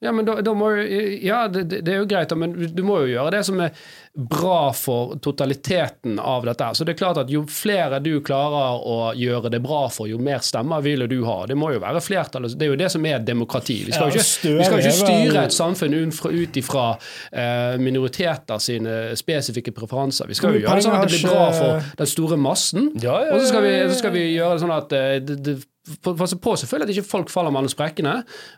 Ja, 0.00 0.12
men 0.12 0.26
da, 0.28 0.40
da 0.44 0.52
må 0.52 0.74
ja 0.76 1.46
det, 1.48 1.62
det 1.80 1.88
er 1.88 2.02
jo 2.02 2.08
greit, 2.08 2.32
men 2.36 2.52
du 2.52 2.82
må 2.84 2.98
jo 3.00 3.14
gjøre 3.14 3.30
det 3.32 3.38
som 3.48 3.60
er 3.64 3.72
bra 4.16 4.72
for 4.76 5.14
totaliteten 5.24 6.18
av 6.20 6.44
dette. 6.44 6.68
Så 6.76 6.84
det 6.84 6.92
er 6.92 6.98
klart 7.00 7.20
at 7.20 7.30
Jo 7.32 7.46
flere 7.48 7.96
du 8.04 8.18
klarer 8.24 8.76
å 8.76 8.96
gjøre 9.16 9.48
det 9.52 9.60
bra 9.64 9.86
for, 9.92 10.08
jo 10.08 10.18
mer 10.20 10.42
stemmer 10.44 10.84
vil 10.84 11.06
du 11.08 11.16
ha. 11.24 11.38
Det 11.48 11.56
må 11.56 11.70
jo 11.72 11.80
være 11.80 12.02
flertall. 12.04 12.44
Det 12.52 12.66
er 12.66 12.74
jo 12.74 12.78
det 12.80 12.90
som 12.92 13.06
er 13.08 13.24
demokrati. 13.24 13.78
Vi 13.86 13.94
skal 13.96 14.12
jo 14.12 14.20
ikke, 14.20 14.52
vi 14.58 14.66
skal 14.68 14.82
ikke 14.82 14.96
styre 14.98 15.44
et 15.46 15.56
samfunn 15.56 15.96
ut 15.96 16.60
ifra 16.60 16.86
eh, 17.32 17.78
minoriteter 17.80 18.60
sine 18.60 18.98
spesifikke 19.16 19.72
preferanser. 19.76 20.28
Vi 20.28 20.36
skal 20.36 20.58
jo 20.58 20.64
gjøre 20.66 20.76
det 20.76 20.88
sånn 20.88 20.98
at 20.98 21.08
det 21.08 21.22
blir 21.22 21.32
bra 21.32 21.48
for 21.56 21.88
den 22.02 22.12
store 22.12 22.40
massen. 22.40 22.92
Og 23.32 23.40
så 23.40 23.48
skal, 23.48 23.64
vi, 23.64 23.72
så 23.88 23.96
skal 24.02 24.14
vi 24.16 24.26
gjøre 24.34 24.58
det 24.58 24.64
sånn 24.66 24.76
at 24.76 24.96
eh, 24.96 25.16
det, 25.24 25.38
det, 25.40 25.56
Passe 26.02 26.34
på 26.42 26.52
selvfølgelig 26.58 26.88
at 26.88 26.92
ikke 26.96 27.06
folk 27.06 27.28
faller 27.30 27.52
mellom 27.54 27.70
sprekkene, 27.70 28.16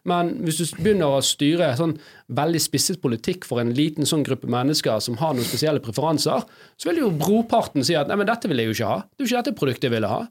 men 0.08 0.30
hvis 0.46 0.62
du 0.62 0.78
begynner 0.78 1.18
å 1.18 1.24
styre 1.24 1.74
sånn 1.76 1.92
veldig 2.32 2.62
spisset 2.64 3.02
politikk 3.02 3.44
for 3.44 3.60
en 3.60 3.74
liten 3.76 4.08
sånn 4.08 4.24
gruppe 4.24 4.48
mennesker 4.48 5.02
som 5.04 5.18
har 5.20 5.34
noen 5.36 5.44
spesielle 5.44 5.82
preferanser, 5.84 6.46
så 6.80 6.88
vil 6.88 7.02
jo 7.02 7.12
broparten 7.20 7.84
si 7.84 7.96
at 7.98 8.08
nei, 8.08 8.16
men 8.16 8.30
dette 8.30 8.48
vil 8.48 8.62
jeg 8.62 8.70
jo 8.70 8.76
ikke 8.78 8.92
ha. 8.94 8.98
Det 9.04 9.20
er 9.20 9.26
jo 9.26 9.28
ikke 9.28 9.42
dette 9.42 9.58
produktet 9.60 9.88
jeg 9.90 9.96
ville 9.98 10.12
ha. 10.12 10.22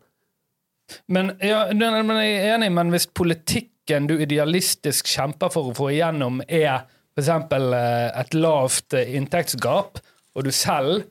Men, 1.12 1.34
ja, 1.44 1.66
men 1.76 2.14
jeg 2.24 2.36
er 2.40 2.56
enig, 2.56 2.72
men 2.74 2.94
hvis 2.96 3.10
politikken 3.18 4.10
du 4.10 4.16
idealistisk 4.18 5.10
kjemper 5.12 5.52
for 5.54 5.70
å 5.70 5.78
få 5.78 5.92
igjennom, 5.94 6.42
er 6.48 6.88
f.eks. 7.18 7.32
et 8.22 8.38
lavt 8.38 8.98
eh, 8.98 9.16
inntektsgap, 9.18 10.02
og 10.38 10.46
du 10.46 10.52
selv 10.54 11.02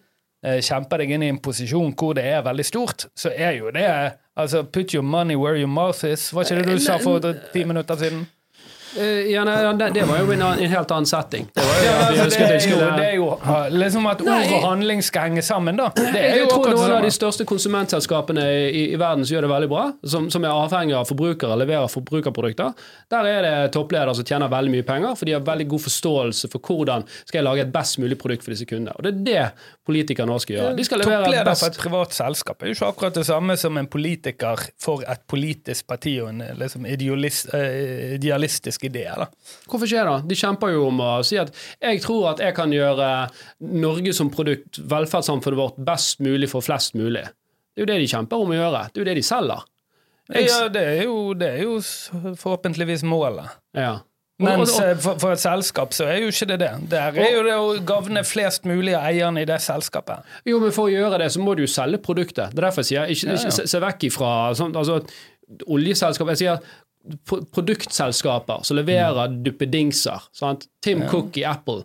eh, 0.42 0.60
kjemper 0.64 1.02
deg 1.02 1.16
inn 1.16 1.26
i 1.26 1.32
en 1.34 1.42
posisjon 1.42 1.94
hvor 1.98 2.16
det 2.16 2.26
er 2.30 2.46
veldig 2.46 2.66
stort, 2.66 3.08
så 3.18 3.32
er 3.34 3.58
jo 3.60 3.72
det 3.74 3.86
altså 4.36 4.62
Put 4.62 4.94
your 4.94 5.02
money 5.02 5.36
where 5.36 5.56
your 5.56 5.68
mouth 5.68 6.04
is. 6.12 6.34
Var 6.34 6.42
ikke 6.42 6.64
det 6.64 6.72
du 6.72 6.78
sa 6.78 6.96
for 6.96 7.20
ti 7.52 7.64
minutter 7.64 7.96
siden? 7.96 8.26
Eh, 8.96 9.30
ja, 9.32 9.44
nei, 9.44 9.56
det, 9.78 9.90
det 9.94 10.04
var 10.08 10.20
jo 10.22 10.32
en, 10.32 10.42
en 10.42 10.72
helt 10.72 10.92
annen 10.94 11.08
setting. 11.08 11.48
Det 11.54 11.64
jo 11.64 11.86
Ja, 11.86 11.94
altså, 12.06 12.38
det, 12.40 12.46
er 12.46 12.68
jo, 12.70 12.78
det 12.96 13.06
er 13.06 13.14
jo 13.16 13.26
liksom 13.76 14.08
at 14.10 14.22
ord 14.24 14.52
og 14.56 14.64
handling 14.66 15.02
skal 15.04 15.28
henge 15.30 15.44
sammen, 15.44 15.78
da. 15.80 15.90
Det 15.96 16.08
er 16.12 16.36
Jeg 16.36 16.44
jo 16.44 16.50
tror 16.52 16.72
noen 16.72 16.94
av 16.98 17.04
de 17.04 17.12
største 17.14 17.46
konsumentselskapene 17.48 18.46
i, 18.70 18.84
i 18.94 18.98
verden 19.00 19.26
som 19.26 19.36
gjør 19.36 19.46
det 19.46 19.52
veldig 19.52 19.70
bra, 19.72 19.84
som, 20.06 20.28
som 20.32 20.46
er 20.46 20.54
avhengig 20.54 20.96
av 20.98 21.08
forbrukere, 21.10 21.58
leverer 21.62 21.90
forbrukerprodukter, 21.92 22.86
der 23.12 23.30
er 23.30 23.46
det 23.46 23.54
toppledere 23.76 24.16
som 24.16 24.26
tjener 24.26 24.52
veldig 24.52 24.74
mye 24.76 24.86
penger, 24.88 25.14
for 25.18 25.28
de 25.28 25.36
har 25.36 25.44
veldig 25.46 25.68
god 25.74 25.84
forståelse 25.86 26.52
for 26.52 26.72
hvordan 26.72 27.06
skal 27.22 27.40
jeg 27.40 27.48
lage 27.48 27.66
et 27.66 27.72
best 27.74 28.00
mulig 28.02 28.18
produkt 28.20 28.46
for 28.46 28.54
disse 28.56 28.68
kundene. 28.68 28.96
Og 28.96 29.06
det 29.06 29.14
er 29.14 29.24
det 29.26 29.46
politikere 29.86 30.26
nå 30.26 30.38
skal 30.42 30.58
gjøre. 30.58 30.74
De 30.78 30.86
skal 30.86 31.02
levere 31.02 31.22
Toppleder 31.26 31.50
best 31.50 31.66
for 31.66 31.74
et 31.74 31.82
privat 31.84 32.16
selskap 32.16 32.62
er 32.62 32.72
jo 32.72 32.76
ikke 32.76 32.90
akkurat 32.90 33.18
det 33.20 33.26
samme 33.28 33.56
som 33.60 33.76
en 33.78 33.88
politiker 33.90 34.64
for 34.82 35.04
et 35.06 35.22
politisk 35.30 35.86
parti 35.90 36.16
og 36.22 36.32
en 36.32 36.42
liksom, 36.58 36.86
idealist, 36.90 37.50
eh, 38.86 38.90
idealistisk. 38.90 39.18
Da. 39.18 39.70
Hvorfor 39.70 39.90
skjer 39.90 40.10
det? 40.10 40.16
De 40.30 40.38
kjemper 40.40 40.72
jo 40.72 40.86
om 40.88 41.00
å 41.04 41.10
si 41.26 41.36
at 41.42 41.52
jeg 41.82 42.00
tror 42.06 42.30
at 42.32 42.38
jeg 42.44 42.54
kan 42.56 42.70
gjøre 42.72 43.10
Norge 43.60 44.12
som 44.16 44.30
produkt, 44.30 44.78
velferdssamfunnet 44.78 45.58
vårt, 45.60 45.76
best 45.86 46.20
mulig 46.24 46.48
for 46.50 46.64
flest 46.64 46.94
mulig. 46.98 47.24
Det 47.76 47.82
er 47.82 47.86
jo 47.86 47.92
det 47.92 48.00
de 48.00 48.10
kjemper 48.16 48.40
om 48.40 48.52
å 48.54 48.56
gjøre. 48.60 48.84
Det 48.92 49.00
er 49.00 49.04
jo 49.04 49.08
det 49.12 49.16
de 49.20 49.22
selger. 49.22 49.64
Jeg- 50.32 50.48
Ja, 50.48 50.68
det 50.68 50.82
er 50.82 51.02
jo, 51.04 51.34
det 51.34 51.48
er 51.54 51.62
jo 51.62 51.76
forhåpentligvis 52.34 53.02
målet. 53.06 53.46
Ja. 53.76 53.98
Men 54.38 54.58
Mens 54.60 54.74
for, 55.00 55.16
for 55.18 55.32
et 55.32 55.40
selskap 55.40 55.94
så 55.96 56.04
er 56.12 56.18
jo 56.20 56.28
ikke 56.28 56.46
det 56.50 56.58
det. 56.60 56.70
Det 56.90 56.98
er 57.00 57.36
jo 57.38 57.42
det 57.46 57.54
å 57.56 57.70
gagne 57.88 58.20
flest 58.26 58.66
mulig 58.68 58.92
av 58.94 59.06
eierne 59.08 59.40
i 59.40 59.46
det 59.48 59.56
selskapet. 59.64 60.26
Jo, 60.44 60.58
men 60.60 60.74
for 60.76 60.90
å 60.90 60.92
gjøre 60.92 61.18
det, 61.22 61.30
så 61.32 61.40
må 61.40 61.54
du 61.56 61.62
jo 61.64 61.70
selge 61.72 61.96
produktet. 62.04 62.50
Det 62.52 62.60
er 62.60 62.66
derfor 62.66 62.84
jeg 62.84 62.90
sier 62.90 63.06
ikke, 63.14 63.38
ikke 63.38 63.54
se, 63.56 63.64
se 63.72 63.80
vekk 63.80 64.04
ifra 64.10 64.32
sånn, 64.58 64.76
altså, 64.76 64.98
oljeselskap 65.72 66.28
Jeg 66.34 66.40
sier 66.42 66.58
produktselskaper 67.54 68.62
som 68.64 68.76
leverer 68.76 69.28
Mm. 69.28 69.42
duppedingser. 69.44 70.22
Sant? 70.32 70.66
Tim 70.84 71.06
Cook 71.08 71.36
i 71.36 71.44
Apple. 71.44 71.82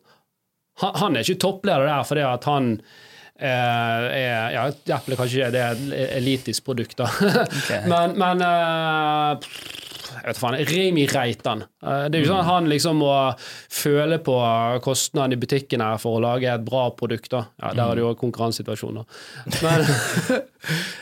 Han, 0.82 0.96
han 0.96 1.16
er 1.16 1.26
ikke 1.26 1.40
toppleder 1.42 1.86
der 1.86 2.04
fordi 2.08 2.22
at 2.26 2.44
han 2.50 2.70
eh, 3.40 3.48
er 3.48 4.52
Ja, 4.56 4.64
Apple 4.96 5.14
er 5.16 5.20
kanskje 5.20 5.52
det 5.54 5.62
er 5.62 5.72
et 5.76 6.16
elitisk 6.22 6.66
produkt, 6.66 6.98
da. 6.98 7.10
men 7.92 8.18
men 8.18 8.42
eh, 8.42 9.52
jeg 10.22 10.28
vet 10.30 10.40
faen, 10.40 10.58
Remi 10.70 11.06
Reitan. 11.10 11.64
Eh, 11.84 12.06
Det 12.14 12.20
er 12.20 12.24
jo 12.26 12.30
sånn 12.32 12.40
at 12.44 12.50
han 12.50 12.70
liksom 12.70 13.00
må 13.02 13.12
føle 13.74 14.20
på 14.22 14.36
kostnaden 14.86 15.34
i 15.34 15.40
butikken 15.42 15.82
her 15.82 15.98
for 16.02 16.20
å 16.20 16.24
lage 16.24 16.50
et 16.54 16.64
bra 16.66 16.88
produkt. 16.96 17.32
da. 17.34 17.46
Ja, 17.62 17.74
Der 17.74 17.84
er 17.92 17.96
det 17.96 18.06
jo 18.06 18.14
konkurransesituasjoner. 18.22 19.06
Men 19.66 19.86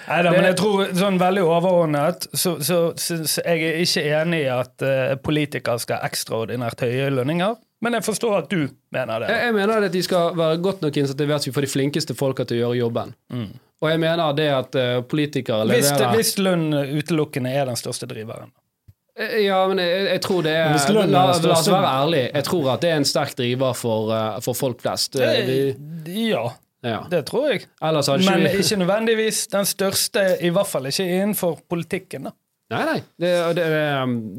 Nei 0.07 0.21
da, 0.23 0.31
men 0.31 0.45
jeg 0.47 0.55
tror 0.55 0.85
sånn 0.95 1.17
veldig 1.19 1.41
overordnet 1.43 2.29
så, 2.31 2.53
så, 2.63 2.77
så, 2.95 3.17
så 3.27 3.41
jeg 3.43 3.65
er 3.67 3.81
ikke 3.83 4.03
enig 4.21 4.39
i 4.45 4.51
at 4.53 4.85
uh, 4.87 5.15
politikere 5.19 5.81
skal 5.83 5.99
ha 5.99 6.07
ekstraordinært 6.07 6.79
høye 6.85 7.09
lønninger. 7.11 7.57
Men 7.83 7.95
jeg 7.97 8.05
forstår 8.07 8.37
at 8.37 8.47
du 8.51 8.69
mener 8.95 9.19
det. 9.23 9.27
jeg, 9.33 9.43
jeg 9.49 9.55
mener 9.55 9.85
at 9.89 9.91
de 9.91 10.03
skal 10.03 10.33
være 10.39 10.61
godt 10.63 10.81
nok 10.83 10.97
insentivert 11.03 11.43
så 11.43 11.51
vi 11.51 11.55
får 11.57 11.67
de 11.67 11.71
flinkeste 11.75 12.15
folka 12.19 12.47
til 12.47 12.59
å 12.59 12.63
gjøre 12.69 12.79
jobben. 12.79 13.13
Og 13.79 13.87
jeg 13.91 13.99
mener 14.03 14.33
det 14.39 14.47
at 14.51 14.79
uh, 14.79 14.87
politikere 15.07 15.67
Hvis, 15.67 15.91
leverer 15.91 16.15
hvis 16.15 16.33
lønn 16.39 16.65
utelukkende 16.99 17.51
er 17.55 17.67
den 17.69 17.79
største 17.79 18.07
driveren. 18.11 18.51
Eh, 19.17 19.37
Ja, 19.45 19.67
men 19.67 19.77
jeg, 19.77 20.05
jeg 20.13 20.21
tror 20.21 20.43
det 20.43 20.51
er 20.55 20.73
la, 20.73 21.03
er 21.03 21.07
la 21.13 21.53
oss 21.57 21.67
være 21.67 21.91
ærlig. 22.03 22.23
Jeg 22.33 22.43
tror 22.43 22.69
at 22.73 22.81
det 22.81 22.89
er 22.91 22.97
en 23.01 23.05
sterk 23.05 23.35
driver 23.35 23.73
for, 23.75 24.11
eh, 24.15 24.39
for 24.45 24.53
folk 24.53 24.81
flest. 24.81 25.15
Eh, 25.19 25.45
Vi, 26.05 26.29
Ja, 26.31 26.45
ja. 26.83 26.99
det 27.11 27.25
tror 27.27 27.49
jeg. 27.51 27.65
Ellers 27.81 28.07
hadde 28.07 28.25
Men 28.29 28.45
vi 28.47 28.61
ikke 28.63 28.77
nødvendigvis 28.79 29.47
den 29.51 29.65
største, 29.65 30.37
i 30.41 30.49
hvert 30.49 30.67
fall 30.67 30.85
ikke 30.87 31.03
innenfor 31.07 31.59
politikken. 31.69 32.23
da. 32.29 32.31
Nei, 32.69 32.83
nei. 32.85 32.99
Det, 33.19 33.55
det, 33.57 33.67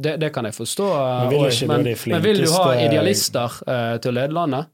det, 0.02 0.12
det 0.22 0.32
kan 0.32 0.44
jeg 0.46 0.54
forstå. 0.54 0.86
eh, 0.86 1.20
Men 1.20 1.30
vil 1.30 1.40
og- 1.40 1.50
ikke 1.50 1.66
du 1.66 1.72
men, 1.72 1.96
men 2.14 2.22
vil 2.22 2.44
du 2.44 2.50
ha 2.52 2.68
idealister 2.78 3.56
uh, 3.66 3.96
til 3.98 4.12
å 4.12 4.14
lede 4.14 4.32
landet? 4.32 4.66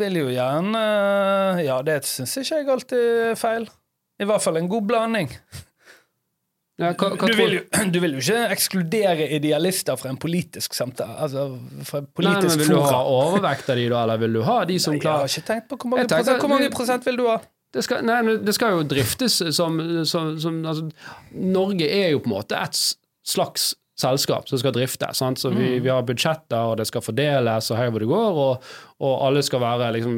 Vil 0.00 0.16
jo 0.16 0.28
gjerne 0.32 0.80
Ja, 1.62 1.82
det 1.86 2.00
syns 2.08 2.32
ikke 2.40 2.56
jeg 2.62 2.68
alltid 2.72 3.02
er 3.30 3.34
feil. 3.38 3.68
I 4.20 4.24
hvert 4.28 4.42
fall 4.42 4.56
en 4.56 4.68
god 4.68 4.86
blanding. 4.88 5.30
Ja, 6.80 6.92
hva, 6.96 7.10
hva 7.12 7.28
Du 7.28 7.36
vil, 7.36 7.58
jo, 7.58 7.62
du 7.94 7.98
vil 8.00 8.16
jo 8.16 8.22
ikke 8.24 8.42
ekskludere 8.56 9.28
idealister 9.36 9.98
fra 10.00 10.12
en 10.14 10.18
politisk 10.20 10.76
samtale. 10.76 11.16
Altså 11.26 11.46
fra 11.84 12.00
en 12.02 12.10
Nei, 12.24 12.34
men 12.40 12.48
Vil 12.48 12.64
Vil 12.64 12.74
du 12.76 12.82
ha 12.88 13.00
overvekt 13.04 13.68
av 13.72 13.80
de 13.80 13.88
da, 13.92 14.02
eller 14.06 14.22
vil 14.24 14.38
du 14.40 14.42
ha 14.48 14.60
de 14.68 14.78
som 14.82 14.96
klarer 15.00 15.26
Jeg 15.26 15.34
har 15.34 15.42
ikke 15.42 15.48
tenkt 15.52 15.68
på 15.72 15.80
hvor 15.82 15.92
mange, 15.94 16.06
tenker- 16.08 16.24
prosent, 16.24 16.44
hvor 16.46 16.54
mange 16.56 16.70
prosent 16.74 17.10
vil 17.10 17.20
du 17.20 17.26
ha? 17.28 17.40
det 17.70 17.84
skal, 17.86 18.00
nei, 18.02 18.16
det 18.42 18.54
skal 18.56 18.72
jo 18.74 18.86
driftes 18.90 19.36
som, 19.54 19.76
som, 20.08 20.32
som 20.42 20.56
altså, 20.66 20.88
Norge 21.38 21.86
er 21.86 22.08
jo 22.16 22.18
på 22.24 22.26
en 22.26 22.34
måte 22.34 22.58
et 22.58 22.80
slags 23.30 23.74
selskap 24.00 24.48
som 24.48 24.58
skal 24.58 24.72
drifte. 24.74 25.06
Sant? 25.14 25.38
Så 25.38 25.52
vi, 25.54 25.74
vi 25.84 25.90
har 25.92 26.02
budsjetter, 26.08 26.70
og 26.72 26.78
det 26.80 26.86
skal 26.88 27.04
fordeles, 27.04 27.70
og 27.70 27.78
her 27.78 27.90
hvor 27.92 28.02
det 28.02 28.08
går, 28.10 28.38
og, 28.46 28.68
og 29.04 29.26
alle 29.26 29.42
skal 29.46 29.62
være 29.62 29.92
liksom, 29.98 30.14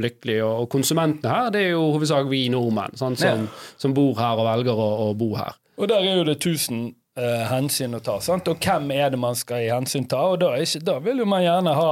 lykkelige. 0.00 0.44
Og, 0.46 0.64
og 0.64 0.68
konsumentene 0.72 1.32
her, 1.32 1.50
det 1.54 1.64
er 1.66 1.72
jo 1.74 1.82
hovedsak 1.96 2.28
vi 2.30 2.44
nordmenn 2.54 2.96
sant? 3.00 3.20
Som, 3.20 3.48
som 3.80 3.96
bor 3.96 4.14
her 4.20 4.38
og 4.38 4.46
velger 4.48 4.78
å, 4.78 4.88
å 5.08 5.14
bo 5.18 5.32
her. 5.38 5.58
Og 5.78 5.88
der 5.90 6.02
er 6.04 6.16
jo 6.20 6.24
det 6.26 6.38
tusen 6.42 6.88
eh, 7.18 7.44
hensyn 7.52 7.94
å 7.94 8.00
ta. 8.04 8.18
Sant? 8.24 8.48
Og 8.50 8.58
hvem 8.62 8.90
er 8.96 9.10
det 9.14 9.18
man 9.22 9.36
skal 9.38 9.64
i 9.66 9.72
hensyn 9.72 10.08
ta? 10.10 10.24
Og 10.32 10.40
da, 10.42 10.52
ikke, 10.58 10.80
da 10.86 10.98
vil 11.04 11.22
jo 11.22 11.26
man 11.28 11.44
gjerne 11.44 11.74
ha 11.78 11.90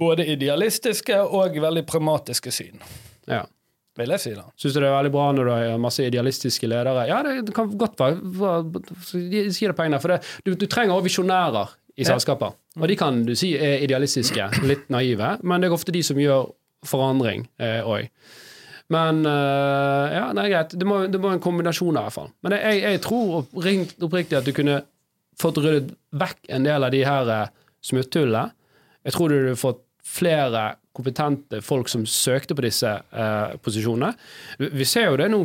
både 0.00 0.24
idealistiske 0.32 1.18
og 1.22 1.58
veldig 1.62 1.84
pragmatiske 1.86 2.50
syn, 2.50 2.80
Ja. 3.30 3.44
vil 3.96 4.10
jeg 4.10 4.20
si 4.24 4.32
da. 4.34 4.42
Syns 4.58 4.74
du 4.74 4.80
det 4.80 4.88
er 4.88 4.96
veldig 4.96 5.12
bra 5.14 5.28
når 5.36 5.44
du 5.46 5.50
har 5.54 5.78
masse 5.78 6.02
idealistiske 6.02 6.66
ledere? 6.66 7.04
Ja, 7.06 7.20
det 7.22 7.54
kan 7.54 7.70
godt 7.78 8.00
være. 8.00 8.18
Si 9.06 9.66
det 9.68 9.76
pengene. 9.78 10.00
For 10.02 10.08
det, 10.16 10.18
du, 10.44 10.54
du 10.58 10.66
trenger 10.66 10.96
også 10.96 11.06
visjonærer 11.06 11.76
i 11.96 12.04
selskaper. 12.08 12.56
Og 12.80 12.88
de 12.90 12.96
kan 12.98 13.20
du 13.22 13.36
si 13.38 13.52
er 13.54 13.84
idealistiske, 13.86 14.48
litt 14.66 14.88
naive, 14.90 15.36
men 15.46 15.62
det 15.62 15.68
er 15.70 15.76
ofte 15.76 15.94
de 15.94 16.02
som 16.02 16.18
gjør 16.18 16.48
forandring 16.84 17.46
òg. 17.86 18.08
Men 18.92 19.22
uh, 19.24 20.12
ja, 20.12 20.24
er 20.32 20.50
greit. 20.52 20.74
Det 20.76 20.86
må, 20.88 21.04
det 21.08 21.20
må 21.20 21.30
en 21.32 21.42
kombinasjon 21.42 21.96
av, 21.96 22.02
i 22.02 22.08
hvert 22.08 22.18
fall. 22.18 22.32
Men 22.44 22.56
jeg, 22.58 22.82
jeg 22.84 23.02
tror 23.04 23.38
oppriktig 23.44 24.38
at 24.38 24.48
du 24.48 24.52
kunne 24.56 24.82
fått 25.40 25.58
ryddet 25.62 25.94
vekk 26.14 26.50
en 26.54 26.66
del 26.66 26.86
av 26.86 26.92
de 26.94 27.00
her 27.06 27.30
eh, 27.32 27.52
smutthullene. 27.82 28.52
Jeg 29.04 29.16
tror 29.16 29.32
du 29.32 29.38
hadde 29.40 29.60
fått 29.60 29.80
flere 30.04 30.66
kompetente 30.94 31.58
folk 31.64 31.88
som 31.90 32.04
søkte 32.06 32.54
på 32.54 32.62
disse 32.62 32.90
uh, 32.92 33.56
posisjonene. 33.64 34.12
Vi- 34.60 34.86
ser 34.86 35.08
jo 35.10 35.16
det 35.18 35.30
nå. 35.32 35.40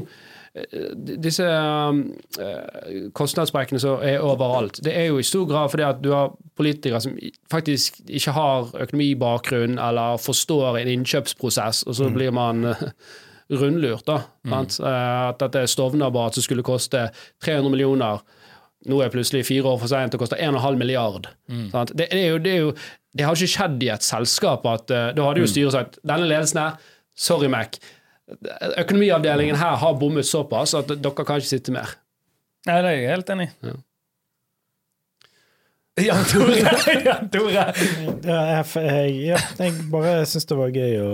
Disse 1.23 1.45
eh, 1.45 3.09
kostnadssprekkene 3.15 3.79
som 3.81 4.01
er 4.03 4.23
overalt, 4.25 4.81
det 4.83 4.95
er 4.97 5.05
jo 5.07 5.19
i 5.21 5.25
stor 5.25 5.45
grad 5.49 5.69
fordi 5.71 5.85
at 5.85 6.01
du 6.03 6.09
har 6.11 6.33
politikere 6.59 6.99
som 7.05 7.13
faktisk 7.53 8.01
ikke 8.09 8.33
har 8.35 8.71
økonomibakgrunn 8.85 9.77
eller 9.79 10.17
forstår 10.21 10.81
en 10.81 10.91
innkjøpsprosess, 10.95 11.83
og 11.87 11.95
så 11.97 12.09
blir 12.13 12.33
man 12.35 12.65
rundlurt. 13.49 14.05
da, 14.05 14.19
sant? 14.47 14.79
Eh, 14.79 15.29
At 15.29 15.39
dette 15.41 15.65
Stovner-bad 15.67 16.37
som 16.37 16.45
skulle 16.45 16.63
koste 16.65 17.07
300 17.45 17.69
millioner, 17.73 18.21
nå 18.87 19.01
er 19.03 19.11
plutselig 19.11 19.45
fire 19.47 19.67
år 19.73 19.79
for 19.81 19.91
sent 19.91 20.13
og 20.15 20.21
koster 20.23 20.39
1,5 20.39 20.77
milliard. 20.79 21.27
Mm. 21.51 21.69
Det, 21.91 22.07
det, 22.11 22.21
jo, 22.27 22.37
det, 22.37 22.55
jo, 22.61 22.73
det 23.17 23.25
har 23.27 23.35
ikke 23.35 23.53
skjedd 23.55 23.83
i 23.83 23.89
et 23.91 24.05
selskap 24.05 24.65
at 24.71 24.91
eh, 24.95 25.09
Da 25.17 25.25
hadde 25.27 25.43
jo 25.43 25.49
styret 25.51 25.75
sagt 25.75 25.99
denne 26.07 26.29
ledelsen 26.29 26.61
her, 26.61 26.77
sorry 27.19 27.49
Mac, 27.51 27.79
økonomiavdelingen 28.77 29.57
her 29.59 29.75
har 29.81 29.93
bommet 29.99 30.27
såpass 30.27 30.75
at 30.77 30.91
dere 31.01 31.25
kan 31.25 31.41
ikke 31.41 31.49
sitte 31.49 31.73
mer. 31.75 31.95
Nei, 32.67 32.81
det 32.83 32.89
er 32.91 32.97
jeg 32.99 33.09
helt 33.15 33.31
enig 33.33 33.49
i. 33.49 33.73
Jan 36.05 36.23
Tore! 36.29 36.57
Jan 37.07 37.29
Tore. 37.33 37.63
Ja, 38.25 38.39
jeg, 38.63 39.13
ja, 39.29 39.39
jeg 39.59 39.73
bare 39.91 40.13
syns 40.29 40.45
det 40.49 40.57
var 40.59 40.71
gøy 40.75 40.95
å 41.03 41.11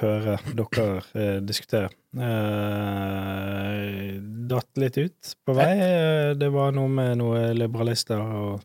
høre 0.00 0.36
dere 0.58 0.86
eh, 1.14 1.38
diskutere. 1.44 1.90
Eh, 2.18 4.16
datt 4.48 4.80
litt 4.80 4.98
ut 5.00 5.32
på 5.46 5.56
vei. 5.58 5.68
Eh, 5.76 6.30
Det 6.38 6.48
var 6.54 6.72
noe 6.76 6.88
med 6.92 7.18
noen 7.20 7.52
liberalister 7.58 8.20
og 8.22 8.60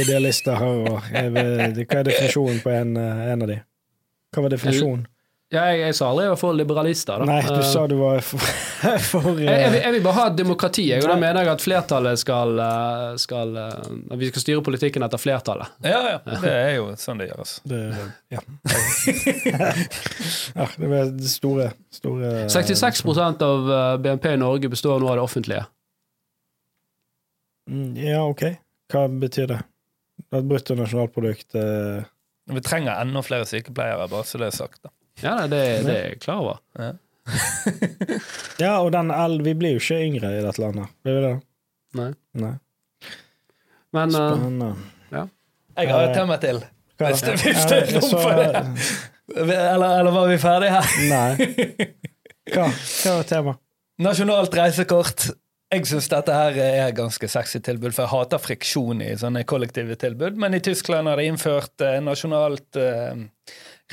idealister 0.00 0.58
her. 0.58 0.82
Og 0.90 1.10
jeg 1.12 1.32
hva 1.34 2.00
er 2.00 2.08
definisjonen 2.10 2.62
på 2.64 2.72
en, 2.74 2.96
eh, 3.00 3.24
en 3.34 3.42
av 3.46 3.52
de? 3.52 3.60
Hva 4.34 4.46
var 4.48 4.54
definisjonen? 4.56 5.06
Ja, 5.54 5.64
jeg, 5.70 5.80
jeg 5.84 5.96
sa 5.98 6.08
aldri 6.10 6.24
jeg 6.26 6.32
var 6.34 6.38
for 6.40 6.56
liberalister. 6.58 7.22
Da. 7.22 7.26
Nei, 7.28 7.40
du 7.46 7.60
uh, 7.60 7.66
sa 7.66 7.84
du 7.90 7.94
var 8.00 8.20
for, 8.26 8.42
for 9.10 9.28
jeg, 9.38 9.46
jeg, 9.46 9.70
vil, 9.70 9.78
eh, 9.78 9.84
jeg 9.86 9.94
vil 9.96 10.04
bare 10.04 10.18
ha 10.18 10.24
et 10.32 10.38
demokrati, 10.40 10.86
jeg, 10.90 11.04
og 11.04 11.12
da 11.12 11.16
mener 11.20 11.46
jeg 11.46 11.52
at 11.54 11.64
flertallet 11.64 12.20
skal, 12.20 12.54
eh, 12.64 13.04
skal 13.22 13.54
eh, 13.62 13.90
At 14.14 14.20
vi 14.20 14.30
skal 14.32 14.44
styre 14.44 14.64
politikken 14.66 15.06
etter 15.06 15.22
flertallet. 15.22 15.76
Ja, 15.86 16.00
ja. 16.14 16.18
Det 16.42 16.54
er 16.54 16.72
jo 16.78 16.88
sånn 17.00 17.22
det 17.22 17.30
gjøres. 17.30 17.54
det, 17.70 17.82
ja. 18.34 18.42
ja, 20.58 20.66
det 20.76 20.90
var 20.90 21.14
det 21.14 21.30
store, 21.30 21.70
store 21.94 22.34
66% 22.52 23.46
av 23.46 23.70
BNP 24.02 24.34
i 24.34 24.40
Norge 24.42 24.72
består 24.72 25.00
nå 25.00 25.12
av 25.12 25.20
det 25.20 25.24
offentlige. 25.28 25.64
Mm, 27.70 27.94
Ja, 27.96 28.24
ok. 28.28 28.42
Hva 28.92 29.06
betyr 29.08 29.46
det? 29.48 29.60
At 30.34 30.44
bruttonasjonalprodukt 30.44 31.54
eh, 31.58 32.04
Vi 32.52 32.60
trenger 32.64 33.00
enda 33.00 33.22
flere 33.24 33.46
sykepleiere, 33.48 34.08
bare 34.10 34.26
så 34.28 34.40
det 34.40 34.50
er 34.50 34.56
sagt. 34.56 34.82
da. 34.84 34.92
Ja, 35.22 35.34
nei, 35.38 35.46
det, 35.52 35.60
det 35.86 35.94
er 35.94 36.06
jeg 36.10 36.20
klar 36.24 36.40
over. 36.42 36.58
Ja, 38.60 38.72
og 38.84 38.90
den 38.92 39.10
L 39.14 39.38
Vi 39.46 39.54
blir 39.56 39.76
jo 39.76 39.80
ikke 39.82 40.00
yngre 40.04 40.32
i 40.38 40.42
dette 40.44 40.60
landet. 40.62 40.90
Blir 41.06 41.14
vi 41.18 41.22
det? 41.26 41.34
Nei. 42.00 42.08
Nei. 42.42 42.52
Men 43.94 44.10
Spennende. 44.10 44.70
Uh, 44.74 45.14
ja. 45.14 45.24
Jeg 45.78 45.92
har 45.94 46.08
et 46.08 46.16
tema 46.18 46.36
til. 46.42 46.58
Hvis 46.98 47.22
det- 47.26 47.36
hvis 47.42 47.64
det 47.70 47.78
er 47.78 47.92
rom 47.94 48.08
så- 48.10 48.22
for 48.22 48.32
det. 48.40 48.50
Eller, 49.34 49.98
eller 50.00 50.10
var 50.14 50.26
vi 50.28 50.38
ferdige 50.38 50.70
her? 50.74 50.86
Nei. 51.10 51.30
Hva? 52.54 52.66
Hva 52.68 53.14
var 53.20 53.28
temaet? 53.30 53.60
Nasjonalt 54.04 54.54
reisekort. 54.58 55.28
Jeg 55.74 55.88
syns 55.90 56.06
dette 56.12 56.34
her 56.34 56.56
er 56.62 56.80
et 56.84 56.96
ganske 56.96 57.28
sexy 57.30 57.58
tilbud, 57.64 57.90
for 57.96 58.04
jeg 58.04 58.12
hater 58.12 58.42
friksjon 58.42 59.02
i 59.02 59.10
sånne 59.18 59.42
kollektive 59.48 59.96
tilbud. 59.98 60.38
Men 60.38 60.54
i 60.54 60.62
Tyskland 60.62 61.10
har 61.10 61.18
de 61.18 61.26
innført 61.26 61.82
eh, 61.82 61.98
nasjonalt 62.04 62.78
eh, 62.78 63.24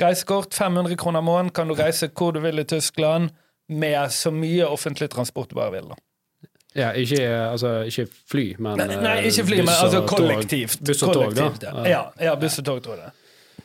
reisekort. 0.01 0.53
500 0.53 0.99
kroner 1.01 1.25
måneden 1.25 1.51
kan 1.55 1.71
du 1.71 1.75
reise 1.79 2.11
hvor 2.13 2.35
du 2.35 2.41
vil 2.43 2.61
i 2.61 2.67
Tyskland 2.69 3.31
med 3.71 4.11
så 4.13 4.31
mye 4.35 4.67
offentlig 4.67 5.09
transport 5.09 5.49
du 5.49 5.55
bare 5.55 5.71
vil. 5.79 5.89
da. 5.89 5.99
ja, 6.75 6.91
ikke, 6.91 7.23
eh, 7.23 7.51
altså, 7.51 7.73
ikke 7.87 8.07
fly, 8.31 8.45
men 8.59 8.77
Nei, 8.77 8.87
nei 8.95 9.15
eh, 9.19 9.31
ikke 9.31 9.47
fly, 9.49 9.63
men 9.63 9.73
altså 9.73 10.03
kollektivt. 10.07 10.83
Buss 10.85 11.03
og 11.07 11.15
tog, 11.15 11.35
da. 11.35 11.73
Ja, 11.89 12.03
ja, 12.19 12.35
buss 12.39 12.59
og 12.61 12.67
tog, 12.67 12.83
tror 12.85 13.01
jeg. 13.01 13.15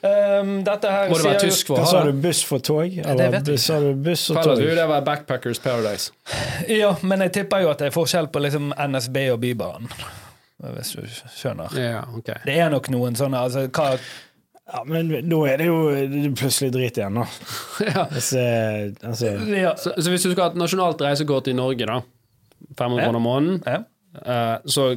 Um, 0.07 0.51
dette 0.67 0.91
her 0.93 1.09
Må 1.11 1.17
det 1.19 1.25
være 1.27 1.41
tysk 1.47 1.71
for 1.73 1.83
å 1.83 1.87
sa 1.91 2.03
du? 2.07 2.13
Buss 2.23 2.43
for 2.47 2.63
tog? 2.63 2.99
Eller 3.03 3.41
sa 3.59 3.79
du 3.83 3.89
buss 4.07 4.27
og 4.31 4.39
tog? 4.45 4.61
du 4.61 4.69
det 4.77 4.85
var 4.91 5.03
Backpackers 5.07 5.59
Paradise? 5.65 6.13
Ja, 6.71 6.93
men 7.03 7.25
jeg 7.27 7.33
tipper 7.41 7.65
jo 7.65 7.73
at 7.73 7.81
det 7.83 7.89
er 7.91 7.95
forskjell 7.97 8.29
på 8.35 8.43
liksom 8.45 8.71
NSB 8.77 9.19
og 9.35 9.41
Bybanen. 9.43 9.89
Hvis 10.63 10.95
du 10.97 11.03
skjønner. 11.37 11.75
Ja, 11.81 12.05
okay. 12.17 12.39
Det 12.47 12.55
er 12.65 12.71
nok 12.73 12.87
noen 12.95 13.17
sånne 13.19 13.43
altså, 13.49 13.67
hva, 13.69 13.91
Ja, 14.67 14.81
men 14.89 15.11
nå 15.29 15.41
er 15.47 15.61
det 15.61 15.67
jo 15.69 15.77
plutselig 16.39 16.73
drit 16.75 16.97
igjen, 16.99 17.19
da. 17.21 17.27
ja. 17.91 18.07
Eh, 18.11 18.87
altså, 19.07 19.35
ja, 19.53 19.75
Så, 19.79 19.93
så 20.01 20.11
hvis 20.15 20.25
du 20.25 20.33
skal 20.33 20.47
ha 20.47 20.49
et 20.55 20.61
nasjonalt 20.63 21.05
reisekort 21.07 21.51
i 21.53 21.55
Norge, 21.55 21.87
da, 21.87 22.01
500 22.81 23.05
Ja. 23.05 23.13
måneden, 23.29 23.61
ja. 23.67 23.83
eh, 24.23 24.57
så 24.67 24.89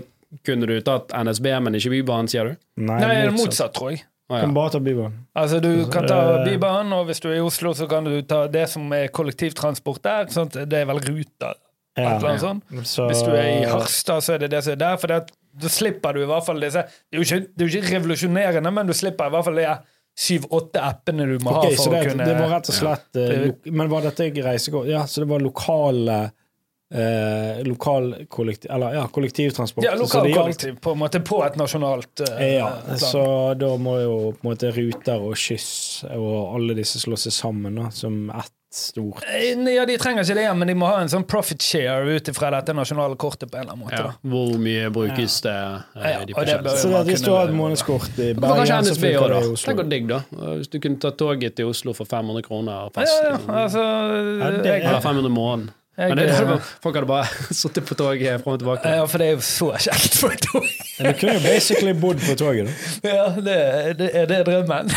kunne 0.46 0.66
du 0.70 0.76
tatt 0.86 1.12
NSB, 1.18 1.52
men 1.66 1.78
ikke 1.78 1.92
Bybanen, 1.98 2.28
sier 2.32 2.50
du? 2.54 2.58
nei, 2.82 2.98
Nei, 3.02 3.14
motsatt. 3.30 3.40
motsatt, 3.44 3.76
tror 3.78 3.92
jeg. 3.94 4.04
Å, 4.30 4.40
Kan 4.44 4.54
bare 4.54 4.70
ta 4.76 4.80
Bybanen. 4.80 5.24
Altså, 5.36 5.60
Du 5.62 5.72
kan 5.90 6.06
ta 6.06 6.20
Eh. 6.38 6.44
Bybanen, 6.46 6.94
og 6.94 7.08
hvis 7.10 7.20
du 7.20 7.30
er 7.32 7.40
i 7.40 7.42
Oslo, 7.42 7.74
så 7.74 7.88
kan 7.90 8.06
du 8.06 8.22
ta 8.22 8.44
det 8.48 8.68
som 8.70 8.86
er 8.94 9.08
kollektivtransport 9.10 10.04
der. 10.06 10.30
Sånn 10.30 10.52
det 10.54 10.74
er 10.74 10.86
vel 10.86 11.02
Ruta. 11.02 11.56
Ja, 11.98 12.20
Ja. 12.22 12.38
Så, 12.84 13.08
Hvis 13.10 13.24
du 13.26 13.32
er 13.32 13.62
i 13.62 13.66
Harstad, 13.66 14.22
så 14.24 14.34
er 14.36 14.38
det 14.46 14.52
det 14.52 14.64
som 14.64 14.74
er 14.74 14.76
der. 14.78 14.98
For 14.98 15.08
det, 15.08 15.32
da 15.60 15.68
slipper 15.68 16.14
du 16.14 16.22
i 16.24 16.28
hvert 16.30 16.46
fall 16.46 16.60
disse 16.62 16.84
Det 16.86 17.18
er 17.18 17.24
jo 17.24 17.26
ikke, 17.26 17.48
det 17.56 17.66
er 17.66 17.68
jo 17.68 17.80
ikke 17.82 17.96
revolusjonerende, 17.98 18.72
men 18.72 18.88
du 18.88 18.94
slipper 18.94 19.26
i 19.28 19.34
hvert 19.34 19.46
fall 19.46 19.56
de 19.56 19.66
syv-åtte 20.20 20.82
appene 20.84 21.26
du 21.26 21.38
må 21.44 21.54
okay, 21.56 21.72
ha 21.72 21.80
så 21.80 21.88
for 21.88 21.96
det, 21.96 22.00
å 22.00 22.10
kunne 22.12 22.26
det 22.28 22.36
var 22.36 22.50
rett 22.52 22.70
og 22.70 22.76
slett 22.76 23.20
ja. 23.20 23.72
Men 23.72 23.92
var 23.92 24.02
dette 24.04 24.28
reisekort? 24.44 24.90
Ja, 24.92 25.06
så 25.08 25.24
det 25.24 25.30
var 25.30 25.40
lokale 25.40 26.18
eh, 26.94 27.64
lokal 27.64 28.26
kollektiv, 28.30 28.72
eller, 28.72 28.94
ja, 28.94 29.08
kollektivtransport. 29.08 29.84
Ja, 29.86 29.92
Så 29.98 29.98
kollektiv 29.98 30.30
lokalkollektiv, 30.36 30.80
på 30.82 30.92
en 30.92 30.98
måte, 30.98 31.20
på 31.20 31.44
et 31.46 31.56
nasjonalt 31.56 32.22
eh, 32.40 32.54
Ja, 32.58 32.70
plan. 32.86 32.98
så 32.98 33.26
da 33.60 33.76
må 33.78 34.00
jo 34.02 34.16
på 34.34 34.48
en 34.48 34.52
måte 34.54 34.72
Ruter 34.76 35.22
og 35.22 35.36
Kyss 35.38 36.04
og 36.16 36.56
alle 36.56 36.74
disse 36.80 37.00
slå 37.00 37.18
seg 37.18 37.32
sammen 37.36 37.76
da, 37.76 37.90
som 37.92 38.30
ett 38.32 38.52
stort 38.72 39.24
Eh, 39.26 39.58
Ja, 39.74 39.84
De 39.86 39.96
trenger 39.98 40.22
ikke 40.22 40.36
det, 40.38 40.50
men 40.58 40.68
de 40.68 40.76
må 40.78 40.86
ha 40.86 41.00
en 41.02 41.10
sånn 41.10 41.24
profit 41.26 41.62
share 41.62 42.06
ut 42.06 42.28
ifra 42.30 42.52
dette 42.54 42.74
nasjonale 42.78 43.16
kortet. 43.18 43.50
på 43.50 43.58
en 43.58 43.64
eller 43.64 43.74
annen 43.74 43.86
måte. 43.88 43.98
Ja. 43.98 44.12
Hvor 44.30 44.58
mye 44.62 44.90
brukes 44.94 45.40
det? 45.42 45.56
eh, 45.96 46.12
Ja, 46.12 46.26
de 46.26 46.34
og 46.38 46.46
det 46.46 46.78
Så 46.78 46.90
det, 46.94 47.06
hvis 47.08 47.24
du 47.26 47.32
har 47.32 47.48
et 47.50 47.56
månedskort 47.56 48.10
i 48.20 48.34
Bergen, 48.34 48.86
så 48.86 48.94
funker 48.94 49.26
det 49.26 49.30
da? 49.30 49.40
i 49.40 49.42
Det 49.42 49.52
Oslo. 49.54 49.74
går 49.74 49.90
digg, 49.90 50.08
da. 50.08 50.20
Hvis 50.60 50.70
du 50.70 50.80
kunne 50.80 51.00
ta 51.02 51.10
toget 51.12 51.56
til 51.56 51.66
Oslo 51.66 51.94
for 51.94 52.06
500 52.06 52.44
kroner 52.46 52.72
Ja, 52.72 52.90
fest. 53.02 53.24
ja, 53.24 53.32
liksom. 53.32 53.50
altså 53.56 53.80
Ja, 54.40 54.52
det- 54.52 54.66
jeg- 54.66 54.82
Eller 54.86 55.02
500 55.02 55.30
måneden. 55.34 55.72
Jeg- 56.00 56.10
Men 56.14 56.18
det, 56.18 56.26
det, 56.30 56.36
hadde 56.40 56.52
bare- 56.56 56.68
folk 56.86 56.96
hadde 56.96 57.08
bare 57.14 57.28
sittet 57.62 57.86
på 57.92 57.96
toget 58.00 58.44
fram 58.44 58.54
og 58.56 58.60
tilbake. 58.64 58.96
Ja, 58.98 59.06
for 59.12 59.18
det 59.22 59.28
er 59.28 59.32
jo 59.38 59.46
så 59.46 59.72
kjekt 59.78 60.20
for 60.22 60.32
et 60.36 60.46
tog. 60.48 60.64
Du 61.00 61.12
kunne 61.20 61.34
jo 61.40 61.46
basically 61.48 61.94
bodd 61.94 62.22
på 62.24 62.36
toget. 62.40 62.70
da. 62.70 63.10
Ja, 63.16 63.26
det, 63.36 63.98
det, 64.00 64.14
er 64.16 64.26
det 64.32 64.46
drømmen? 64.48 64.96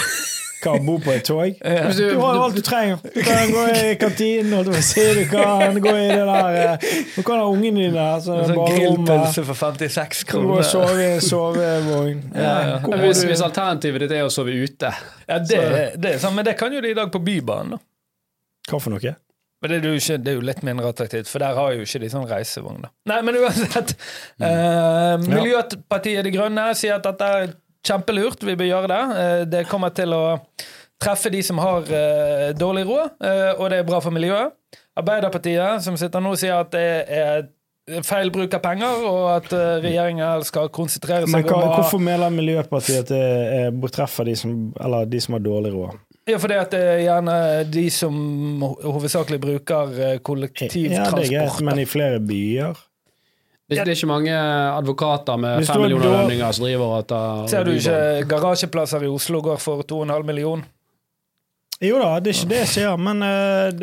Hva, 0.62 0.76
bo 0.86 0.92
på 1.03 1.11
et 1.11 1.24
tog? 1.26 1.57
Ja. 1.59 1.88
Du, 1.90 1.98
Du 2.12 2.20
har 2.22 2.36
jo 2.36 2.42
alt 2.44 2.55
du 2.55 2.61
trenger. 2.62 3.00
Du 3.03 3.18
kan 3.26 3.50
gå 3.50 3.64
i 3.74 3.94
kantinen, 3.98 4.53
og 4.61 4.68
du 4.68 4.76
si. 4.86 5.03
Du 5.16 5.24
kan 5.32 5.74
gå 5.82 5.90
i 5.98 6.05
det 6.07 6.20
der 6.28 6.59
eh, 6.61 6.84
Du 7.16 7.22
kan 7.26 7.40
ha 7.42 7.48
ungene 7.50 7.80
dine 7.82 7.96
der. 7.96 8.20
Så 8.22 8.36
Sånn 8.46 8.61
grillpølse 8.70 9.42
for 9.48 9.59
56 9.59 10.22
kroner. 10.30 10.46
Du 10.46 10.62
kroner. 10.62 10.68
sove 10.70 11.09
i 11.16 11.18
sovevogn. 11.26 12.22
Ja, 12.44 12.55
ja. 12.68 12.78
hvis, 13.03 13.24
hvis 13.26 13.42
alternativet 13.42 14.05
ditt 14.07 14.14
er 14.20 14.22
å 14.22 14.30
sove 14.30 14.55
ute 14.55 14.92
Ja, 15.26 15.40
det, 15.42 15.59
det 15.98 16.14
er 16.20 16.30
men 16.38 16.46
det 16.46 16.55
kan 16.62 16.70
jo 16.78 16.80
de 16.86 16.94
i 16.94 16.98
dag 17.00 17.11
på 17.11 17.18
Bybanen. 17.26 17.74
da. 17.74 17.82
Hva 18.70 18.78
for 18.86 18.94
noe? 18.94 19.16
Men 19.63 19.71
det 19.71 19.79
er, 19.79 19.89
jo 19.93 20.01
ikke, 20.01 20.19
det 20.19 20.33
er 20.33 20.39
jo 20.41 20.45
litt 20.49 20.63
mindre 20.67 20.91
attraktivt, 20.91 21.29
for 21.31 21.43
der 21.43 21.55
har 21.55 21.75
jo 21.77 21.85
ikke 21.87 22.01
de 22.03 22.09
sånn 22.11 22.27
reisevogn. 22.27 22.81
da. 22.83 22.93
Nei, 23.13 23.21
men 23.23 23.39
uansett. 23.39 23.95
eh, 24.43 25.15
Miljøpartiet 25.23 26.27
De 26.27 26.33
Grønne 26.35 26.65
sier 26.79 26.97
at 26.99 27.07
dette 27.07 27.29
er 27.39 27.53
kjempelurt, 27.87 28.43
vi 28.43 28.57
bør 28.59 28.71
gjøre 28.73 28.91
det. 28.91 29.03
Eh, 29.23 29.45
det 29.55 29.65
kommer 29.71 29.95
til 29.95 30.15
å 30.17 30.25
treffe 31.03 31.31
de 31.31 31.43
som 31.47 31.63
har 31.63 31.87
eh, 31.95 32.51
dårlig 32.59 32.85
råd, 32.91 33.17
eh, 33.23 33.49
og 33.57 33.71
det 33.71 33.81
er 33.81 33.89
bra 33.89 34.03
for 34.03 34.15
miljøet. 34.15 34.55
Arbeiderpartiet, 34.99 35.83
som 35.87 35.97
sitter 35.97 36.23
nå, 36.23 36.35
sier 36.37 36.59
at 36.59 36.75
det 36.75 36.87
er 37.17 38.03
feil 38.07 38.31
bruk 38.35 38.55
av 38.55 38.63
penger, 38.63 39.07
og 39.09 39.25
at 39.33 39.53
eh, 39.57 39.79
regjeringen 39.83 40.45
skal 40.47 40.71
konsentrere 40.75 41.27
Men 41.27 41.43
seg 41.43 41.51
hva, 41.51 41.59
om 41.59 41.71
å 41.71 41.77
hvorfor 41.81 42.03
mener 42.03 42.35
Miljøpartiet 42.35 43.07
at 43.07 43.11
det 43.11 43.23
er, 43.63 43.93
treffer 43.95 44.29
de 44.29 44.37
som, 44.39 44.57
de 45.09 45.23
som 45.23 45.39
har 45.39 45.43
dårlig 45.45 45.73
råd? 45.75 45.99
Ja, 46.31 46.37
fordi 46.39 46.55
at 46.55 46.70
det 46.70 46.81
er 46.87 47.01
gjerne 47.03 47.37
de 47.73 47.83
som 47.91 48.14
hovedsakelig 48.62 49.41
bruker 49.43 50.18
kollektivtransport. 50.23 50.93
Ja, 50.93 51.11
det 51.16 51.25
er 51.27 51.49
greit, 51.49 51.62
men 51.66 51.81
i 51.83 51.87
flere 51.89 52.20
byer 52.23 52.77
det, 53.73 53.79
det 53.79 53.89
er 53.89 53.95
ikke 53.97 54.07
mange 54.11 54.33
advokater 54.37 55.39
med 55.41 55.64
fem 55.64 55.81
millioner 55.81 56.05
da- 56.05 56.20
lønninger 56.20 56.53
som 56.53 56.64
driver 56.66 56.95
og 56.99 57.07
tar 57.09 57.47
Ser 57.49 57.64
du 57.64 57.70
ikke 57.73 58.27
garasjeplasser 58.29 59.07
i 59.07 59.09
Oslo 59.09 59.41
går 59.47 59.57
for 59.62 59.83
2,5 59.89 60.27
millioner? 60.29 60.66
Jo 61.83 61.97
da, 61.99 62.11
det 62.20 62.31
er 62.31 62.37
ikke 62.39 62.51
det 62.53 62.59
jeg 62.61 62.70
sier, 62.77 62.99
men, 63.01 63.23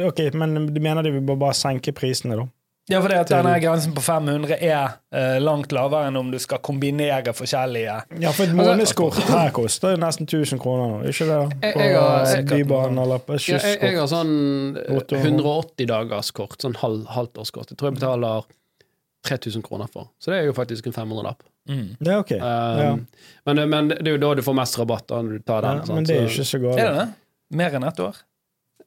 okay, 0.08 0.30
men 0.38 0.70
du 0.72 0.78
mener 0.80 1.04
de 1.04 1.12
vil 1.18 1.26
bare 1.36 1.56
senke 1.58 1.92
prisene, 1.92 2.38
da. 2.40 2.46
Ja, 2.90 3.00
fordi 3.04 3.16
at 3.20 3.30
denne 3.30 3.52
grensen 3.62 3.94
på 3.94 4.02
500 4.02 4.56
er 4.66 4.96
eh, 5.14 5.36
langt 5.44 5.72
lavere 5.76 6.08
enn 6.10 6.18
om 6.18 6.32
du 6.34 6.40
skal 6.42 6.58
kombinere 6.66 7.34
forskjellige 7.38 7.98
Ja, 8.24 8.32
for 8.34 8.44
et 8.48 8.56
månedskort 8.58 9.20
her 9.30 9.52
koster 9.54 9.94
jo 9.94 10.00
nesten 10.02 10.26
1000 10.26 10.60
kroner 10.64 10.96
nå, 10.96 11.10
ikke 11.12 11.28
det? 11.30 11.40
Jeg- 11.62 11.74
På 11.76 11.84
jeg 11.86 12.40
eh, 12.40 12.46
Bybanen 12.50 12.98
eller 13.04 13.20
på 13.28 13.38
ja, 13.38 13.60
jeg, 13.62 13.78
jeg 13.82 14.00
har 14.00 14.08
sånn 14.10 14.78
eh, 14.78 15.20
180 15.22 15.86
dagers 15.92 16.32
kort, 16.34 16.58
sånn 16.66 16.76
halv, 16.82 17.06
halvtårskort. 17.14 17.70
Jeg 17.70 17.78
tror 17.78 17.92
jeg 17.92 18.00
betaler 18.00 18.50
3000 19.30 19.62
kroner 19.68 19.88
for. 19.92 20.10
Så 20.20 20.32
det 20.32 20.40
er 20.42 20.46
jo 20.50 20.54
faktisk 20.56 20.88
en 20.88 20.94
500-lapp. 20.96 21.44
mm. 21.70 21.88
Det 22.00 22.14
er 22.14 22.18
ok. 22.24 22.32
Um, 22.32 22.42
Ja. 22.42 22.92
men, 23.46 23.70
men 23.70 23.88
det 23.90 24.08
er 24.08 24.16
jo 24.16 24.22
da 24.24 24.34
du 24.36 24.42
får 24.42 24.56
mest 24.56 24.80
rabatt, 24.80 25.06
da, 25.12 25.22
når 25.22 25.38
du 25.38 25.40
tar 25.46 25.62
den. 25.62 25.78
Ja, 25.82 25.86
sant? 25.86 25.96
men 25.96 26.04
det 26.08 26.16
er 26.16 26.22
jo 26.24 26.30
ikke 26.32 26.46
så 26.48 26.62
galt. 26.64 26.80
Er 26.80 26.88
det 26.94 27.00
det? 27.04 27.08
Mer 27.60 27.76
enn 27.78 27.84
ett 27.90 28.00
år? 28.00 28.16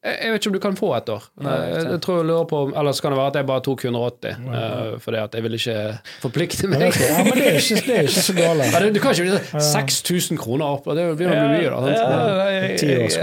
Jeg 0.02 0.32
vet 0.32 0.40
ikke 0.40 0.50
om 0.50 0.54
du 0.56 0.58
kan 0.64 0.76
få 0.78 0.88
et 0.96 1.10
år. 1.14 1.26
Nei, 1.46 1.52
jeg, 1.70 1.98
tror 2.02 2.16
jeg 2.18 2.26
lurer 2.26 2.46
på 2.50 2.60
Eller 2.74 2.94
så 2.98 3.04
kan 3.04 3.12
det 3.14 3.18
være 3.20 3.30
at 3.30 3.36
jeg 3.38 3.46
bare 3.46 3.62
tok 3.62 3.84
180, 3.86 4.40
uh, 4.50 4.96
fordi 5.04 5.20
at 5.22 5.36
jeg 5.38 5.44
vil 5.44 5.54
ikke 5.58 5.76
forplikte 6.24 6.70
meg. 6.72 6.82
Ja, 6.98 7.20
men 7.22 7.36
det 7.38 7.44
er 7.52 7.58
ikke, 7.60 7.78
det 7.86 7.94
er 8.00 8.08
ikke 8.08 8.24
så 8.26 8.34
galt. 8.34 8.64
Ja, 8.66 8.80
du 8.90 8.98
kan 9.04 9.14
ikke 9.14 9.26
bli 9.28 9.36
sånn 9.36 9.62
6000 9.68 10.40
kroner 10.42 10.74
opp, 10.74 10.88
og 10.90 10.98
det 10.98 11.04
blir 11.20 11.30
jo 11.30 11.46
mye, 11.52 11.70
da. 11.70 11.94
Sant? 12.02 12.80
Ti 12.82 12.90
jeg- 12.90 13.14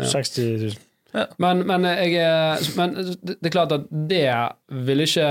jeg- 0.00 0.08
60 0.14 0.38
000. 0.64 0.78
Men, 1.44 1.60
men, 1.68 1.84
jeg, 1.84 2.72
men 2.80 2.96
det 3.22 3.36
er 3.46 3.52
klart 3.54 3.72
at 3.76 3.84
det 3.92 4.24
vil 4.88 5.04
ikke 5.04 5.28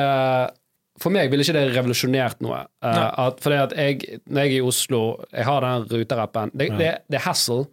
For 1.01 1.11
meg 1.11 1.31
ville 1.33 1.43
ikke 1.43 1.55
det 1.57 1.65
revolusjonert 1.75 2.37
noe. 2.45 2.61
Uh, 2.85 3.09
at, 3.25 3.41
fordi 3.41 3.57
at 3.63 3.73
jeg, 3.75 4.19
når 4.29 4.45
jeg 4.45 4.53
er 4.53 4.61
i 4.61 4.67
Oslo, 4.69 5.01
jeg 5.33 5.49
har 5.49 5.65
den 5.65 5.89
ruterappen 5.89 6.53
det, 6.53 6.69
det, 6.77 6.91
det 7.09 7.17
er 7.17 7.25
hassle, 7.25 7.65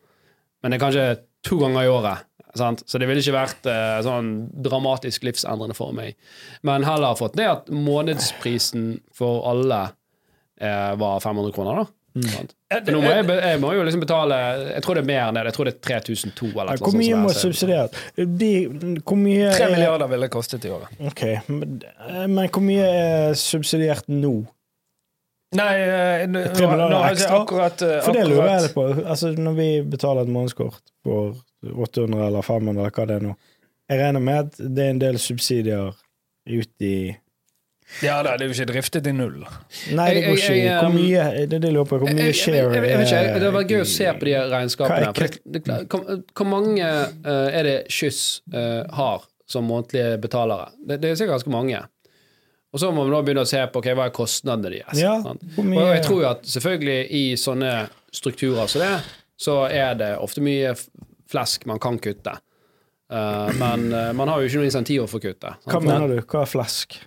men 0.64 0.72
det 0.72 0.80
er 0.80 0.84
kanskje 0.86 1.06
to 1.46 1.60
ganger 1.60 1.84
i 1.84 1.92
året. 1.92 2.24
Sant? 2.58 2.82
Så 2.86 2.98
det 2.98 3.06
ville 3.06 3.22
ikke 3.22 3.36
vært 3.36 3.68
uh, 3.70 4.00
sånn 4.02 4.30
dramatisk 4.64 5.22
livsendrende 5.28 5.76
for 5.78 5.94
meg. 5.94 6.16
Men 6.66 6.86
heller 6.86 7.18
fått 7.18 7.36
det 7.38 7.46
at 7.46 7.70
månedsprisen 7.70 8.96
for 9.14 9.44
alle 9.50 9.84
uh, 9.90 10.92
var 11.00 11.20
500 11.22 11.54
kroner, 11.54 11.82
da. 11.84 11.96
Mm. 12.10 12.48
For 12.74 12.90
nå 12.90 13.00
må 13.04 13.10
jeg, 13.12 13.26
jeg 13.38 13.58
må 13.62 13.68
jo 13.70 13.82
liksom 13.86 14.00
betale 14.02 14.34
Jeg 14.72 14.82
tror 14.82 14.98
det 14.98 15.02
er 15.04 15.06
mer 15.06 15.20
enn 15.28 15.36
det. 15.38 15.44
Jeg 15.46 15.54
tror 15.54 15.68
det 15.68 15.72
er 15.76 15.82
3200 15.86 16.48
eller 16.50 16.70
noe 16.72 16.80
sånt. 16.80 16.86
Hvor 16.88 16.96
mye 16.98 17.18
må 17.22 17.30
er- 17.30 17.38
subsidieres? 17.38 18.00
De, 18.40 18.48
hvor 19.06 19.20
mye 19.20 19.52
Tre 19.54 19.68
er- 19.68 19.74
milliarder 19.76 20.10
ville 20.10 20.26
det 20.26 20.34
kostet 20.34 20.66
i 20.66 20.72
året. 20.74 20.96
Ok, 21.06 21.22
men, 21.46 21.76
men 22.34 22.48
hvor 22.50 22.64
mye 22.66 22.88
er 22.88 23.38
subsidiert 23.38 24.10
nå? 24.10 24.32
Nei, 25.58 25.70
eh, 25.82 26.24
nå 26.30 26.42
Tre 26.54 26.66
nå 26.78 26.98
ekstra? 27.10 27.40
akkurat, 27.40 27.78
akkurat, 27.78 28.04
For 28.06 28.14
det 28.14 28.26
lurer 28.30 28.50
jeg 28.56 28.74
på. 28.74 28.84
Altså, 29.02 29.32
når 29.34 29.56
vi 29.56 29.70
betaler 29.94 30.26
et 30.26 30.30
månedskort 30.34 30.82
for 31.06 31.38
800 31.66 32.26
eller 32.26 32.42
500 32.46 32.80
eller 32.80 32.94
hva 32.94 33.06
det 33.08 33.18
er 33.18 33.26
nå, 33.26 33.34
jeg 33.90 33.98
regner 33.98 34.22
med 34.22 34.38
at 34.46 34.60
det 34.60 34.84
er 34.84 34.94
en 34.94 35.02
del 35.02 35.18
subsidier 35.18 35.90
ut 36.50 36.86
i 36.86 36.94
Ja 38.00 38.20
da, 38.22 38.36
det 38.38 38.46
er 38.46 38.52
jo 38.52 38.54
ikke 38.54 38.68
driftet 38.70 39.08
i 39.10 39.12
null. 39.12 39.40
Nei, 39.98 40.04
det 40.14 40.20
går 40.28 40.36
ikke. 40.38 40.58
Hvor 40.76 40.92
um, 40.92 40.98
mye 41.00 41.24
Det 41.50 41.56
er 41.58 41.62
det 41.64 41.72
lurer 41.74 41.88
på. 41.90 41.98
Hvor 41.98 42.12
mye 42.14 42.34
share 42.38 42.60
jeg, 42.60 42.82
det 43.10 43.32
hadde 43.34 43.50
vært 43.56 43.72
gøy 43.74 43.82
å 43.82 43.88
se 43.90 44.06
på 44.14 44.28
de 44.28 44.36
regnskapene. 44.52 45.08
er 45.08 45.26
er 45.58 45.64
klart- 45.66 45.88
hvor, 45.90 46.20
hvor 46.38 46.48
mange 46.52 46.86
eh, 46.86 47.48
er 47.58 47.66
det 47.66 47.74
Kyss 47.90 48.20
eh, 48.54 48.84
har 48.94 49.26
som 49.50 49.66
månedlige 49.66 50.20
betalere? 50.22 50.70
Det, 50.78 51.00
det 51.02 51.10
er 51.10 51.18
sikkert 51.18 51.40
ganske 51.40 51.54
mange. 51.56 51.82
Og 52.70 52.78
så 52.78 52.92
må 52.94 53.02
vi 53.08 53.10
nå 53.10 53.24
begynne 53.26 53.42
å 53.42 53.50
se 53.50 53.64
på 53.66 53.82
okay, 53.82 53.96
hva 53.98 54.06
er 54.06 54.14
kostnadene 54.14 54.70
deres. 54.70 55.00
Ja, 55.00 55.16
Og 55.58 55.74
jeg 55.90 56.04
tror 56.06 56.22
jo 56.22 56.28
at 56.30 56.46
selvfølgelig 56.46 57.00
i 57.10 57.24
sånne 57.34 57.72
strukturer 58.14 58.70
som 58.70 58.84
det, 58.84 58.92
så 59.40 59.64
er 59.66 59.98
det 59.98 60.12
ofte 60.22 60.44
mye 60.44 60.76
flesk 61.30 61.66
man 61.70 61.80
kan 61.82 61.98
kutte. 62.02 62.36
Uh, 63.10 63.50
men 63.58 63.92
uh, 63.92 64.10
man 64.14 64.30
har 64.30 64.40
jo 64.40 64.50
ikke 64.50 64.60
noe 64.60 64.70
insentiver 64.70 65.08
for 65.10 65.18
å 65.18 65.30
kutte. 65.30 65.54
sant? 65.58 65.70
Hva 65.72 65.80
mener 65.82 66.12
du? 66.14 66.20
Hva 66.22 66.44
er 66.44 66.50
flesk? 66.50 66.98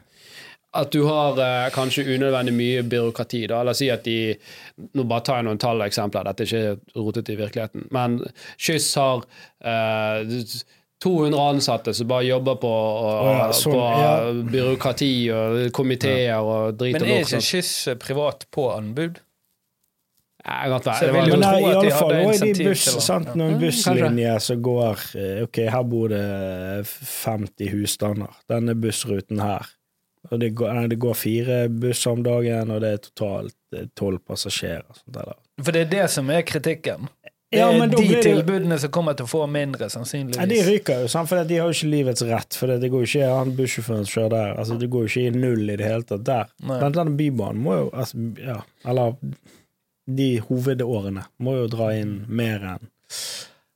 At 0.74 0.90
du 0.92 1.04
har 1.06 1.38
uh, 1.38 1.70
kanskje 1.72 2.06
unødvendig 2.16 2.54
mye 2.58 2.84
byråkrati. 2.90 3.44
Da. 3.52 3.62
La 3.64 3.76
oss 3.76 3.82
si 3.84 3.92
at 3.94 4.06
de 4.08 4.34
Nå 4.98 5.06
bare 5.06 5.24
tar 5.24 5.40
jeg 5.40 5.48
noen 5.48 5.62
tall 5.62 5.84
og 5.84 5.86
eksempler, 5.86 6.26
dette 6.26 6.44
er 6.44 6.50
ikke 6.50 7.00
rotet 7.00 7.30
i 7.30 7.38
virkeligheten. 7.40 7.86
Men 7.94 8.18
Kyss 8.58 8.88
har 8.98 9.22
eh, 9.62 10.34
200 11.04 11.44
ansatte 11.50 11.94
som 11.94 12.08
bare 12.10 12.26
jobber 12.26 12.56
på, 12.56 12.72
og, 12.72 13.28
ja, 13.30 13.46
sånn, 13.54 13.76
på 13.76 13.84
ja. 14.02 14.14
byråkrati 14.56 15.12
og 15.36 15.60
komiteer 15.78 16.42
og 16.42 16.80
drit 16.80 16.98
Men 16.98 17.06
er 17.06 17.22
ikke 17.22 17.36
sånn. 17.36 17.46
Kyss 17.52 17.74
privat 18.02 18.48
på 18.50 18.70
anbud? 18.74 19.20
Ja, 19.20 19.22
godt 19.22 19.22
være. 19.22 19.22
Så 20.33 20.33
jeg 20.44 20.72
Det 20.72 21.14
var- 21.14 21.28
Men 21.28 21.40
nei, 21.40 21.52
tro 21.52 21.58
i 21.58 21.72
de 21.72 21.78
alle 21.78 21.92
fall 21.92 22.10
nå 22.12 22.34
er 22.34 22.54
det 22.54 22.66
buss, 22.68 23.06
sant, 23.06 23.36
noen 23.36 23.60
busslinjer 23.62 24.40
som 24.44 24.62
går 24.62 25.04
eh, 25.16 25.44
Ok, 25.44 25.58
her 25.70 25.84
bor 25.84 26.08
det 26.10 26.24
50 26.88 27.70
husstander. 27.72 28.30
Denne 28.50 28.76
bussruten 28.76 29.40
her. 29.42 29.66
Og 30.32 30.40
det 30.40 30.54
går, 30.56 30.88
det 30.88 31.00
går 31.00 31.16
fire 31.20 31.58
busser 31.70 32.12
om 32.12 32.24
dagen, 32.24 32.72
og 32.72 32.82
det 32.84 32.92
er 32.94 33.02
totalt 33.10 33.56
eh, 33.76 33.88
tolv 33.96 34.20
passasjerer. 34.28 34.86
Sånt 34.96 35.18
der. 35.18 35.34
For 35.64 35.72
det 35.76 35.82
er 35.88 35.90
det 35.92 36.10
som 36.14 36.30
er 36.32 36.42
kritikken. 36.48 37.10
Det 37.54 37.60
Ja, 37.60 37.68
er 37.70 37.78
men 37.78 37.92
de 37.92 38.08
det 38.08 38.24
tilbudene 38.26 38.80
som 38.82 38.90
kommer 38.90 39.14
til 39.14 39.28
å 39.28 39.30
få 39.30 39.44
mindre, 39.52 39.86
sannsynligvis. 39.92 40.40
Nei, 40.40 40.46
de 40.50 40.62
ryker 40.66 41.04
jo, 41.04 41.08
sant? 41.12 41.30
for 41.30 41.44
de 41.44 41.58
har 41.60 41.68
jo 41.70 41.76
ikke 41.76 41.90
livets 41.92 42.24
rett. 42.26 42.56
For 42.58 42.72
det 42.82 42.90
går 42.90 43.04
jo 43.04 43.10
ikke 43.12 43.28
han 43.30 43.52
bussjåføren 43.60 44.08
som 44.08 44.14
kjører 44.16 44.30
der. 44.34 44.56
Altså, 44.64 44.78
det 44.80 44.90
går 44.90 45.04
jo 45.06 45.12
ikke 45.12 45.28
i 45.28 45.36
null 45.38 45.70
i 45.70 45.76
det 45.78 45.86
hele 45.86 46.08
tatt 46.10 46.24
der. 46.26 46.48
Nei. 46.66 46.80
Blant 46.80 46.98
annet 47.04 47.18
Bybanen 47.20 47.62
må 47.62 47.76
jo 47.78 47.90
altså, 47.94 48.24
ja, 48.42 48.58
Eller 48.90 49.14
de 50.06 50.30
hovedårene 50.48 51.26
må 51.44 51.58
jo 51.62 51.68
dra 51.72 51.94
inn 51.98 52.24
mer 52.28 52.70
enn 52.76 52.94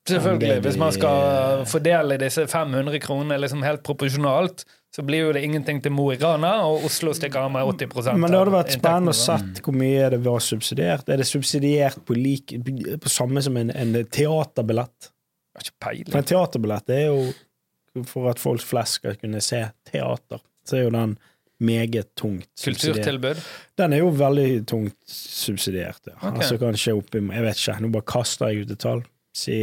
Selvfølgelig. 0.08 0.62
Hvis 0.64 0.78
man 0.80 0.94
skal 0.96 1.64
fordele 1.68 2.16
disse 2.22 2.46
500 2.48 3.00
kronene 3.04 3.36
liksom 3.42 3.64
helt 3.66 3.82
proporsjonalt, 3.84 4.64
så 4.96 5.04
blir 5.06 5.26
jo 5.26 5.34
det 5.36 5.42
ingenting 5.44 5.82
til 5.84 5.92
Mo 5.94 6.06
i 6.14 6.18
Rana, 6.22 6.54
og 6.66 6.86
Oslo 6.88 7.12
stikker 7.16 7.44
av 7.44 7.52
med 7.52 7.68
80% 7.68 8.16
Men 8.16 8.32
det 8.32 8.40
hadde 8.40 8.54
vært 8.56 8.72
spennende 8.78 9.14
å 9.14 9.18
se 9.18 9.36
sett 9.36 9.60
hvor 9.66 9.76
mye 9.76 10.08
det 10.14 10.22
var 10.26 10.40
subsidiert. 10.44 11.12
Er 11.12 11.20
det 11.22 11.28
subsidiert 11.28 12.00
på, 12.08 12.16
like, 12.16 12.62
på 13.04 13.12
samme 13.12 13.44
som 13.44 13.60
en, 13.60 13.74
en 13.76 13.98
teaterbillett? 14.06 15.12
har 15.58 15.68
ikke 15.68 16.12
For 16.12 16.22
en 16.22 16.32
teaterbillett 16.32 16.94
er 16.94 17.06
jo 17.10 18.06
for 18.08 18.30
at 18.30 18.40
folk 18.42 18.62
flest 18.62 19.00
skal 19.00 19.18
kunne 19.18 19.42
se 19.42 19.64
teater. 19.90 20.42
Så 20.68 20.78
er 20.80 20.86
jo 20.86 20.94
den 20.94 21.18
meget 21.60 22.14
tungt 22.16 22.48
subsidiert. 22.56 22.98
Kulturtilbud. 23.04 23.44
Den 23.78 23.94
er 23.94 23.98
jo 24.04 24.10
veldig 24.10 24.66
tungt 24.68 24.96
subsidiert. 25.10 26.02
Ja. 26.08 26.16
Okay. 26.22 26.38
Altså 26.42 26.58
kanskje 26.62 26.94
oppi 26.98 27.18
Jeg 27.22 27.44
vet 27.44 27.58
ikke, 27.62 27.80
nå 27.82 27.92
bare 27.94 28.08
kaster 28.14 28.48
jeg 28.54 28.66
ut 28.68 28.72
et 28.72 28.80
tall. 28.80 29.04
Si 29.38 29.54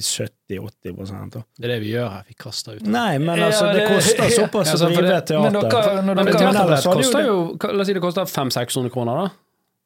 70-80 0.00 1.30
da. 1.32 1.42
Det 1.58 1.66
er 1.66 1.72
det 1.74 1.80
vi 1.82 1.90
gjør 1.92 2.08
her. 2.08 2.22
Vi 2.28 2.36
kaster 2.40 2.78
ut. 2.78 2.86
Nei, 2.88 3.18
men 3.20 3.42
altså, 3.42 3.66
det 3.76 3.86
koster 3.90 4.30
såpass 4.32 4.72
å 4.74 4.88
drive 4.88 5.02
teater. 5.10 5.40
men 5.44 5.52
dere- 5.52 6.02
når 6.02 6.14
Men 6.14 6.24
dere- 6.24 6.24
en 6.24 6.24
Men 6.24 6.26
ellers 6.28 6.40
men, 6.40 6.56
hadde 6.56 6.82
jo 6.84 6.92
koster 6.92 7.18
det- 7.18 7.26
jo 7.26 7.72
La 7.74 7.80
oss 7.80 7.86
si 7.86 7.92
det 7.92 8.02
koster 8.02 8.24
500-600 8.24 8.90
kroner, 8.90 9.14
da. 9.24 9.30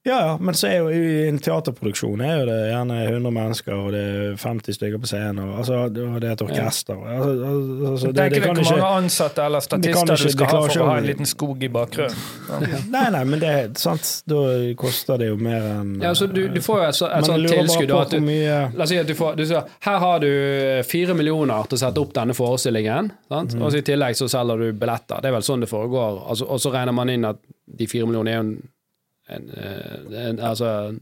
Ja, 0.07 0.19
ja, 0.27 0.39
men 0.41 0.55
så 0.55 0.69
er 0.71 0.77
jo 0.79 0.91
i 0.95 1.25
en 1.29 1.41
teaterproduksjon 1.43 2.21
er 2.25 2.37
jo 2.39 2.45
det 2.49 2.57
gjerne 2.71 2.97
100 3.11 3.33
mennesker, 3.35 3.75
og 3.77 3.89
det 3.93 4.03
er 4.07 4.37
50 4.41 4.77
stykker 4.79 5.01
på 5.03 5.09
scenen, 5.11 5.41
og, 5.43 5.57
altså, 5.59 5.81
og 5.91 6.21
det 6.23 6.29
er 6.31 6.37
et 6.37 6.45
orkester. 6.47 7.01
Altså, 7.03 7.33
altså, 7.91 8.13
det, 8.13 8.15
det 8.15 8.29
deg 8.39 8.45
kan 8.47 8.55
hvor 8.57 8.63
ikke 8.63 8.77
mange 8.79 9.01
ansatte 9.03 9.43
eller 9.45 9.65
statister 9.67 10.15
ikke- 10.15 10.29
du 10.29 10.33
skal 10.37 10.47
ha 10.47 10.61
for 10.63 10.69
ikke 10.71 10.85
å 10.87 10.89
ha 10.89 10.95
en 11.03 11.09
liten 11.11 11.29
skog 11.29 11.67
i 11.67 11.71
bakgrunnen. 11.75 12.23
Nei, 12.95 13.03
nei, 13.11 13.25
men 13.25 13.43
det 13.43 13.51
er 13.57 13.69
sant. 13.83 14.13
Da 14.31 14.39
koster 14.81 15.19
det 15.21 15.29
jo 15.33 15.37
mer 15.37 15.67
enn 15.75 15.91
Ja, 16.01 16.15
altså, 16.15 16.31
du, 16.33 16.41
du 16.55 16.61
får 16.65 16.81
jo 16.81 16.87
et, 16.89 16.99
så, 17.03 17.11
et 17.19 17.29
sånt 17.29 17.51
tilskudd. 17.53 17.93
At 17.99 18.15
du, 18.15 18.21
mye 18.25 18.57
La 18.79 18.87
oss 18.87 18.95
si 18.95 18.99
at 19.03 19.11
du 19.11 19.15
får 19.19 19.37
du 19.37 19.45
sier, 19.51 19.67
Her 19.85 19.99
har 20.07 20.23
du 20.25 20.31
fire 20.89 21.19
millioner 21.19 21.69
til 21.69 21.77
å 21.77 21.83
sette 21.85 22.01
opp 22.07 22.15
denne 22.17 22.39
forestillingen. 22.39 23.11
Sant? 23.29 23.59
Mm. 23.59 23.63
Og 23.67 23.75
så 23.75 23.83
I 23.83 23.87
tillegg 23.91 24.17
så 24.17 24.31
selger 24.31 24.63
du 24.63 24.73
billetter. 24.73 25.21
Det 25.21 25.29
er 25.33 25.37
vel 25.37 25.45
sånn 25.47 25.67
det 25.67 25.69
foregår. 25.75 26.23
Altså, 26.31 26.47
og 26.49 26.63
så 26.63 26.73
regner 26.73 26.97
man 26.97 27.11
inn 27.13 27.29
at 27.29 27.43
de 27.69 27.87
fire 27.91 28.07
millionene 28.09 28.33
er 28.33 28.39
jo 28.41 28.47
en, 28.47 28.57
en, 29.29 29.49
eh, 29.55 30.29
en 30.29 30.39
Altså 30.41 30.95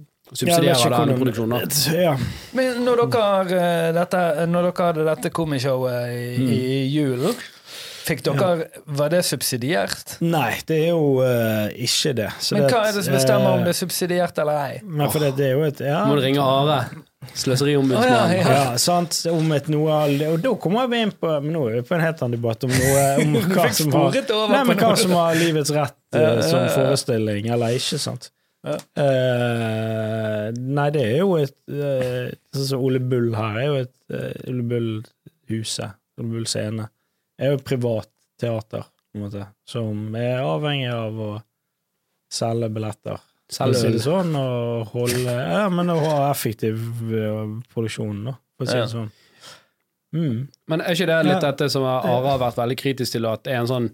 Ja, 0.42 0.56
ikke 0.58 0.90
denne 0.90 1.14
produksjonen. 1.20 1.68
Ja. 1.94 2.16
Men 2.58 2.80
når 2.82 3.04
dere, 3.14 3.26
eh, 3.54 3.92
dette, 3.94 4.22
når 4.50 4.70
dere 4.72 4.86
hadde 4.88 5.04
dette 5.06 5.30
komishowet 5.30 6.08
i, 6.10 6.24
Mm. 6.42 6.48
i 6.50 6.80
julen, 6.90 7.36
fikk 8.06 8.22
dere 8.26 8.68
Var 8.98 9.12
det 9.12 9.22
subsidiert? 9.26 10.16
Nei, 10.24 10.52
det 10.68 10.78
er 10.84 10.94
jo 10.94 11.18
uh, 11.22 11.66
ikke 11.72 12.14
det. 12.20 12.30
Så 12.42 12.56
Men 12.56 12.68
hva 12.70 12.86
er 12.88 12.96
det 12.96 13.04
som 13.06 13.16
bestemmer 13.16 13.50
om 13.52 13.60
eh, 13.60 13.66
det 13.66 13.74
er 13.74 13.80
subsidiert 13.80 14.40
eller 14.42 14.62
ei? 14.62 14.78
Nei, 14.86 15.10
for 15.12 15.24
det, 15.24 15.34
det 15.38 15.50
er 15.50 15.58
jo 15.58 15.66
et 15.66 15.82
ja, 15.84 16.00
Må 16.08 16.16
du 16.18 16.24
ringe 16.24 16.44
Are. 16.44 16.80
Sløseriombudsmannen. 17.26 18.12
Å, 18.14 18.30
ja, 18.30 18.38
ja. 18.38 18.54
Ja, 18.54 18.78
sant. 18.78 19.18
Om 19.30 19.50
et 19.56 19.70
noe 19.72 19.98
Og 20.28 20.38
da 20.44 20.52
kommer 20.62 20.86
vi 20.92 21.02
inn 21.06 21.12
på 21.16 21.32
Men 21.42 21.56
nå 21.56 21.64
er 21.70 21.80
vi 21.80 21.88
på 21.88 21.96
en 21.96 22.04
helt 22.04 22.22
annen 22.22 22.38
debatt 22.38 22.66
om 22.68 22.72
noe 22.72 23.04
om 23.24 23.36
hva 23.56 23.66
som 23.74 23.98
har 23.98 24.16
Nei, 24.52 24.62
men 24.70 24.80
hva 24.80 24.94
som 25.00 25.14
har 25.18 25.36
livets 25.40 25.74
rett 25.74 25.98
eh, 26.14 26.22
Ja, 26.22 26.32
ja, 26.38 26.46
som 26.46 26.66
forestilling, 26.74 27.50
eller 27.54 27.76
ikke, 27.76 28.00
sant. 28.02 28.30
Ja. 28.66 28.76
Eh, 28.98 30.46
nei, 30.56 30.86
det 30.94 31.02
er 31.06 31.20
jo 31.20 31.36
et 31.38 31.54
uh, 31.70 32.32
Sånn 32.54 32.70
som 32.72 32.82
Ole 32.82 32.98
Bull 32.98 33.30
her 33.36 33.60
er 33.60 33.66
jo 33.68 33.76
et 33.84 33.92
uh, 34.10 34.50
Ole 34.50 34.64
Bull-huset, 34.72 35.98
Ole 36.18 36.32
Bull 36.32 36.48
scene, 36.50 36.88
er 37.38 37.54
jo 37.54 37.58
privat 37.64 38.08
teater, 38.40 38.84
på 39.12 39.18
en 39.18 39.24
måte, 39.26 39.46
som 39.68 40.14
er 40.18 40.42
avhengig 40.44 40.90
av 40.92 41.20
å 41.20 41.30
selge 42.32 42.68
billetter. 42.72 43.20
Selge 43.52 43.92
det 43.94 44.02
sånn, 44.02 44.32
og 44.34 44.88
holde 44.90 45.30
Ja, 45.30 45.68
men 45.70 45.92
å 45.94 46.00
ha 46.02 46.16
effektiv 46.32 46.80
eh, 47.14 47.52
produksjon, 47.72 48.24
da, 48.26 48.34
for 48.58 48.66
å 48.66 48.70
si 48.72 48.80
det 48.80 48.88
sånn. 48.90 49.12
Mm. 50.16 50.48
Men 50.70 50.80
er 50.82 50.96
ikke 50.96 51.06
det 51.10 51.20
litt 51.26 51.42
Ja. 51.42 51.52
dette 51.52 51.68
som 51.70 51.84
Are 51.84 52.02
har 52.26 52.38
vært 52.40 52.58
veldig 52.58 52.76
kritisk 52.80 53.12
til, 53.12 53.26
at 53.30 53.44
det 53.44 53.52
er 53.54 53.60
en 53.62 53.70
sånn 53.70 53.88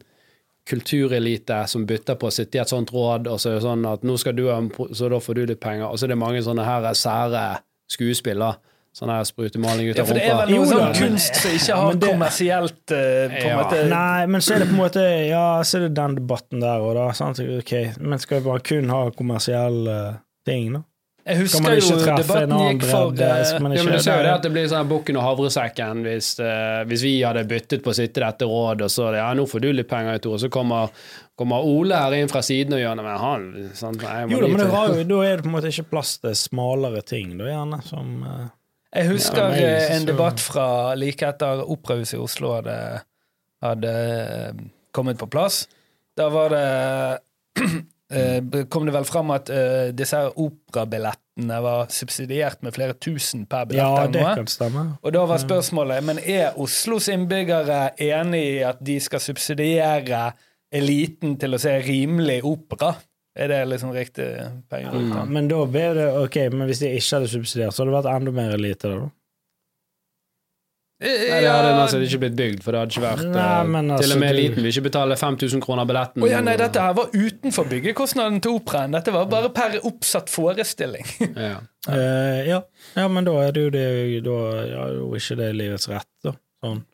kulturelite 0.69 1.67
som 1.69 1.85
bytter 1.87 2.15
på 2.15 2.29
å 2.29 2.33
sitte 2.35 2.59
i 2.59 2.63
et 2.63 2.71
sånt 2.71 2.93
råd, 2.95 3.27
og 3.27 3.41
så 3.43 3.51
er 3.51 3.59
det 3.59 3.65
sånn 3.67 3.87
at 3.91 4.05
nå 4.07 4.17
skal 4.21 4.37
du 4.39 4.45
ha 4.49 4.61
så 4.95 5.11
da 5.11 5.19
får 5.23 5.35
du 5.35 5.47
litt 5.47 5.61
penger, 5.61 5.89
og 5.89 5.99
så 5.99 6.07
er 6.07 6.15
det 6.15 6.21
mange 6.23 6.43
sånne 6.45 6.65
her 6.67 6.87
sære 6.95 7.43
skuespill, 7.91 8.39
da. 8.39 8.53
Sånn 8.93 9.09
her 9.09 9.23
sprutemaling 9.25 9.89
ut 9.89 9.99
av 9.99 10.05
rumpa. 10.05 10.05
Ja, 10.05 10.05
for 10.07 10.15
det 10.19 10.25
er 10.29 10.37
vel 10.37 10.51
noe 10.53 10.67
sånn 10.69 10.95
kunst 10.99 11.35
som 11.41 11.51
ikke 11.57 11.77
har 11.81 11.95
det- 11.95 12.09
kommersielt 12.13 12.93
eh, 12.93 13.29
på 13.41 13.47
Ja. 13.49 13.63
måte 13.63 13.89
Nei, 13.89 14.27
men 14.27 14.41
så 14.45 14.55
er 14.55 14.59
det 14.59 14.69
på 14.69 14.75
en 14.77 14.83
måte 14.85 15.29
Ja, 15.31 15.63
så 15.63 15.77
er 15.79 15.81
det 15.89 15.95
den 15.95 16.15
debatten 16.17 16.61
der 16.61 16.79
òg, 16.85 16.95
da. 16.95 17.11
Sant? 17.13 17.41
Ok, 17.41 17.73
Men 17.99 18.19
skal 18.19 18.41
vi 18.41 18.49
bare 18.51 18.61
kun 18.61 18.89
ha 18.91 19.11
kommersielle 19.11 20.21
ting, 20.45 20.73
da? 20.75 20.83
Jeg 21.25 21.37
husker 21.39 21.79
jo 21.79 21.97
debatten 22.19 22.51
gikk 22.51 22.83
for 22.91 23.13
bredde? 23.13 23.23
eh, 23.23 23.53
Ja, 23.53 23.59
men 23.63 23.71
du 23.73 23.79
ser 24.03 24.17
jo 24.19 24.23
det 24.23 24.23
det? 24.27 24.35
at 24.35 24.43
det 24.43 24.51
blir 24.53 24.67
sånn 24.69 24.89
bukken 24.89 25.17
og 25.17 25.23
havresekken 25.23 26.03
hvis, 26.03 26.41
uh, 26.41 26.83
hvis 26.85 27.03
vi 27.07 27.13
hadde 27.23 27.45
byttet 27.47 27.81
på 27.85 27.91
å 27.91 27.95
sitte 27.95 28.19
i 28.19 28.25
dette 28.27 28.43
rådet, 28.45 28.83
og 28.83 28.91
så 28.91 29.15
ja, 29.15 29.33
nå 29.33 29.47
får 29.49 29.61
du 29.63 29.73
litt 29.73 29.89
penger, 29.89 30.19
Tor, 30.19 30.35
og 30.35 30.41
så 30.41 30.51
kommer, 30.51 30.91
kommer 31.39 31.63
Ole 31.65 31.95
her 31.95 32.13
inn 32.19 32.29
fra 32.29 32.41
siden 32.43 32.75
og 32.75 32.81
gjør 32.83 32.97
noe 32.97 33.07
med 33.07 33.19
han. 33.21 33.71
Sant? 33.73 34.03
Nei, 34.03 34.27
Jo 34.35 34.41
da, 34.41 34.49
men 34.49 34.59
det 34.59 35.09
da 35.09 35.23
er 35.23 35.37
det 35.37 35.45
på 35.45 35.47
en 35.47 35.55
måte 35.63 35.71
ikke 35.71 35.89
plass 35.95 36.19
til 36.19 36.35
smalere 36.35 37.05
ting, 37.07 37.39
da 37.39 37.45
gjerne, 37.45 37.83
som 37.87 38.25
eh, 38.27 38.49
Jeg 38.93 39.09
husker 39.09 39.55
Ja, 39.57 39.71
eh, 39.79 39.95
en 39.97 40.07
debatt 40.07 40.41
fra 40.43 40.67
like 40.99 41.25
etter 41.25 41.65
Operahuset 41.65 42.19
i 42.19 42.21
Oslo 42.21 42.53
hadde, 42.59 42.77
hadde 43.65 43.93
eh, 43.93 44.63
kommet 44.93 45.21
på 45.21 45.31
plass. 45.33 45.65
Da 46.19 46.29
var 46.33 46.53
det 46.53 46.67
eh, 48.13 48.65
Kom 48.69 48.85
det 48.85 48.93
vel 48.93 49.09
fram 49.09 49.33
at 49.33 49.49
disse 49.97 50.21
operabillettene 50.29 51.61
var 51.65 51.87
subsidiert 51.89 52.61
med 52.61 52.77
flere 52.77 52.99
tusen 53.01 53.47
per 53.49 53.71
billett? 53.71 53.81
Ja, 53.81 54.11
det 54.13 54.27
kan 54.43 54.51
stemme. 54.53 54.85
Og 55.01 55.15
da 55.17 55.25
var 55.31 55.41
spørsmålet 55.41 56.05
Men 56.05 56.21
er 56.21 56.59
Oslos 56.61 57.09
innbyggere 57.09 57.95
enig 57.97 58.43
i 58.59 58.59
at 58.69 58.83
de 58.85 58.99
skal 59.01 59.25
subsidiere 59.25 60.27
eliten 60.73 61.39
til 61.41 61.57
å 61.57 61.61
se 61.61 61.79
rimelig 61.85 62.43
opera? 62.49 62.93
Er 63.35 63.49
det 63.49 63.63
liksom 63.71 63.93
riktig 63.97 64.27
penger 64.69 64.93
Ja, 65.09 65.25
men 65.25 65.47
da 65.49 65.63
ble 65.65 65.87
det 65.97 66.07
ok, 66.21 66.37
men 66.53 66.69
hvis 66.69 66.83
de 66.85 66.91
ikke 66.93 67.17
hadde 67.17 67.31
subsidiert, 67.33 67.73
så 67.73 67.83
hadde 67.83 67.93
det 67.95 67.99
vært 68.03 68.15
enda 68.17 68.33
mer 68.37 68.57
elite. 68.59 68.91
da. 68.93 69.07
Nei, 71.03 71.41
det 71.43 71.51
hadde 71.51 71.71
nesten 71.75 72.05
ikke 72.07 72.19
blitt 72.23 72.35
bygd, 72.39 72.61
for 72.63 72.75
det 72.77 72.79
hadde 72.83 72.93
ikke 72.95 73.03
vært 73.03 73.23
Nei, 73.27 73.43
altså, 73.43 73.81
Til 73.81 73.91
altså, 73.97 74.15
og 74.15 74.21
med 74.23 74.29
du- 74.29 74.37
eliten 74.37 74.63
vil 74.63 74.71
ikke 74.71 74.85
betale 74.87 75.17
5000 75.19 75.63
kroner 75.65 75.89
billetten. 75.89 76.23
Oh, 76.23 76.29
ja, 76.31 76.41
nei, 76.47 76.55
dette 76.61 76.79
her 76.85 76.93
var 76.95 77.09
utenfor 77.17 77.67
byggekostnaden 77.73 78.39
til 78.45 78.55
operaen. 78.61 78.95
Dette 78.95 79.11
var 79.17 79.27
bare 79.33 79.51
per 79.51 79.81
oppsatt 79.83 80.31
forestilling. 80.31 81.05
Ja. 81.49 81.57
Uh, 81.89 82.47
ja. 82.47 82.61
ja, 82.95 83.09
men 83.11 83.25
da 83.27 83.33
er 83.43 83.51
det 83.57 83.63
jo 83.65 83.71
det 83.75 84.21
Da 84.23 84.35
ja, 84.69 84.83
er 84.87 84.93
jo 85.01 85.09
ikke 85.19 85.35
det 85.41 85.49
livets 85.59 85.89
rett, 85.91 86.07
da. 86.23 86.37
Sånn. 86.63 86.85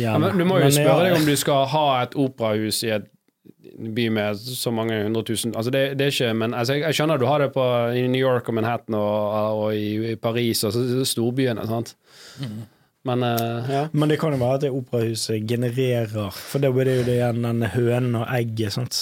Ja, 0.00 0.14
men 0.22 0.38
du 0.38 0.46
må 0.48 0.56
jo 0.62 0.70
Men 0.70 0.72
spørre 0.72 1.02
ja, 1.04 1.10
deg 1.10 1.18
om 1.18 1.26
du 1.28 1.36
skal 1.36 1.66
ha 1.68 1.84
et 2.06 2.14
operahus 2.16 2.78
i 2.86 2.94
et 2.96 3.10
by 3.80 4.08
med 4.12 4.36
så 4.36 4.72
mange 4.74 4.98
hundre 5.02 5.22
tusen 5.24 5.54
altså 5.56 5.72
det, 5.74 5.82
det 5.98 6.06
er 6.06 6.12
ikke, 6.14 6.34
men 6.36 6.54
altså 6.54 6.76
jeg, 6.76 6.82
jeg 6.88 6.98
skjønner 6.98 7.20
du 7.20 7.26
har 7.28 7.40
det 7.42 7.52
på, 7.54 7.64
i 7.96 8.04
New 8.08 8.20
York 8.20 8.48
og 8.48 8.58
Manhattan 8.58 8.98
og, 8.98 9.62
og 9.62 9.74
i, 9.76 10.12
i 10.12 10.18
Paris 10.20 10.64
og 10.68 10.76
storbyene, 11.08 11.64
sant? 11.70 11.94
Men 13.08 13.24
uh, 13.24 13.64
ja. 13.70 13.88
Men 13.92 14.12
det 14.12 14.18
kan 14.20 14.34
jo 14.34 14.40
være 14.42 14.58
at 14.58 14.64
det 14.66 14.70
operahuset 14.76 15.46
genererer 15.48 16.34
For 16.36 16.60
da 16.60 16.68
blir 16.72 16.84
det 16.84 16.96
jo 16.98 17.04
det 17.06 17.16
igjen 17.16 17.46
den 17.46 17.62
hønen 17.72 18.18
og 18.20 18.26
egget. 18.28 18.74
Sant? 18.76 18.98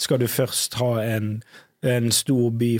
Skal 0.00 0.22
du 0.22 0.26
først 0.26 0.78
ha 0.80 0.94
en, 1.04 1.42
en 1.84 2.08
stor 2.10 2.48
by 2.50 2.70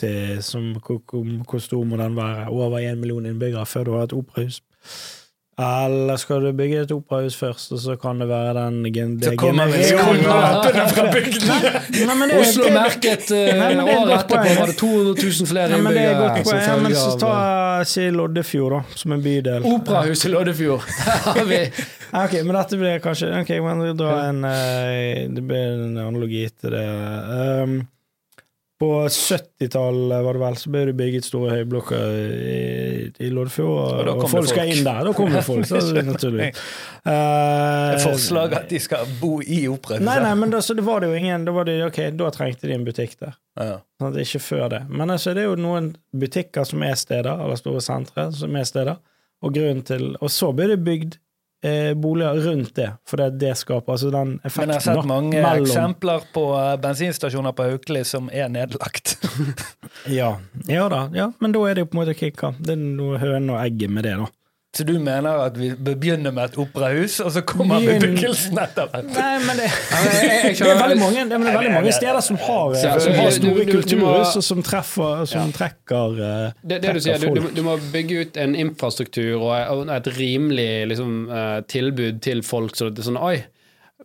til 0.00 0.40
som, 0.42 0.72
hvor, 0.80 1.02
hvor 1.44 1.60
stor 1.62 1.84
må 1.84 2.00
den 2.00 2.16
være? 2.16 2.48
Over 2.48 2.80
én 2.80 3.02
million 3.02 3.26
innbyggere 3.26 3.66
før 3.66 3.84
du 3.84 3.92
har 3.92 4.08
et 4.08 4.16
operahus? 4.16 4.62
Eller 5.62 6.16
skal 6.20 6.42
du 6.44 6.50
bygge 6.58 6.80
et 6.84 6.92
operahus 6.94 7.36
først, 7.38 7.72
og 7.76 7.80
så 7.82 7.96
kan 8.00 8.18
det 8.22 8.28
være 8.30 8.52
den 8.58 8.78
gen, 8.94 9.14
det 9.20 9.32
Så 9.32 9.36
kommer 9.40 9.70
millionlappene 9.70 10.84
fra 10.92 11.04
bygdene! 11.14 11.72
Nei, 12.06 12.16
men 12.20 12.28
det- 12.32 12.40
Oslo 12.42 12.68
merket 12.74 13.30
eh, 13.36 13.62
er 13.66 13.80
året 13.82 14.14
etterpå 14.18 14.56
var 14.58 14.72
det 14.72 14.76
200 14.80 15.14
000 15.22 15.50
flere 15.52 15.68
Ja, 15.68 15.76
er 15.76 15.78
innbyggere. 15.78 16.44
poeng. 16.44 16.62
Ja, 16.66 16.76
men 16.82 16.94
så 16.98 17.14
ta 17.22 17.32
eh, 17.80 17.84
si 17.92 18.08
Loddefjord, 18.10 18.72
da, 18.78 18.82
som 19.02 19.12
en 19.16 19.22
bydel. 19.24 19.66
Operahuset 19.72 20.28
i 20.30 20.34
Loddefjord. 20.34 20.86
Der 21.06 21.24
har 21.38 21.44
vi 21.48 21.62
Ok, 22.22 22.34
men 22.44 22.52
dette 22.58 22.76
blir 22.76 22.98
kanskje 23.00 23.30
Ok, 23.40 23.50
men 23.64 23.80
vi 23.86 23.92
drar 23.96 24.26
en 24.28 24.42
eh, 24.44 25.22
Det 25.32 25.40
blir 25.48 25.78
en 25.78 25.96
analogi 26.02 26.42
til 26.60 26.74
det. 26.76 26.82
Um, 27.64 27.78
på 28.82 29.08
70-tallet 29.08 30.24
var 30.24 30.34
det 30.34 30.40
vel, 30.42 30.56
så 30.58 30.70
ble 30.74 30.80
det 30.88 30.94
bygget 30.98 31.26
store 31.26 31.52
høyblokker 31.54 32.14
i, 32.18 32.56
i 33.22 33.28
Loddefjord, 33.30 34.08
Og 34.10 34.24
og, 34.24 34.24
folk 34.32 34.48
skal 34.50 34.72
inn 34.72 34.82
der. 34.82 35.04
Da 35.06 35.12
kommer 35.14 35.44
folk, 35.46 35.68
så 35.70 35.82
det 35.92 36.02
naturlig. 36.08 36.50
Uh, 37.02 37.10
er 37.10 37.98
forslaget 37.98 38.52
at 38.60 38.68
de 38.70 38.78
skal 38.78 39.08
bo 39.18 39.40
i 39.42 39.64
operahuset. 39.66 40.04
Nei, 40.06 40.20
nei, 40.22 40.34
men 40.38 40.52
da, 40.52 40.60
så 40.62 40.76
det 40.78 40.84
var 40.86 41.02
det 41.02 41.08
jo 41.10 41.16
ingen 41.18 41.42
Da 41.48 41.50
var 41.50 41.66
det, 41.66 41.72
ok, 41.82 41.96
da 42.14 42.28
trengte 42.30 42.68
de 42.70 42.76
en 42.76 42.84
butikk 42.86 43.16
der. 43.18 43.34
Ja. 43.58 43.80
Sånn 43.98 44.20
ikke 44.22 44.38
før 44.44 44.68
det. 44.70 44.80
Men 44.86 45.10
altså, 45.10 45.34
det 45.34 45.42
er 45.42 45.48
jo 45.50 45.56
noen 45.58 45.88
butikker 46.14 46.62
som 46.68 46.84
er 46.86 46.94
steder, 47.00 47.42
eller 47.42 47.58
store 47.58 47.82
sentre 47.82 48.28
som 48.38 48.54
er 48.54 48.68
steder, 48.70 49.02
og 49.42 49.56
grunnen 49.58 49.82
til 49.82 50.12
Og 50.20 50.30
så 50.30 50.52
blir 50.54 50.70
det 50.70 50.78
bygd 50.86 51.18
eh, 51.18 51.21
boliger 51.94 52.40
rundt 52.46 52.74
det, 52.74 52.88
for 53.06 53.16
det, 53.22 53.28
det 53.38 53.52
skaper 53.60 53.92
altså 53.94 54.10
den 54.10 54.32
effekten 54.42 54.66
Men 54.66 54.72
jeg 54.74 54.80
har 54.80 54.86
sett 54.88 55.06
mange 55.10 55.42
mellom- 55.42 55.62
eksempler 55.68 56.24
på 56.34 56.44
eh, 56.58 56.76
bensinstasjoner 56.82 57.54
på 57.54 57.68
Haukeli 57.70 58.02
som 58.04 58.30
er 58.32 58.48
nedlagt. 58.52 59.16
Ja. 60.10 60.32
ja 60.66 60.88
da, 60.90 61.04
ja, 61.14 61.28
men 61.38 61.52
da 61.54 61.60
er 61.68 61.76
det 61.78 61.84
jo 61.84 61.86
på 61.92 61.94
en 61.94 62.00
måte 62.02 62.14
kicka. 62.18 62.48
Det 62.58 62.72
er 62.74 62.80
noe 62.82 63.18
høne 63.22 63.52
og 63.54 63.60
egget 63.62 63.92
med 63.94 64.02
det, 64.08 64.16
da. 64.18 64.26
Så 64.72 64.86
du 64.88 64.94
mener 65.04 65.36
at 65.44 65.58
vi 65.60 65.66
bør 65.76 65.98
begynne 66.00 66.30
med 66.32 66.44
et 66.48 66.54
operahus, 66.62 67.18
og 67.20 67.28
så 67.34 67.42
kommer 67.44 67.82
bebyggelsen 67.84 68.56
etter 68.62 68.86
hvert? 68.88 69.10
Nei, 69.12 69.34
men 69.44 69.58
det, 69.60 69.66
er 70.64 70.78
veldig 70.80 70.96
mange, 71.02 71.24
det 71.28 71.36
er 71.36 71.42
veldig 71.44 71.72
mange 71.74 71.92
steder 71.92 72.20
som 72.24 72.38
har, 72.40 72.72
Ja, 72.80 72.94
som 73.04 73.12
har 73.18 73.30
store 73.36 73.52
du- 73.52 73.58
du- 73.58 73.66
du 73.68 73.72
kulturhus, 73.74 74.32
og 74.40 74.42
som 74.46 74.62
treffer 74.64 75.26
Som 75.28 75.52
trekker 75.52 76.16
eh, 76.24 76.52
det, 76.64 76.78
det 76.86 76.94
du 76.96 77.00
sier, 77.04 77.18
du, 77.20 77.34
du, 77.36 77.50
du 77.58 77.62
må 77.66 77.76
bygge 77.92 78.20
ut 78.24 78.40
en 78.40 78.54
infrastruktur 78.56 79.44
og 79.44 79.92
et 79.92 80.08
rimelig 80.16 80.70
liksom, 80.94 81.12
eh, 81.28 81.60
tilbud 81.68 82.22
til 82.24 82.40
folk. 82.42 82.72
Så 82.74 82.88
det 82.88 83.04
er 83.04 83.10
sånn, 83.12 83.20
oi, 83.20 83.42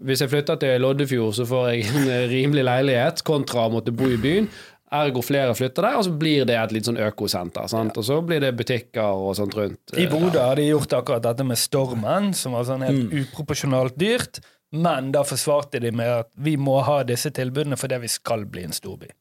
hvis 0.03 0.20
jeg 0.22 0.30
flytter 0.36 0.59
til 0.61 0.82
Loddefjord, 0.84 1.32
så 1.39 1.47
får 1.47 1.70
jeg 1.72 1.88
en 1.93 2.09
eh, 2.11 2.28
rimelig 2.28 2.68
leilighet 2.68 3.24
kontra 3.24 3.70
å 3.70 3.72
måtte 3.80 3.95
bo 3.95 4.11
i 4.11 4.20
byen. 4.20 4.51
Ergo 4.88 5.21
flere 5.25 5.51
flytter 5.57 5.83
der, 5.83 5.97
og 5.99 6.05
så 6.07 6.13
blir 6.15 6.45
det 6.47 6.55
et 6.55 6.73
litt 6.75 6.88
sånn 6.88 6.99
økosenter. 7.03 7.67
Sant? 7.67 7.97
Og 7.99 8.05
så 8.07 8.21
blir 8.23 8.39
det 8.43 8.53
butikker 8.55 9.19
og 9.27 9.33
sånt 9.35 9.57
rundt. 9.57 9.95
I 9.99 10.07
Bodø 10.07 10.39
har 10.39 10.55
de 10.55 10.69
gjort 10.69 10.95
akkurat 11.01 11.25
dette 11.25 11.43
med 11.47 11.59
Stormen, 11.59 12.31
som 12.38 12.55
var 12.55 12.67
sånn 12.69 12.85
helt 12.88 13.11
uproporsjonalt 13.11 13.97
dyrt. 13.99 14.39
Men 14.71 15.11
da 15.15 15.23
forsvarte 15.27 15.79
de 15.83 15.91
med 15.95 16.11
at 16.21 16.31
vi 16.43 16.55
må 16.59 16.79
ha 16.88 17.01
disse 17.07 17.31
tilbudene 17.35 17.79
fordi 17.79 17.99
vi 18.03 18.11
skal 18.11 18.47
bli 18.47 18.65
en 18.67 18.75
storby. 18.75 19.11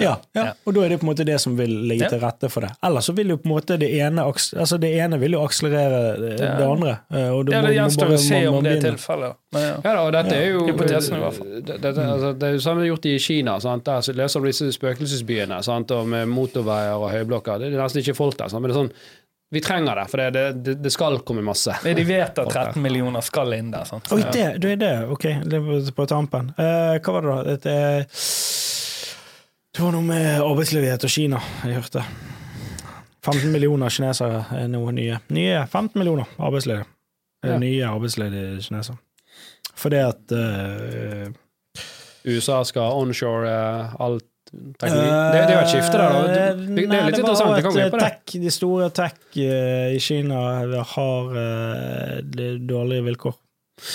Ja, 0.00 0.16
ja, 0.34 0.44
og 0.66 0.74
da 0.74 0.80
er 0.82 0.88
det 0.90 0.96
på 0.98 1.06
en 1.06 1.10
måte 1.12 1.24
det 1.26 1.36
som 1.38 1.52
vil 1.54 1.70
ligge 1.86 2.08
til 2.10 2.18
rette 2.18 2.48
for 2.50 2.66
det. 2.66 2.72
Ellers 2.82 3.06
så 3.06 3.12
vil 3.14 3.28
jo 3.30 3.36
på 3.38 3.46
en 3.46 3.52
måte 3.52 3.76
det 3.78 3.92
ene 3.94 4.24
Altså 4.26 4.78
det 4.82 4.90
ene 4.98 5.20
vil 5.22 5.36
jo 5.36 5.42
akselerere 5.46 6.16
det, 6.18 6.32
det 6.40 6.66
andre. 6.66 6.96
eh, 7.14 7.28
Og 7.30 7.44
du 7.46 7.52
Ja, 7.52 7.60
det 7.62 7.76
gjenstår 7.76 8.10
å 8.16 8.18
se 8.18 8.40
om 8.50 8.58
det 8.64 8.72
er 8.78 8.82
tilfellet. 8.88 9.36
Men 9.54 9.62
ja. 9.62 9.74
Ja 9.84 9.92
da, 9.94 10.00
og 10.02 10.12
dette 10.16 10.34
er 10.34 10.48
jo 10.50 10.64
Hypotesen 10.66 11.14
i 11.16 11.20
hvert 11.22 11.38
fall. 11.38 11.52
Det, 11.62 11.78
det, 11.84 11.92
altså, 12.08 12.32
det 12.40 12.48
er 12.48 12.56
jo 12.58 12.62
samme 12.66 12.88
gjort 12.88 13.06
i 13.06 13.18
Kina. 13.22 13.58
Sant? 13.62 13.84
Der 13.86 14.00
så 14.02 14.16
leser 14.18 14.40
du 14.42 14.50
disse 14.50 14.72
spøkelsesbyene 14.74 15.62
sant? 15.62 15.94
Og 15.94 16.08
med 16.10 16.26
motorveier 16.32 16.98
og 16.98 17.12
høyblokker. 17.14 17.62
Det 17.62 17.70
er 17.70 17.78
nesten 17.78 18.02
ikke 18.02 18.16
folk 18.18 18.36
der. 18.40 18.50
Sant? 18.50 18.62
Men 18.66 18.72
det 18.72 18.76
er 18.76 18.82
sånn 18.86 18.96
vi 19.54 19.60
trenger 19.62 19.94
det, 19.94 20.04
for 20.10 20.18
det, 20.18 20.44
det, 20.66 20.72
det 20.82 20.90
skal 20.90 21.20
komme 21.22 21.42
masse. 21.46 21.70
Men 21.84 21.94
De 21.94 22.02
vet 22.08 22.38
at 22.42 22.48
13 22.50 22.82
millioner 22.82 23.22
skal 23.22 23.52
inn 23.54 23.68
der. 23.70 23.84
Sant? 23.86 24.08
Oi, 24.10 24.24
det, 24.34 24.46
det 24.58 24.72
er 24.72 24.80
det, 24.80 24.92
ok. 25.14 25.26
Det 25.46 25.60
på 25.94 26.06
tampen. 26.10 26.48
Uh, 26.58 26.96
hva 26.98 27.12
var 27.14 27.28
det, 27.28 27.36
da? 27.36 27.56
Det, 27.62 27.74
er- 27.94 28.63
det 29.74 29.82
var 29.82 29.90
noe 29.94 30.06
med 30.06 30.38
arbeidsledighet 30.38 31.04
og 31.06 31.10
Kina, 31.10 31.40
jeg 31.66 31.80
hørte. 31.80 32.04
15 33.24 33.48
millioner 33.50 33.90
kinesere 33.90 34.44
er 34.54 34.68
noe 34.70 34.92
nye. 34.94 35.16
Nye 35.34 35.64
15 35.66 35.98
millioner 35.98 36.28
arbeidsledige. 36.38 36.86
Eh, 37.44 37.50
Ja. 37.50 37.58
Nye 37.58 37.84
arbeidsledige 37.88 38.62
kinesere. 38.62 38.96
Fordi 39.76 39.96
at 39.96 40.32
uh, 40.32 41.26
USA 42.24 42.62
skal 42.64 42.94
onshore 43.02 43.50
uh, 43.50 43.96
alt 44.00 44.24
teknologi. 44.80 45.10
Det, 45.10 45.42
det 45.42 45.50
er 45.50 45.58
jo 45.58 45.64
et 45.64 45.72
skifte 45.72 45.98
der, 45.98 46.12
da. 46.14 46.20
Det, 46.22 46.28
det 46.30 46.84
er 46.84 46.88
Nei, 46.88 47.00
litt 47.08 47.16
det 47.16 47.24
interessant. 47.24 47.56
Det 47.56 47.64
kan 47.66 47.74
med 47.74 47.90
på 47.90 47.98
det. 48.00 48.06
Tech, 48.06 48.38
de 48.44 48.52
store 48.54 48.90
tech 48.94 49.40
i 49.42 49.98
Kina 50.00 50.40
har 50.94 51.34
dårlige 52.70 53.04
vilkår. 53.10 53.34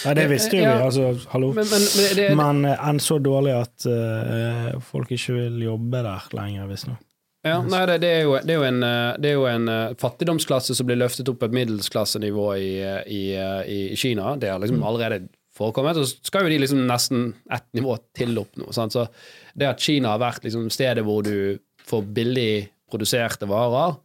Nei, 0.06 0.14
det 0.20 0.26
visste 0.30 0.58
jo 0.58 0.64
Ja. 0.64 0.76
vi, 0.78 0.84
altså, 0.88 1.30
hallo. 1.34 1.52
Men, 1.58 1.68
men, 1.72 1.86
men 1.98 2.16
det, 2.20 2.26
Men 2.38 2.66
eh, 2.70 2.88
enn 2.90 3.00
så 3.04 3.18
dårlig 3.24 3.56
at 3.58 3.88
uh, 3.90 4.80
folk 4.92 5.12
ikke 5.16 5.38
vil 5.38 5.62
jobbe 5.66 6.04
der 6.06 6.28
lenger, 6.38 6.68
visstnok. 6.70 7.02
ja, 7.48 7.62
nei, 7.64 7.86
det, 7.88 7.98
det, 8.04 8.10
er 8.18 8.24
jo, 8.28 8.38
det 8.44 8.54
er 8.54 8.60
jo 8.60 8.68
en, 8.68 8.84
eh, 8.84 9.18
det 9.18 9.30
er 9.30 9.36
jo 9.38 9.46
en 9.48 9.68
eh, 9.72 9.94
fattigdomsklasse 10.02 10.76
som 10.76 10.88
blir 10.90 11.00
løftet 11.00 11.30
opp 11.32 11.40
på 11.40 11.48
et 11.48 11.56
middelsklassenivå 11.56 12.48
i, 12.60 12.72
eh, 12.84 13.02
i, 13.08 13.22
eh, 13.40 13.62
i 13.94 13.96
Kina. 13.98 14.34
Det 14.36 14.52
har 14.52 14.60
liksom 14.60 14.84
allerede 14.84 15.30
forekommet. 15.56 15.98
Og 15.98 16.08
så 16.08 16.20
skal 16.28 16.46
jo 16.46 16.52
de 16.52 16.60
liksom 16.66 16.84
nesten 16.88 17.34
ett 17.52 17.68
nivå 17.76 17.96
til 18.16 18.38
opp 18.42 18.60
nå. 18.60 18.70
Sant? 18.76 18.94
Så 18.96 19.08
det 19.56 19.70
at 19.72 19.80
Kina 19.84 20.14
har 20.14 20.22
vært 20.22 20.44
liksom 20.44 20.68
stedet 20.74 21.06
hvor 21.08 21.24
du 21.24 21.58
får 21.90 22.06
billig 22.16 22.52
produserte 22.92 23.48
varer, 23.50 23.96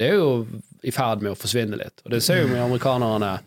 det 0.00 0.10
er 0.10 0.20
jo 0.20 0.46
i 0.86 0.92
ferd 0.94 1.22
med 1.22 1.34
å 1.34 1.38
forsvinne 1.38 1.78
litt. 1.78 2.02
Og 2.04 2.12
det 2.14 2.22
ser 2.24 2.42
jo 2.42 2.50
vi 2.50 2.58
amerikanerne 2.60 3.38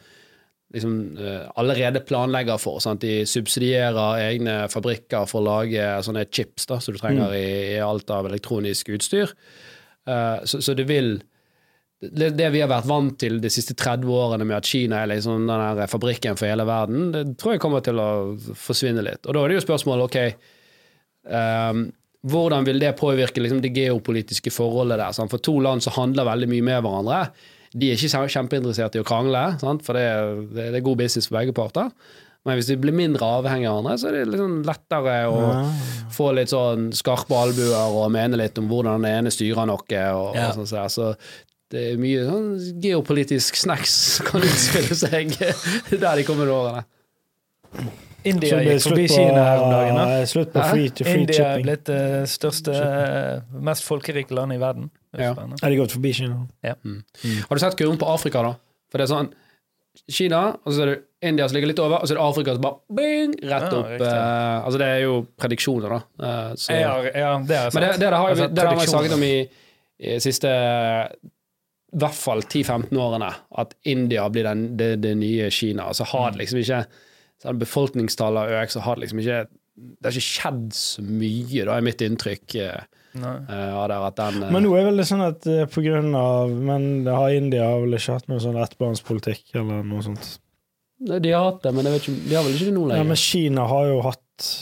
liksom, 0.73 1.17
eh, 1.17 1.43
allerede 1.55 2.03
planlegger 2.07 2.57
for. 2.61 2.79
Sant? 2.83 3.01
De 3.01 3.25
subsidierer 3.29 4.23
egne 4.29 4.55
fabrikker 4.73 5.27
for 5.29 5.41
å 5.41 5.47
lage 5.47 5.85
sånne 6.05 6.25
chips 6.31 6.67
da, 6.69 6.79
som 6.81 6.95
du 6.95 7.01
trenger 7.01 7.35
i, 7.37 7.45
i 7.75 7.77
alt 7.83 8.09
av 8.13 8.27
elektronisk 8.29 8.93
utstyr. 8.97 9.35
Uh, 10.03 10.41
så, 10.43 10.59
så 10.59 10.73
det 10.75 10.83
vil 10.89 11.15
det, 12.03 12.33
det 12.35 12.49
vi 12.51 12.59
har 12.59 12.67
vært 12.67 12.89
vant 12.89 13.15
til 13.19 13.37
de 13.39 13.51
siste 13.53 13.75
30 13.79 14.09
årene 14.11 14.43
med 14.47 14.57
at 14.57 14.67
Kina 14.67 14.99
er 14.99 15.13
liksom 15.13 15.47
den 15.47 15.83
fabrikken 15.87 16.35
for 16.39 16.49
hele 16.49 16.65
verden, 16.67 17.11
det 17.13 17.23
tror 17.39 17.55
jeg 17.55 17.63
kommer 17.63 17.83
til 17.85 18.01
å 18.01 18.09
forsvinne 18.59 19.05
litt. 19.05 19.23
Og 19.23 19.37
da 19.37 19.43
er 19.43 19.53
det 19.53 19.59
jo 19.61 19.65
spørsmålet, 19.67 20.09
ok, 20.09 20.49
um, 21.31 21.85
hvordan 22.33 22.67
vil 22.67 22.79
det 22.83 22.93
påvirke 22.99 23.43
liksom, 23.43 23.61
det 23.63 23.73
geopolitiske 23.75 24.51
forholdet 24.51 24.99
der? 24.99 25.15
Sant? 25.15 25.31
For 25.31 25.43
to 25.43 25.57
land 25.63 25.83
som 25.85 25.95
handler 25.97 26.27
veldig 26.27 26.49
mye 26.51 26.67
med 26.67 26.83
hverandre, 26.83 27.23
de 27.73 27.89
er 27.89 27.95
ikke 27.97 28.11
kjempeinteresserte 28.13 28.29
kjempeinteressert 28.37 28.95
i 28.95 29.01
å 29.01 29.07
krangle, 29.07 29.43
sant? 29.61 29.81
for 29.85 29.93
det, 29.97 30.03
er- 30.09 30.43
det, 30.53 30.65
det 30.73 30.79
er 30.81 30.85
god 30.85 30.97
business 30.99 31.27
for 31.29 31.39
begge 31.39 31.53
parter. 31.57 31.89
Men 32.45 32.57
hvis 32.59 32.67
de 32.67 32.75
blir 32.75 32.91
mindre 32.91 33.23
avhengige 33.23 33.69
av 33.71 33.77
hverandre, 33.79 33.95
så 34.01 34.09
er 34.09 34.17
det 34.17 34.25
liksom 34.33 34.55
lettere 34.67 35.13
å 35.31 35.37
få 36.11 36.25
litt 36.35 36.51
sånn 36.51 36.89
skarpe 36.93 37.37
albuer 37.39 37.95
og 37.95 38.09
mene 38.11 38.35
litt 38.41 38.57
om 38.59 38.67
hvordan 38.67 38.99
den 39.05 39.15
ene 39.23 39.31
styrer 39.31 39.65
noe. 39.69 39.79
Og, 39.79 40.35
Ja. 40.35 40.49
og 40.51 40.57
sånn, 40.59 40.67
så 40.67 40.83
så 40.91 41.13
det 41.73 41.85
er 41.93 41.97
mye 42.03 42.25
sånn 42.27 42.49
geopolitisk 42.83 43.55
snacks 43.57 43.93
som 44.17 44.27
kan 44.27 44.43
utspille 44.45 44.93
seg 44.99 45.31
der 46.03 46.19
de 46.19 46.25
kommende 46.27 46.51
årene. 46.53 46.83
India 48.23 48.49
Så 48.53 48.59
det 48.59 48.65
blir 48.67 48.75
gikk 48.77 48.85
forbi 48.87 49.05
på, 49.07 49.15
Kina 49.15 49.41
her 49.47 49.63
om 49.63 49.71
dagen. 49.73 49.95
da. 49.97 50.03
eh, 50.19 50.25
slutt 50.29 50.51
på 50.53 50.67
free 50.69 50.89
to 50.95 51.03
free 51.07 51.23
India 51.23 51.47
er 51.55 51.63
blitt 51.65 51.83
det 51.89 52.03
største, 52.31 52.75
eh, 52.75 53.57
mest 53.71 53.83
folkerike 53.87 54.35
landet 54.37 54.59
i 54.59 54.61
verden. 54.61 54.91
Det 55.13 55.19
er 55.21 55.23
Ja. 55.29 55.33
spennende. 55.35 55.61
Er 55.63 55.75
gått 55.77 55.91
forbi 55.93 56.11
Kina? 56.13 56.47
Har 56.63 57.55
du 57.55 57.59
sett 57.61 57.77
kurven 57.77 57.97
på 58.01 58.07
Afrika, 58.09 58.41
da? 58.43 58.55
For 58.91 58.97
det 58.97 59.09
er 59.09 59.13
sånn 59.15 59.31
Kina, 60.09 60.57
og 60.65 60.73
så 60.73 60.81
er 60.81 60.85
det 60.95 61.01
India 61.21 61.47
som 61.47 61.53
ligger 61.55 61.67
litt 61.69 61.79
over, 61.79 61.99
og 62.01 62.07
så 62.09 62.15
er 62.15 62.17
det 62.17 62.23
Afrika 62.25 62.53
som 62.55 62.61
bare 62.61 62.79
bing, 62.97 63.35
rett 63.45 63.71
Ja, 63.71 63.77
opp. 63.77 63.91
Eh, 64.01 64.65
altså 64.65 64.77
Det 64.81 64.87
er 64.87 65.01
jo 65.03 65.27
prediksjoner, 65.37 65.89
da. 65.89 65.99
Eh, 66.25 66.55
så. 66.55 66.73
Ja, 66.73 66.95
ja, 67.13 67.37
det 67.45 67.55
har 67.57 67.69
jeg 67.69 67.73
Men 67.75 67.83
det, 67.83 67.91
det, 67.91 67.99
det 67.99 68.17
har, 68.17 68.29
jo- 68.35 68.47
det 68.47 68.63
har 68.67 68.75
vi 68.75 68.87
snakket 68.89 69.13
om 69.13 69.23
i, 69.23 69.47
i 70.01 70.17
siste 70.19 70.49
i 71.93 71.97
hvert 72.01 72.17
fall 72.17 72.41
10-15 72.41 72.97
årene, 72.97 73.29
at 73.61 73.75
India 73.85 74.25
blir 74.33 74.43
den, 74.47 74.63
det, 74.77 74.95
det 75.03 75.13
nye 75.19 75.49
Kina. 75.53 75.85
Og 75.91 75.95
så 75.99 76.05
har 76.09 76.31
Mm. 76.31 76.37
det 76.37 76.39
liksom 76.47 76.59
ikke 76.63 76.85
Selv 77.43 77.49
om 77.55 77.59
befolkningstallet 77.59 78.39
har 78.49 78.63
økt, 78.63 78.71
så 78.71 78.79
har 78.81 78.95
det 78.95 79.01
liksom 79.03 79.19
ikke 79.19 79.47
Det 79.75 80.05
har 80.05 80.11
ikke 80.11 80.31
skjedd 80.31 80.73
så 80.73 81.01
mye, 81.03 81.65
da, 81.65 81.75
er 81.77 81.81
mitt 81.81 82.01
inntrykk 82.01 82.55
eh, 82.61 82.81
Eh, 83.15 84.11
den 84.17 84.43
eh, 84.43 84.51
Men 84.51 84.63
nå 84.65 84.71
er 84.73 84.87
vel 84.87 84.97
det 84.97 85.05
sånn 85.05 85.21
at 85.21 85.45
eh, 85.45 85.67
på 85.69 85.83
grunn 85.85 86.15
av 86.17 86.49
Men 86.49 87.03
det 87.05 87.13
har 87.13 87.35
India 87.37 87.67
vel 87.77 87.93
ikke 87.93 88.17
hatt 88.17 88.31
noe 88.31 88.41
sånn 88.41 88.57
ettbarnspolitikk 88.57 89.53
eller 89.59 89.83
noe 89.85 90.01
sånt? 90.05 90.39
De 91.03 91.31
har 91.33 91.45
hatt 91.45 91.61
det, 91.65 91.73
men 91.75 91.85
vet 91.91 92.07
ikke, 92.07 92.21
de 92.29 92.35
har 92.37 92.45
vel 92.45 92.55
ikke 92.55 92.67
det 92.69 92.73
nå 92.73 92.87
Ja, 92.95 93.05
men 93.05 93.19
Kina 93.19 93.67
har 93.69 93.89
jo 93.91 94.01
hatt 94.05 94.19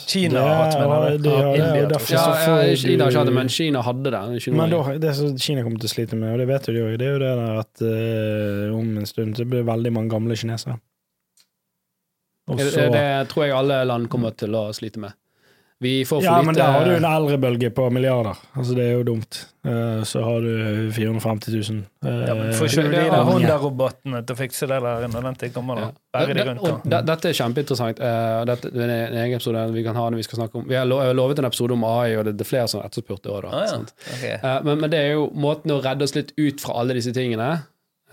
Kina 0.10 0.36
det, 0.36 0.42
har 0.42 0.58
hatt, 0.58 0.76
men 0.82 0.92
har, 0.92 1.18
de 1.22 1.32
har 1.32 1.46
Ja, 1.46 1.52
India, 1.54 2.00
Ja, 2.12 2.24
ja, 2.44 2.66
India 2.76 3.06
har 3.06 3.14
ikke 3.14 3.22
hatt 3.22 3.30
det, 3.30 3.36
men 3.38 3.52
Kina 3.56 3.84
hadde 3.88 4.12
det. 4.12 4.22
noe 4.34 4.56
Men 4.58 4.74
da, 4.74 4.82
det 5.06 5.14
som 5.16 5.38
Kina 5.40 5.64
kommer 5.64 5.84
til 5.84 5.92
å 5.92 5.94
slite 5.94 6.20
med, 6.20 6.34
og 6.34 6.42
det 6.42 6.50
vet 6.50 6.68
jo 6.68 6.76
de 6.76 6.84
òg, 6.84 6.98
det 7.00 7.08
er 7.08 7.14
jo 7.14 7.22
det 7.22 7.32
der 7.40 7.62
at 7.62 7.84
uh, 7.86 8.76
om 8.76 8.98
en 9.00 9.08
stund 9.08 9.40
så 9.40 9.48
blir 9.48 9.64
det 9.64 9.70
veldig 9.70 9.94
mange 9.96 10.12
gamle 10.12 10.36
kinesere. 10.36 10.76
Og 12.52 12.60
det, 12.60 12.68
det 12.98 13.08
tror 13.32 13.46
jeg 13.46 13.56
alle 13.56 13.80
land 13.88 14.10
kommer 14.12 14.36
til 14.36 14.58
å 14.60 14.68
slite 14.76 15.00
med. 15.00 15.16
Vi 15.82 15.92
får 16.06 16.20
for 16.20 16.24
ja, 16.28 16.36
lite 16.38 16.46
men 16.46 16.56
der 16.60 16.68
har 16.76 16.84
du 16.86 16.92
en 16.94 17.06
eldrebølge 17.10 17.70
på 17.74 17.88
milliarder. 17.90 18.38
Altså, 18.54 18.76
det 18.78 18.84
er 18.86 18.92
jo 19.00 19.06
dumt. 19.08 19.38
Eh, 19.66 20.04
så 20.06 20.22
har 20.22 20.44
du 20.46 20.92
450 20.94 21.56
000. 21.56 21.80
eh, 22.06 22.20
Ja, 22.28 22.36
men 22.38 22.52
Får 22.54 22.70
ikke 22.70 22.84
de 22.92 23.00
der. 23.02 23.24
Honda-robotene 23.26 24.22
til 24.26 24.36
å 24.36 24.40
fikse 24.44 24.70
det 24.70 24.78
der 24.86 25.08
inne, 25.08 25.24
den 25.26 25.40
tid 25.42 25.56
kommer, 25.56 25.82
da? 25.82 25.88
Bære 26.14 26.36
de 26.38 26.46
rundt, 26.52 26.62
da. 26.68 26.76
det- 26.94 27.02
Dette 27.10 27.30
er 27.32 27.34
kjempeinteressant. 27.40 28.00
Eh, 28.00 28.46
dette, 28.52 28.70
det 28.76 28.86
er 28.86 28.94
en 29.08 29.18
egen 29.24 29.36
episode 29.40 29.66
vi 29.74 29.84
kan 29.90 29.96
ha 29.98 30.06
når 30.12 30.22
vi 30.22 30.28
skal 30.30 30.40
snakke 30.44 30.56
om 30.62 30.68
Vi 30.70 30.76
har 30.76 30.86
lovet 30.86 31.40
en 31.40 31.46
episode 31.50 31.72
om 31.74 31.84
AI, 31.84 32.16
og 32.16 32.26
det, 32.30 32.38
er 32.42 32.52
flere 32.54 32.68
som 32.70 32.82
har 32.82 32.90
etterspurt 32.92 33.24
det 33.26 33.32
òg. 33.34 33.50
Ah, 33.50 33.62
ja. 33.66 33.68
sant? 33.74 33.94
Ok. 34.14 34.24
Eh, 34.38 34.62
men, 34.64 34.80
men 34.86 34.90
det 34.94 35.00
er 35.02 35.12
jo 35.18 35.32
måten 35.34 35.72
å 35.74 35.82
redde 35.82 36.04
oss 36.04 36.14
litt 36.16 36.32
ut 36.38 36.62
fra 36.62 36.78
alle 36.84 36.94
disse 36.94 37.12
tingene, 37.12 37.50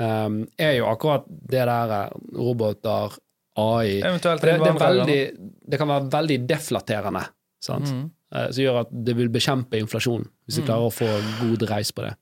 eh, 0.00 0.28
er 0.58 0.76
jo 0.80 0.88
akkurat 0.88 1.24
det 1.28 1.66
der 1.68 1.96
eh, 2.00 2.08
roboter, 2.32 3.12
AI 3.58 3.98
det, 4.00 4.20
det, 4.40 4.50
er 4.54 4.78
veldig, 4.78 5.20
det 5.68 5.78
kan 5.80 5.88
være 5.90 6.08
veldig 6.12 6.36
deflaterende, 6.46 7.24
sant? 7.60 7.88
Mhm. 7.90 8.10
Eh, 8.34 8.50
som 8.52 8.62
gjør 8.64 8.80
at 8.82 8.88
det 8.92 9.16
vil 9.16 9.28
bekjempe 9.32 9.78
inflasjon, 9.80 10.26
hvis 10.46 10.56
du 10.56 10.62
Mm. 10.62 10.66
klarer 10.66 10.86
å 10.86 10.92
få 10.92 11.08
god 11.40 11.62
reis 11.70 11.90
på 11.92 12.02
det. 12.04 12.14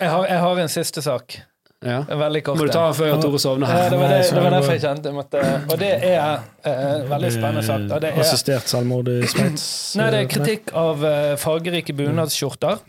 Jeg 0.00 0.10
har, 0.10 0.26
jeg 0.26 0.38
har 0.42 0.58
en 0.58 0.68
siste 0.68 1.02
sak. 1.02 1.36
Ja. 1.84 1.98
En 2.08 2.18
veldig 2.18 2.40
kort 2.44 2.56
Må 2.58 2.64
du 2.66 2.72
ta 2.72 2.86
en. 2.88 2.92
den 2.92 2.96
før 2.96 3.18
Tore 3.20 3.38
sovner 3.38 3.68
Ja, 3.68 3.74
her? 3.76 3.90
det, 3.90 3.98
var 4.00 4.08
det, 4.08 4.20
det 4.32 4.40
var 4.40 4.46
er 4.46 4.54
derfor 4.54 4.72
jeg 4.72 4.80
kjente 4.80 5.10
jeg 5.10 5.14
måtte 5.18 5.40
Og 5.68 5.78
det 5.78 5.90
er 5.92 6.40
eh, 6.64 7.00
en 7.02 7.08
veldig 7.10 7.32
spennende 7.34 7.62
sak. 7.66 7.84
Og 7.92 8.00
Det 8.00 8.08
er, 8.10 8.20
Assistert 8.24 8.68
selvmord 8.72 9.08
i 9.12 9.18
Sveits. 9.28 9.66
nei, 10.00 10.06
det 10.10 10.18
er 10.18 10.24
eh, 10.24 10.30
kritikk 10.32 10.72
av 10.80 11.04
eh, 11.04 11.34
fargerike 11.36 11.92
bunadsskjorter. 11.98 12.80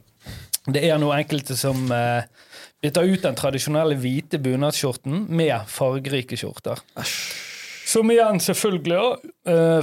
Det 0.72 0.84
er 0.88 0.98
nå 0.98 1.12
enkelte 1.14 1.58
som 1.60 1.84
uh, 1.92 2.24
bytter 2.82 3.04
ut 3.12 3.22
den 3.22 3.36
tradisjonelle 3.38 3.98
hvite 4.02 4.40
bunadsskjorten 4.42 5.28
med 5.30 5.68
fargerike 5.70 6.40
skjorter. 6.40 6.80
Som 7.86 8.10
igjen 8.10 8.40
selvfølgelig 8.42 8.98
også, 8.98 9.34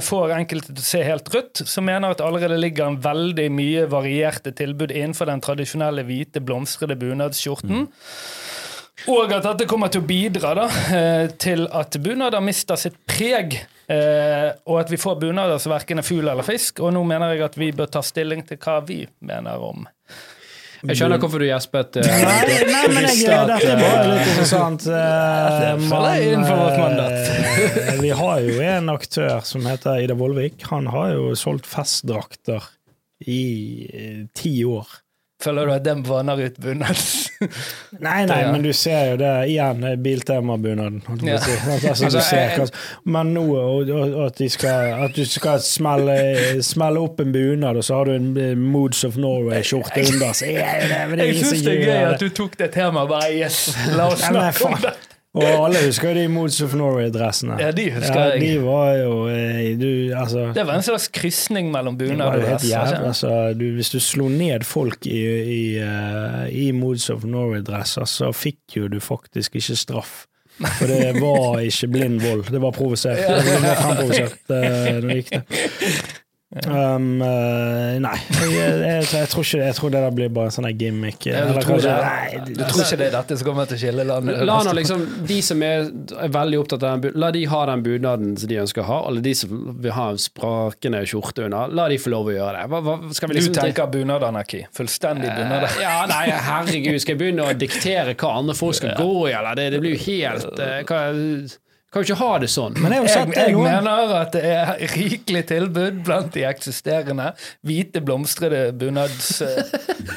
får 0.03 0.33
enkelte 0.35 0.73
til 0.73 0.81
å 0.81 0.87
se 0.89 1.03
helt 1.07 1.29
rødt, 1.31 1.61
som 1.71 1.85
mener 1.87 2.11
at 2.11 2.19
det 2.19 2.25
allerede 2.27 2.57
ligger 2.59 2.89
en 2.89 2.97
veldig 2.99 3.45
mye 3.55 3.85
varierte 3.87 4.51
tilbud 4.51 4.91
innenfor 4.91 5.29
den 5.31 5.39
tradisjonelle 5.43 6.03
hvite, 6.03 6.41
blomstrede 6.43 6.97
bunadsskjorten. 6.99 7.87
Og 9.11 9.31
at 9.35 9.43
dette 9.43 9.65
kommer 9.67 9.91
til 9.91 10.03
å 10.03 10.07
bidra 10.07 10.53
da, 10.55 10.67
eh, 10.95 11.31
til 11.41 11.65
at 11.75 11.97
bunader 12.03 12.43
mister 12.43 12.79
sitt 12.79 12.99
preg. 13.07 13.57
eh, 13.89 14.51
Og 14.65 14.79
at 14.79 14.89
vi 14.89 14.97
får 14.97 15.19
bunader 15.19 15.57
som 15.59 15.73
verken 15.73 15.99
er 15.99 16.03
fugl 16.07 16.27
eller 16.29 16.43
fisk. 16.43 16.79
Og 16.79 16.93
nå 16.93 17.03
mener 17.03 17.33
jeg 17.33 17.43
at 17.43 17.57
vi 17.57 17.71
bør 17.71 17.89
ta 17.91 18.01
stilling 18.01 18.45
til 18.47 18.57
hva 18.57 18.79
vi 18.85 19.07
mener 19.21 19.59
om. 19.59 19.87
Jeg 20.83 20.97
skjønner 20.99 21.15
hvorfor 21.23 21.39
du 21.39 21.45
gjespet. 21.47 21.95
eh, 22.01 22.03
Nei, 22.03 22.11
nei, 22.67 22.83
men 22.91 22.97
jeg, 22.97 23.03
visste 23.07 23.31
at, 23.37 23.47
dette 23.53 23.69
er 23.75 23.77
bare 23.79 24.03
litt 24.09 24.27
interessant. 24.33 24.83
Eh, 24.91 25.79
vi 28.01 28.11
har 28.19 28.37
jo 28.43 28.57
en 28.67 28.91
aktør 28.93 29.39
som 29.47 29.63
heter 29.69 30.03
Ida 30.03 30.15
Vollvik. 30.19 30.57
Han 30.73 30.85
har 30.91 31.07
jo 31.15 31.23
solgt 31.39 31.65
festdrakter 31.71 32.59
i 33.23 33.39
eh, 33.93 34.27
ti 34.35 34.51
år. 34.67 34.87
Føler 35.43 35.67
du 35.67 35.73
at 35.75 35.83
den 35.85 36.03
vanner 36.07 36.39
ut 36.45 36.57
bunads? 36.63 37.29
Nei, 38.05 38.23
nei, 38.29 38.39
men 38.51 38.63
du 38.63 38.69
ser 38.75 39.09
jo 39.11 39.17
det 39.19 39.31
igjen, 39.51 39.83
Biltema-bunaden. 40.03 41.01
å 41.03 41.17
si. 41.43 41.55
Altså, 41.73 42.05
Altså, 42.07 42.21
ser 42.23 42.53
jeg- 42.55 42.69
Men 43.03 43.33
nå 43.35 43.43
og, 43.59 43.89
og, 43.89 44.15
at, 44.27 44.37
de 44.39 44.47
skal, 44.49 44.93
at 45.05 45.15
du 45.15 45.25
skal 45.27 45.59
smelle, 45.63 46.17
smelle 46.63 47.03
opp 47.03 47.19
en 47.19 47.31
bunad, 47.35 47.77
og 47.77 47.83
så 47.83 47.99
har 47.99 48.05
du 48.11 48.15
en 48.15 48.29
eh, 48.37 48.53
Moods 48.55 49.03
of 49.03 49.17
Norway-skjorte 49.19 50.05
under. 50.13 50.31
Så 50.33 50.45
er 50.49 50.87
det, 50.87 51.01
det 51.17 51.19
er 51.19 51.33
Jeg 51.33 51.41
syns 51.43 51.65
det 51.67 51.73
er 51.77 51.83
gøy 51.87 52.13
at 52.13 52.19
du 52.23 52.29
tok 52.29 52.57
det 52.59 52.71
temaet. 52.77 53.09
Bare 53.11 53.33
yes, 53.35 53.65
la 53.97 54.07
oss 54.13 54.23
snakke 54.23 54.69
om 54.71 54.79
det. 54.87 54.95
Og 55.33 55.43
alle 55.49 55.79
husker 55.87 56.13
de 56.13 56.27
Moods 56.29 56.59
of 56.61 56.75
Norway-dressene. 56.77 57.55
Ja, 57.57 57.71
de 57.73 57.87
husker 57.95 58.19
Ja, 58.19 58.25
jeg. 58.35 58.41
de 58.43 58.59
var 58.61 58.91
jo 58.99 59.13
eh, 59.33 59.71
du, 59.79 59.87
altså, 60.13 60.51
Det 60.53 60.65
var 60.67 60.77
en 60.77 60.85
slags 60.85 61.07
krysning 61.09 61.71
mellom 61.73 61.97
bunad 61.97 62.35
og 62.35 62.43
dress. 62.45 62.67
Altså, 62.73 63.31
du, 63.57 63.65
hvis 63.73 63.89
du 63.89 63.97
slo 63.99 64.27
ned 64.29 64.61
folk 64.69 65.07
i, 65.09 65.23
i, 65.41 65.63
eh, 65.81 66.45
i 66.53 66.67
Moods 66.77 67.09
of 67.09 67.25
Norway-dresser, 67.25 68.05
så 68.05 68.29
fikk 68.35 68.77
jo 68.77 68.87
du 68.93 68.99
faktisk 69.01 69.55
ikke 69.57 69.75
straff. 69.79 70.13
For 70.77 70.85
det 70.85 71.15
var 71.17 71.63
ikke 71.65 71.87
blind 71.89 72.19
vold, 72.21 72.43
det 72.53 72.59
var 72.61 72.75
provosert. 72.75 73.17
Det 73.25 73.55
var 73.63 73.79
fremprovosert 73.81 74.53
eh, 74.53 74.91
når 75.01 75.07
det 75.09 75.15
gikk 75.23 75.31
det. 75.33 75.63
Um, 76.53 77.17
eh, 77.25 77.95
nei, 77.97 78.17
jeg, 78.29 78.49
jeg, 78.53 79.05
jeg, 79.09 79.29
tror 79.31 79.41
ikke 79.41 79.59
Jeg 79.63 79.73
tror 79.73 79.89
det 79.89 80.01
der 80.03 80.11
blir 80.13 80.27
bare 80.35 80.51
en 80.51 80.53
sånn 80.53 80.67
gimmick. 80.77 81.25
Ja, 81.25 81.47
du 81.49 81.55
tror 81.55 81.79
kanskje- 81.79 81.93
det- 81.95 82.03
nei, 82.05 82.53
Du 82.53 82.61
tror 82.61 82.83
ikke 82.83 82.99
det 82.99 83.07
er 83.07 83.15
dette 83.15 83.37
som 83.39 83.47
kommer 83.47 83.65
til 83.71 83.77
å 83.77 83.81
skille 83.81 84.05
landet? 84.05 84.43
La 84.45 84.57
nå 84.61 84.75
liksom 84.77 85.07
De 85.25 85.39
som 85.41 85.63
er, 85.65 85.89
er 86.13 86.29
veldig 86.35 86.59
opptatt 86.61 86.85
av 86.85 87.01
den 87.01 87.17
La 87.17 87.31
de 87.33 87.43
ha 87.49 87.63
den 87.71 87.83
bunaden 87.87 88.37
som 88.37 88.51
de 88.51 88.61
ønsker 88.61 88.83
å 88.83 88.85
ha, 88.85 88.99
eller 89.09 89.25
de 89.25 89.33
som 89.33 89.49
vil 89.81 89.95
ha 89.97 90.05
en 90.11 90.21
sprakende 90.21 91.01
skjorte 91.09 91.47
under, 91.47 91.73
la 91.73 91.87
de 91.89 91.97
få 91.97 92.13
lov 92.13 92.29
å 92.29 92.37
gjøre 92.37 92.53
det. 92.61 92.69
Hva, 92.69 92.83
hva, 92.85 93.13
skal 93.17 93.29
vi 93.29 93.33
Du 93.33 93.39
liksom 93.41 93.57
tenker 93.57 93.89
bunadanarki? 93.97 94.63
Fullstendig 94.77 95.33
bunad? 95.33 95.65
Uh, 95.65 95.81
Ja, 95.81 96.05
nei, 96.05 96.29
herregud, 96.29 97.01
skal 97.01 97.15
jeg 97.15 97.23
begynne 97.23 97.49
å 97.49 97.57
diktere 97.57 98.13
hva 98.13 98.37
andre 98.43 98.53
folk 98.53 98.77
skal 98.77 98.93
gå 98.99 99.29
i, 99.31 99.33
eller? 99.33 99.57
Det, 99.57 99.71
det 99.73 99.81
blir 99.81 99.97
jo 99.97 100.05
helt 100.05 100.53
uh, 100.61 100.83
hva, 100.85 101.01
Kan 101.93 102.01
jo 102.01 102.07
ikke 102.07 102.19
ha 102.23 102.37
det 102.41 102.47
sånn. 102.49 102.73
Men 102.81 102.95
jeg 102.95 103.05
Jeg, 103.13 103.33
jeg 103.37 103.55
mener 103.55 104.13
at 104.17 104.33
det 104.33 104.41
er 104.49 104.71
rikelig 104.95 105.43
tilbud 105.51 105.99
blant 106.05 106.31
de 106.33 106.41
eksisterende 106.49 107.27
hvite, 107.61 108.01
blomstrede 108.01 108.63
bunads... 108.73 109.29
eh, 109.45 109.61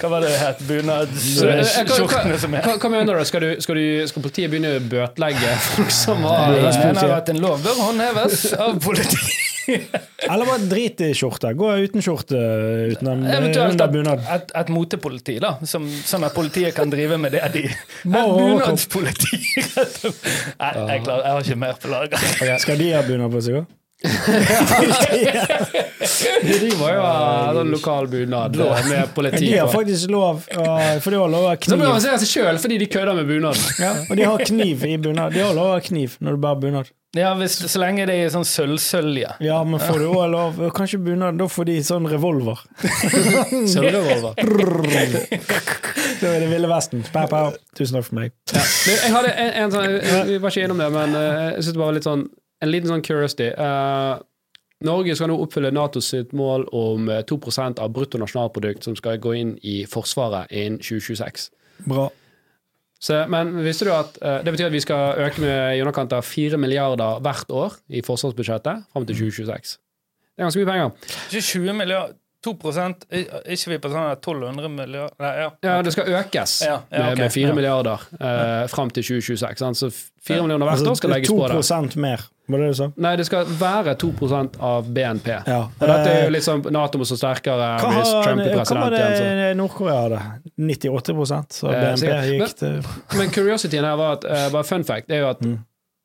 Hva 0.00 0.08
var 0.14 0.24
det 0.24 0.30
det 0.32 0.38
het? 0.40 0.62
Så, 0.64 0.72
eh, 0.72 1.10
Bunadsskjortene 1.50 2.38
som 2.40 2.56
er 2.56 2.70
hva 2.80 2.90
mener 2.92 3.20
du? 3.20 3.24
Skal, 3.28 3.44
du, 3.44 3.60
skal, 3.60 3.76
du, 3.76 4.06
skal 4.08 4.24
politiet 4.24 4.52
begynne 4.54 4.76
å 4.78 4.84
bøtelegge 4.88 5.52
folk 5.68 5.92
som 5.92 6.24
har 6.24 6.56
Jeg 6.56 6.80
mener 6.80 7.12
at 7.20 7.28
en 7.34 7.42
lov 7.44 7.60
bør 7.64 7.82
håndheves 7.90 8.46
av 8.56 8.80
politiet. 8.80 9.45
Eller 10.30 10.44
bare 10.48 10.66
drit 10.70 11.00
i 11.06 11.10
skjorte. 11.16 11.52
Gå 11.58 11.70
uten 11.86 12.04
skjorte 12.04 12.38
uten 12.92 13.10
en 13.12 13.24
Eventuelt 13.30 13.80
et, 13.80 13.92
bunad. 13.92 14.22
et, 14.36 14.52
et 14.62 14.68
motepoliti, 14.72 15.38
da. 15.42 15.56
Som, 15.68 15.88
sånn 16.06 16.26
at 16.28 16.34
politiet 16.36 16.74
kan 16.76 16.90
drive 16.92 17.18
med 17.20 17.34
det 17.36 17.42
de 17.56 17.64
Et 17.68 18.04
bunadspoliti! 18.06 19.40
Nei, 19.66 20.72
jeg, 20.74 21.02
klarer, 21.06 21.24
jeg 21.24 21.32
har 21.32 21.40
ikke 21.42 21.60
mer 21.66 21.80
på 21.82 21.90
lager. 21.92 22.30
Skal 22.62 22.80
de 22.80 22.92
ha 22.94 23.02
bunad 23.06 23.34
på 23.34 23.42
seg 23.46 23.62
òg? 23.62 23.74
De 26.42 26.52
driver 26.60 26.90
jo 26.92 27.00
ha 27.00 27.52
sånn 27.56 27.70
lokal 27.72 28.08
bunad 28.12 28.58
eh, 28.60 28.82
med 28.90 29.14
politi 29.16 29.46
De 29.48 29.54
har 29.56 29.70
faktisk 29.72 30.10
lov, 30.12 30.42
for 30.44 31.14
de 31.14 31.20
har 31.22 31.32
lov 31.32 31.46
å 31.46 31.48
ha 31.48 31.56
Så 31.56 31.72
de 31.72 31.80
kniv. 31.80 31.96
seg 32.04 32.28
sjøl 32.28 32.60
fordi 32.62 32.76
de 32.82 32.88
kødder 32.92 33.16
med 33.16 33.26
bunaden. 33.30 33.62
Ja, 33.80 33.94
og 34.04 34.20
de 34.20 34.26
har 34.28 34.44
kniv 34.52 34.84
i 34.84 34.98
bunad. 35.00 35.32
De 35.32 35.40
har 35.46 35.56
lov 35.56 35.72
å 35.72 35.74
ha 35.78 35.82
kniv 35.84 36.18
når 36.20 36.36
du 36.36 36.42
bærer 36.44 36.60
bunad. 36.66 36.92
Ja, 37.16 37.32
hvis, 37.38 37.58
Så 37.72 37.80
lenge 37.82 38.06
det 38.08 38.16
er 38.20 38.30
sånn 38.32 38.46
sølvsølje. 38.48 39.34
Ja, 39.44 39.58
men 39.66 39.82
får 39.82 40.02
du 40.02 40.06
òg 40.10 40.26
lov 40.32 40.60
Kanskje 40.76 41.00
bunad, 41.02 41.38
da 41.40 41.48
får 41.50 41.68
de 41.70 41.76
sånn 41.86 42.08
revolver. 42.10 42.62
Sølvrevolver. 43.74 44.34
Da 46.16 46.30
er 46.32 46.40
det 46.40 46.46
Ville 46.48 46.68
Vesten. 46.70 47.02
Pow, 47.12 47.26
pow. 47.28 47.50
Tusen 47.76 47.98
takk 47.98 48.06
for 48.06 48.16
meg. 48.16 48.32
Ja. 48.48 48.62
Men 48.62 48.94
Jeg 48.96 49.12
hadde 49.12 49.32
en, 49.36 49.50
en 49.60 49.74
sånn, 49.74 49.96
Vi 50.30 50.38
var 50.40 50.54
ikke 50.54 50.64
innom 50.64 50.80
det, 50.80 50.86
men 50.94 51.12
eh, 51.18 51.42
jeg 51.58 51.66
synes 51.66 51.76
det 51.76 51.82
var 51.82 51.96
litt 51.96 52.08
sånn 52.08 52.22
en 52.64 52.72
liten 52.72 52.88
sånn 52.88 53.04
curiosity. 53.04 53.50
Uh, 53.52 54.16
Norge 54.86 55.16
skal 55.16 55.30
nå 55.30 55.38
oppfylle 55.40 55.72
NATO 55.72 56.02
sitt 56.04 56.34
mål 56.36 56.66
om 56.76 57.08
eh, 57.08 57.22
2% 57.24 57.80
av 57.80 57.92
bruttonasjonalprodukt 57.96 58.84
som 58.84 58.96
skal 58.98 59.20
gå 59.22 59.32
inn 59.38 59.54
i 59.64 59.78
Forsvaret 59.88 60.52
innen 60.52 60.82
2026. 60.84 61.48
Bra. 61.88 62.10
Så, 63.02 63.18
men 63.28 63.52
visste 63.60 63.84
du 63.84 63.92
at 63.92 64.16
eh, 64.22 64.38
det 64.44 64.54
betyr 64.54 64.70
at 64.70 64.74
vi 64.74 64.84
skal 64.84 65.18
øke 65.26 65.42
med 65.42 65.76
i 65.76 65.82
underkant 65.84 66.14
av 66.16 66.24
4 66.24 66.58
milliarder 66.60 67.20
hvert 67.24 67.50
år 67.52 67.76
i 67.92 68.02
forsvarsbudsjettet 68.06 68.86
fram 68.92 69.08
til 69.08 69.18
2026. 69.26 69.76
Det 70.36 70.42
er 70.42 70.48
ganske 70.48 70.62
mye 70.62 70.70
penger. 70.70 71.10
20 71.32 71.76
milliarder 71.76 72.16
2 72.46 72.54
Er 73.10 73.24
ikke 73.52 73.72
vi 73.74 73.78
på 73.82 73.90
sånn 73.92 74.06
her 74.06 74.16
1200 74.16 74.70
milliarder? 74.72 75.16
Nei, 75.22 75.32
ja. 75.42 75.50
Ja, 75.66 75.74
det 75.82 75.92
skal 75.96 76.08
økes 76.20 76.56
Ja, 76.66 76.78
ja, 76.90 77.08
med, 77.10 77.18
med 77.24 77.34
4 77.34 77.48
ja. 77.50 77.54
milliarder 77.58 78.06
eh, 78.20 78.66
fram 78.72 78.90
til 78.94 79.02
2026. 79.04 79.58
Sant? 79.64 79.80
Så 79.82 79.90
4 80.26 80.40
millioner 80.46 80.66
hvert 80.66 80.78
Altså, 80.80 80.90
år 80.94 80.98
skal 81.02 81.14
legges 81.16 81.30
på 81.34 81.44
det. 81.50 81.58
2% 81.60 81.96
mer, 82.02 82.24
var 82.50 82.58
det 82.62 82.66
det 82.66 82.72
du 82.72 82.78
sa? 82.80 82.88
Nei, 83.06 83.12
det 83.20 83.26
skal 83.28 83.52
være 83.60 83.94
2% 84.02 84.58
av 84.70 84.88
BNP. 84.96 85.28
Ja. 85.46 85.60
Og 85.66 85.84
dette 85.86 86.08
er 86.10 86.16
Eh, 86.16 86.24
jo 86.26 86.32
liksom 86.34 86.64
Nato 86.74 86.98
må 86.98 87.06
stå 87.06 87.18
sterkere 87.20 87.68
Hva, 87.82 87.92
hvis 87.98 88.10
Trump 88.24 88.42
er 88.42 88.50
president. 88.56 88.68
hva 88.70 88.82
var 88.82 88.96
det 88.96 89.04
igjen. 89.20 89.56
Nord-Korea 89.60 90.00
hadde? 90.06 90.20
98% 90.58 91.56
så 91.60 91.70
Eh, 91.70 91.80
BNP 91.84 92.10
eh, 92.10 92.28
gikk 92.34 92.56
til 92.58 92.76
Men 93.20 93.30
curiosityen 93.34 93.84
her 93.86 93.96
var 94.00 94.18
at 94.18 94.24
eh, 94.30 94.46
bare 94.54 94.64
fun 94.66 94.84
fact 94.84 95.08
det 95.10 95.18
er 95.20 95.26
jo 95.26 95.30
at 95.34 95.42
Mm. 95.46 95.58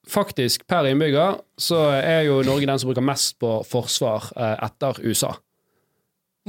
faktisk 0.09 0.63
per 0.67 0.87
innbygger 0.89 1.39
så 1.61 1.77
er 2.01 2.23
jo 2.25 2.41
Norge 2.43 2.65
den 2.65 2.79
som 2.81 2.89
bruker 2.89 3.05
mest 3.05 3.37
på 3.39 3.51
forsvar 3.69 4.31
eh, 4.35 4.55
etter 4.65 4.97
USA. 5.05 5.33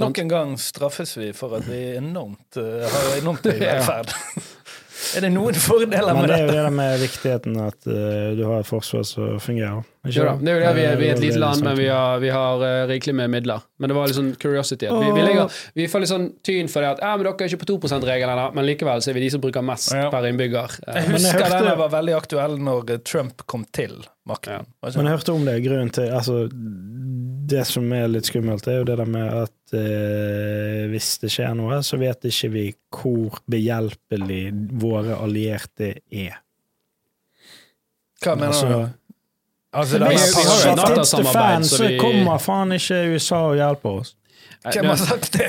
Nok 0.00 0.18
en 0.22 0.28
gang 0.30 0.54
straffes 0.58 1.16
vi 1.18 1.32
for 1.36 1.52
at 1.58 1.66
vi 1.68 1.82
enormt, 1.98 2.56
uh, 2.56 2.86
har 2.88 3.18
enormt 3.20 3.44
høy 3.44 3.58
Ja. 3.60 3.74
velferd. 3.80 4.14
er 5.16 5.24
det 5.26 5.32
noen 5.34 5.56
fordeler 5.58 6.14
Men 6.14 6.22
med 6.22 6.30
det 6.30 6.36
er 6.36 6.42
jo 6.44 6.46
dette? 6.48 6.62
det 6.64 6.72
med 6.78 7.00
viktigheten 7.02 7.56
at 7.60 7.88
uh, 7.90 8.30
du 8.38 8.42
har 8.46 8.62
et 8.62 8.68
forsvar 8.70 9.02
som 9.04 9.34
fungerer. 9.42 9.82
Ikke 10.06 10.14
Jo 10.16 10.24
da, 10.30 10.32
det 10.40 10.48
er 10.52 10.56
jo 10.56 10.62
det, 10.62 10.70
vi 10.78 10.84
er, 10.86 10.96
vi 11.00 11.08
er 11.10 11.12
et 11.18 11.20
lite 11.26 11.40
land, 11.42 11.60
men 11.66 11.76
vi 11.76 11.88
har, 11.92 12.16
vi 12.22 12.30
har 12.32 12.62
uh, 12.64 12.86
rikelig 12.88 13.14
med 13.20 13.30
midler. 13.34 13.60
Men 13.82 13.92
det 13.92 13.96
var 13.98 14.08
litt 14.08 14.16
sånn 14.16 14.32
curiosity. 14.40 14.88
At 14.88 14.96
vi, 15.02 15.10
vi, 15.18 15.26
ligger, 15.28 15.58
vi 15.76 15.88
får 15.92 16.04
litt 16.06 16.12
sånn 16.14 16.26
tyn 16.46 16.72
for 16.72 16.86
det 16.86 16.94
at 16.94 17.02
ja, 17.04 17.12
men 17.18 17.26
dere 17.28 17.36
er 17.44 17.52
ikke 17.52 17.60
på 17.66 17.70
2 17.74 17.78
%-regelen 17.90 18.32
ennå, 18.32 18.48
men 18.56 18.68
likevel 18.70 19.04
så 19.04 19.12
er 19.12 19.18
vi 19.20 19.26
de 19.26 19.30
som 19.36 19.44
bruker 19.44 19.66
mest 19.68 19.92
Ja. 19.92 20.08
per 20.14 20.30
innbygger. 20.30 20.78
Uh, 20.86 20.96
Jeg 20.96 21.12
Men 21.12 21.20
jeg 21.20 21.36
husker 21.36 21.44
hørte- 21.50 21.68
den 21.68 21.82
var 21.84 21.92
veldig 21.98 22.16
aktuell 22.22 22.56
når 22.70 22.96
Trump 23.04 23.44
kom 23.50 23.68
til 23.76 23.98
makten. 24.24 24.64
Men 24.86 25.10
jeg 25.10 25.18
hørte 25.18 25.36
om 25.36 25.44
det. 25.50 25.58
Grunnen 25.66 25.92
til 25.92 26.08
altså, 26.14 26.46
Det 27.48 27.64
som 27.66 27.86
er 27.96 28.06
litt 28.12 28.28
skummelt, 28.28 28.66
er 28.70 28.76
jo 28.80 28.84
det 28.86 28.96
der 29.00 29.08
med 29.10 29.32
at 29.42 29.72
eh, 29.74 30.84
hvis 30.92 31.08
det 31.22 31.30
skjer 31.34 31.54
noe, 31.58 31.80
så 31.82 31.96
vet 31.98 32.26
ikke 32.28 32.50
vi 32.54 32.64
hvor 32.92 33.40
behjelpelig 33.50 34.42
våre 34.82 35.16
allierte 35.24 35.94
er. 36.12 36.36
Hva 38.22 38.36
mener 38.36 38.52
Altså, 38.52 38.68
du? 38.68 39.16
Altså, 39.72 39.98
det 39.98 40.08
det 40.08 40.10
vi 40.12 40.44
har 40.46 40.66
jo. 40.68 40.74
Nato-samarbeid, 40.82 41.32
fans, 41.38 41.70
så 41.72 41.76
så 41.80 41.88
vi- 41.88 41.98
kommer 41.98 42.38
faen 42.38 42.72
ikke 42.76 43.00
USA 43.14 43.40
og 43.48 43.56
hjelper 43.58 44.00
oss. 44.02 44.14
Hvem 44.62 44.84
har 44.92 44.96
sagt 45.00 45.32
det? 45.38 45.48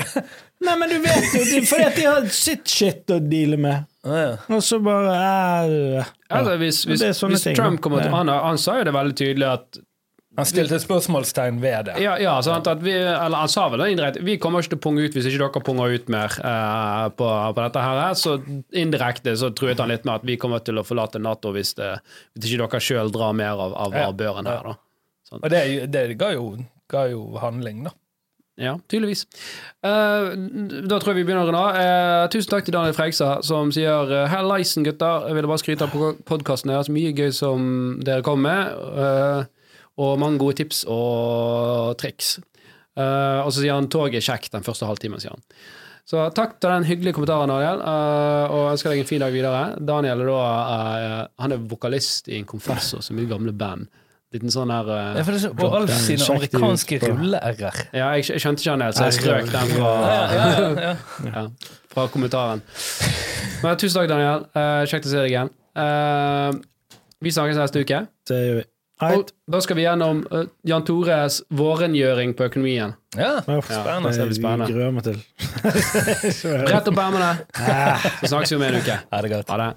Nei, 0.64 0.74
men 0.80 0.88
du 0.88 0.96
vet 1.04 1.26
jo, 1.34 1.42
det 1.44 1.56
er 1.60 1.66
fordi 1.68 1.84
at 1.84 1.96
de 1.98 2.04
har 2.08 2.26
sitt 2.32 2.66
shit 2.72 3.10
å 3.12 3.18
deale 3.20 3.58
med. 3.60 3.84
Ah, 4.04 4.16
ja. 4.16 4.30
Og 4.56 4.62
så 4.64 4.78
bare 4.82 5.12
eh, 6.00 6.04
Altså, 6.30 6.56
hvis, 6.60 6.82
hvis, 6.88 7.00
Det 7.00 7.08
er 7.08 7.12
sånne 7.18 7.36
hvis 7.36 7.44
ting, 7.46 7.56
Trump 7.56 7.80
kommer 7.84 8.02
til 8.02 8.10
Ja. 8.10 8.16
han, 8.16 8.28
han 8.28 8.58
sa 8.58 8.78
jo 8.80 8.84
det 8.88 8.92
veldig 8.96 9.14
tydelig 9.16 9.46
at 9.52 9.78
Han 10.34 10.46
stilte 10.48 10.80
spørsmålstegn 10.82 11.60
ved 11.62 11.88
det. 11.88 11.94
Ja, 12.02 12.16
ja 12.18 12.34
vi, 12.82 12.92
eller 12.92 13.44
han 13.44 13.50
sa 13.52 13.68
vel 13.70 13.84
det 13.84 13.90
indirekte 13.92 14.22
Vi 14.26 14.34
kommer 14.42 14.64
ikke 14.64 14.74
til 14.74 14.80
å 14.80 14.84
punge 14.88 15.04
ut 15.06 15.14
hvis 15.14 15.28
ikke 15.30 15.42
dere 15.44 15.62
punger 15.68 15.94
ut 15.94 16.08
mer 16.10 16.38
eh, 16.42 17.04
på, 17.14 17.28
på 17.54 17.66
dette 17.66 17.84
her. 17.86 18.00
Så 18.18 18.36
indirekte 18.74 19.36
så 19.38 19.52
truet 19.54 19.78
han 19.78 19.92
litt 19.94 20.06
med 20.08 20.16
at 20.16 20.26
vi 20.26 20.38
kommer 20.40 20.64
til 20.66 20.80
å 20.80 20.86
forlate 20.86 21.22
Nato 21.22 21.54
hvis, 21.54 21.76
det, 21.78 21.92
hvis 22.34 22.56
ikke 22.56 22.66
dere 22.66 22.82
sjøl 22.88 23.14
drar 23.14 23.36
mer 23.36 23.54
av, 23.68 23.76
av, 23.86 23.94
Ja. 23.94 24.08
børen 24.10 24.50
her. 24.50 24.72
Da. 24.72 24.78
Og 25.38 25.50
det, 25.50 25.62
det 25.94 26.06
ga, 26.18 26.32
jo, 26.34 26.50
ga 26.90 27.06
jo 27.10 27.28
handling, 27.42 27.86
da. 27.86 27.94
Ja, 28.60 28.76
tydeligvis. 28.86 29.24
Uh, 29.82 30.30
da 30.86 31.00
tror 31.02 31.10
jeg 31.10 31.22
vi 31.22 31.24
begynner 31.26 31.42
å 31.42 31.48
runde 31.48 31.62
av. 31.62 31.74
Uh, 31.74 32.26
tusen 32.30 32.52
takk 32.52 32.66
til 32.68 32.76
Daniel 32.76 32.94
Fregsa, 32.94 33.40
som 33.42 33.72
sier 33.74 34.12
uh, 34.12 34.28
Hallaisen, 34.30 34.86
gutter. 34.86 35.26
Jeg 35.26 35.38
ville 35.38 35.50
bare 35.50 35.62
skryte 35.62 35.88
av 35.88 36.20
podkasten 36.28 36.70
deres. 36.70 36.90
Mye 36.92 37.10
gøy 37.18 37.32
som 37.34 37.66
dere 38.06 38.22
kom 38.26 38.44
med. 38.46 38.70
eh, 38.94 39.50
og 40.00 40.18
mange 40.18 40.40
gode 40.42 40.58
tips 40.62 40.84
og 40.90 41.94
triks. 42.00 42.36
Uh, 42.94 43.42
og 43.42 43.50
så 43.50 43.60
sier 43.60 43.74
han 43.74 43.90
toget 43.90 44.20
er 44.20 44.26
kjekt 44.26 44.54
den 44.54 44.66
første 44.66 44.86
halvtimen, 44.86 45.22
sier 45.22 45.34
han. 45.34 45.42
Så 46.04 46.20
takk 46.36 46.58
til 46.60 46.68
den 46.68 46.84
hyggelige 46.84 47.16
kommentaren, 47.16 47.48
Daniel, 47.48 47.80
uh, 47.80 48.52
og 48.52 48.70
ønsker 48.74 48.92
deg 48.92 49.02
en 49.02 49.08
fin 49.08 49.22
dag 49.24 49.32
videre. 49.34 49.62
Daniel 49.80 50.20
er 50.20 50.30
da 50.30 50.40
uh, 50.44 51.20
Han 51.42 51.56
er 51.56 51.62
vokalist 51.70 52.28
i 52.28 52.38
en 52.38 52.48
konfessor 52.48 53.02
som 53.02 53.18
er 53.18 53.30
gamle 53.30 53.54
band. 53.56 53.88
Liten 54.34 54.50
sånn 54.50 54.72
her 54.74 54.88
uh, 54.90 55.14
Ja, 55.16 55.22
for 55.22 55.32
det 55.32 55.40
er 55.40 55.44
så, 55.46 55.52
og 55.54 55.76
Alf 55.78 55.94
sine 55.94 56.26
amerikanske 56.34 56.98
rulle-r-er. 57.06 57.82
ja, 57.94 58.08
jeg, 58.18 58.28
jeg 58.34 58.42
skjønte 58.42 58.64
ikke 58.64 58.74
han 58.74 58.84
helt, 58.84 58.98
så 58.98 59.08
jeg 59.08 59.18
strøk 59.20 59.50
den 59.52 59.74
fra, 59.76 59.92
Ja, 60.04 60.22
ja, 60.34 60.70
ja. 60.88 60.94
ja, 61.30 61.44
fra 61.94 62.06
kommentaren. 62.12 62.64
Men 63.62 63.78
tusen 63.80 64.00
takk, 64.00 64.10
Daniel. 64.10 64.48
Uh, 64.52 64.82
kjekt 64.90 65.06
å 65.08 65.14
se 65.14 65.22
deg 65.22 65.32
igjen. 65.32 65.54
Eh, 65.74 66.50
vi 67.24 67.32
snakkes 67.34 67.58
neste 67.58 67.82
uke. 67.82 68.04
Det 68.28 68.38
gjør 68.38 68.60
vi. 68.60 68.64
Og 69.02 69.30
da 69.50 69.58
skal 69.64 69.78
vi 69.78 69.84
gjennom 69.86 70.20
uh, 70.30 70.44
Jan 70.62 70.84
Tores 70.86 71.40
vårengjøring 71.50 72.36
på 72.38 72.46
økonomien. 72.46 72.94
ja. 73.18 73.32
ja 73.42 73.60
Spennende. 73.66 74.12
det. 74.14 74.68
Jeg 74.70 74.76
gruer 74.76 74.94
meg 74.94 75.08
til. 75.08 75.18
Rett 76.70 76.92
opp 76.92 77.00
ermene, 77.02 77.32
så 78.22 78.30
snakkes 78.36 78.54
vi 78.54 78.60
om 78.60 78.68
en 78.68 78.78
uke. 78.78 79.00
Ha 79.10 79.24
det 79.26 79.34
godt. 79.34 79.50
Ha 79.50 79.58
det. 79.64 79.72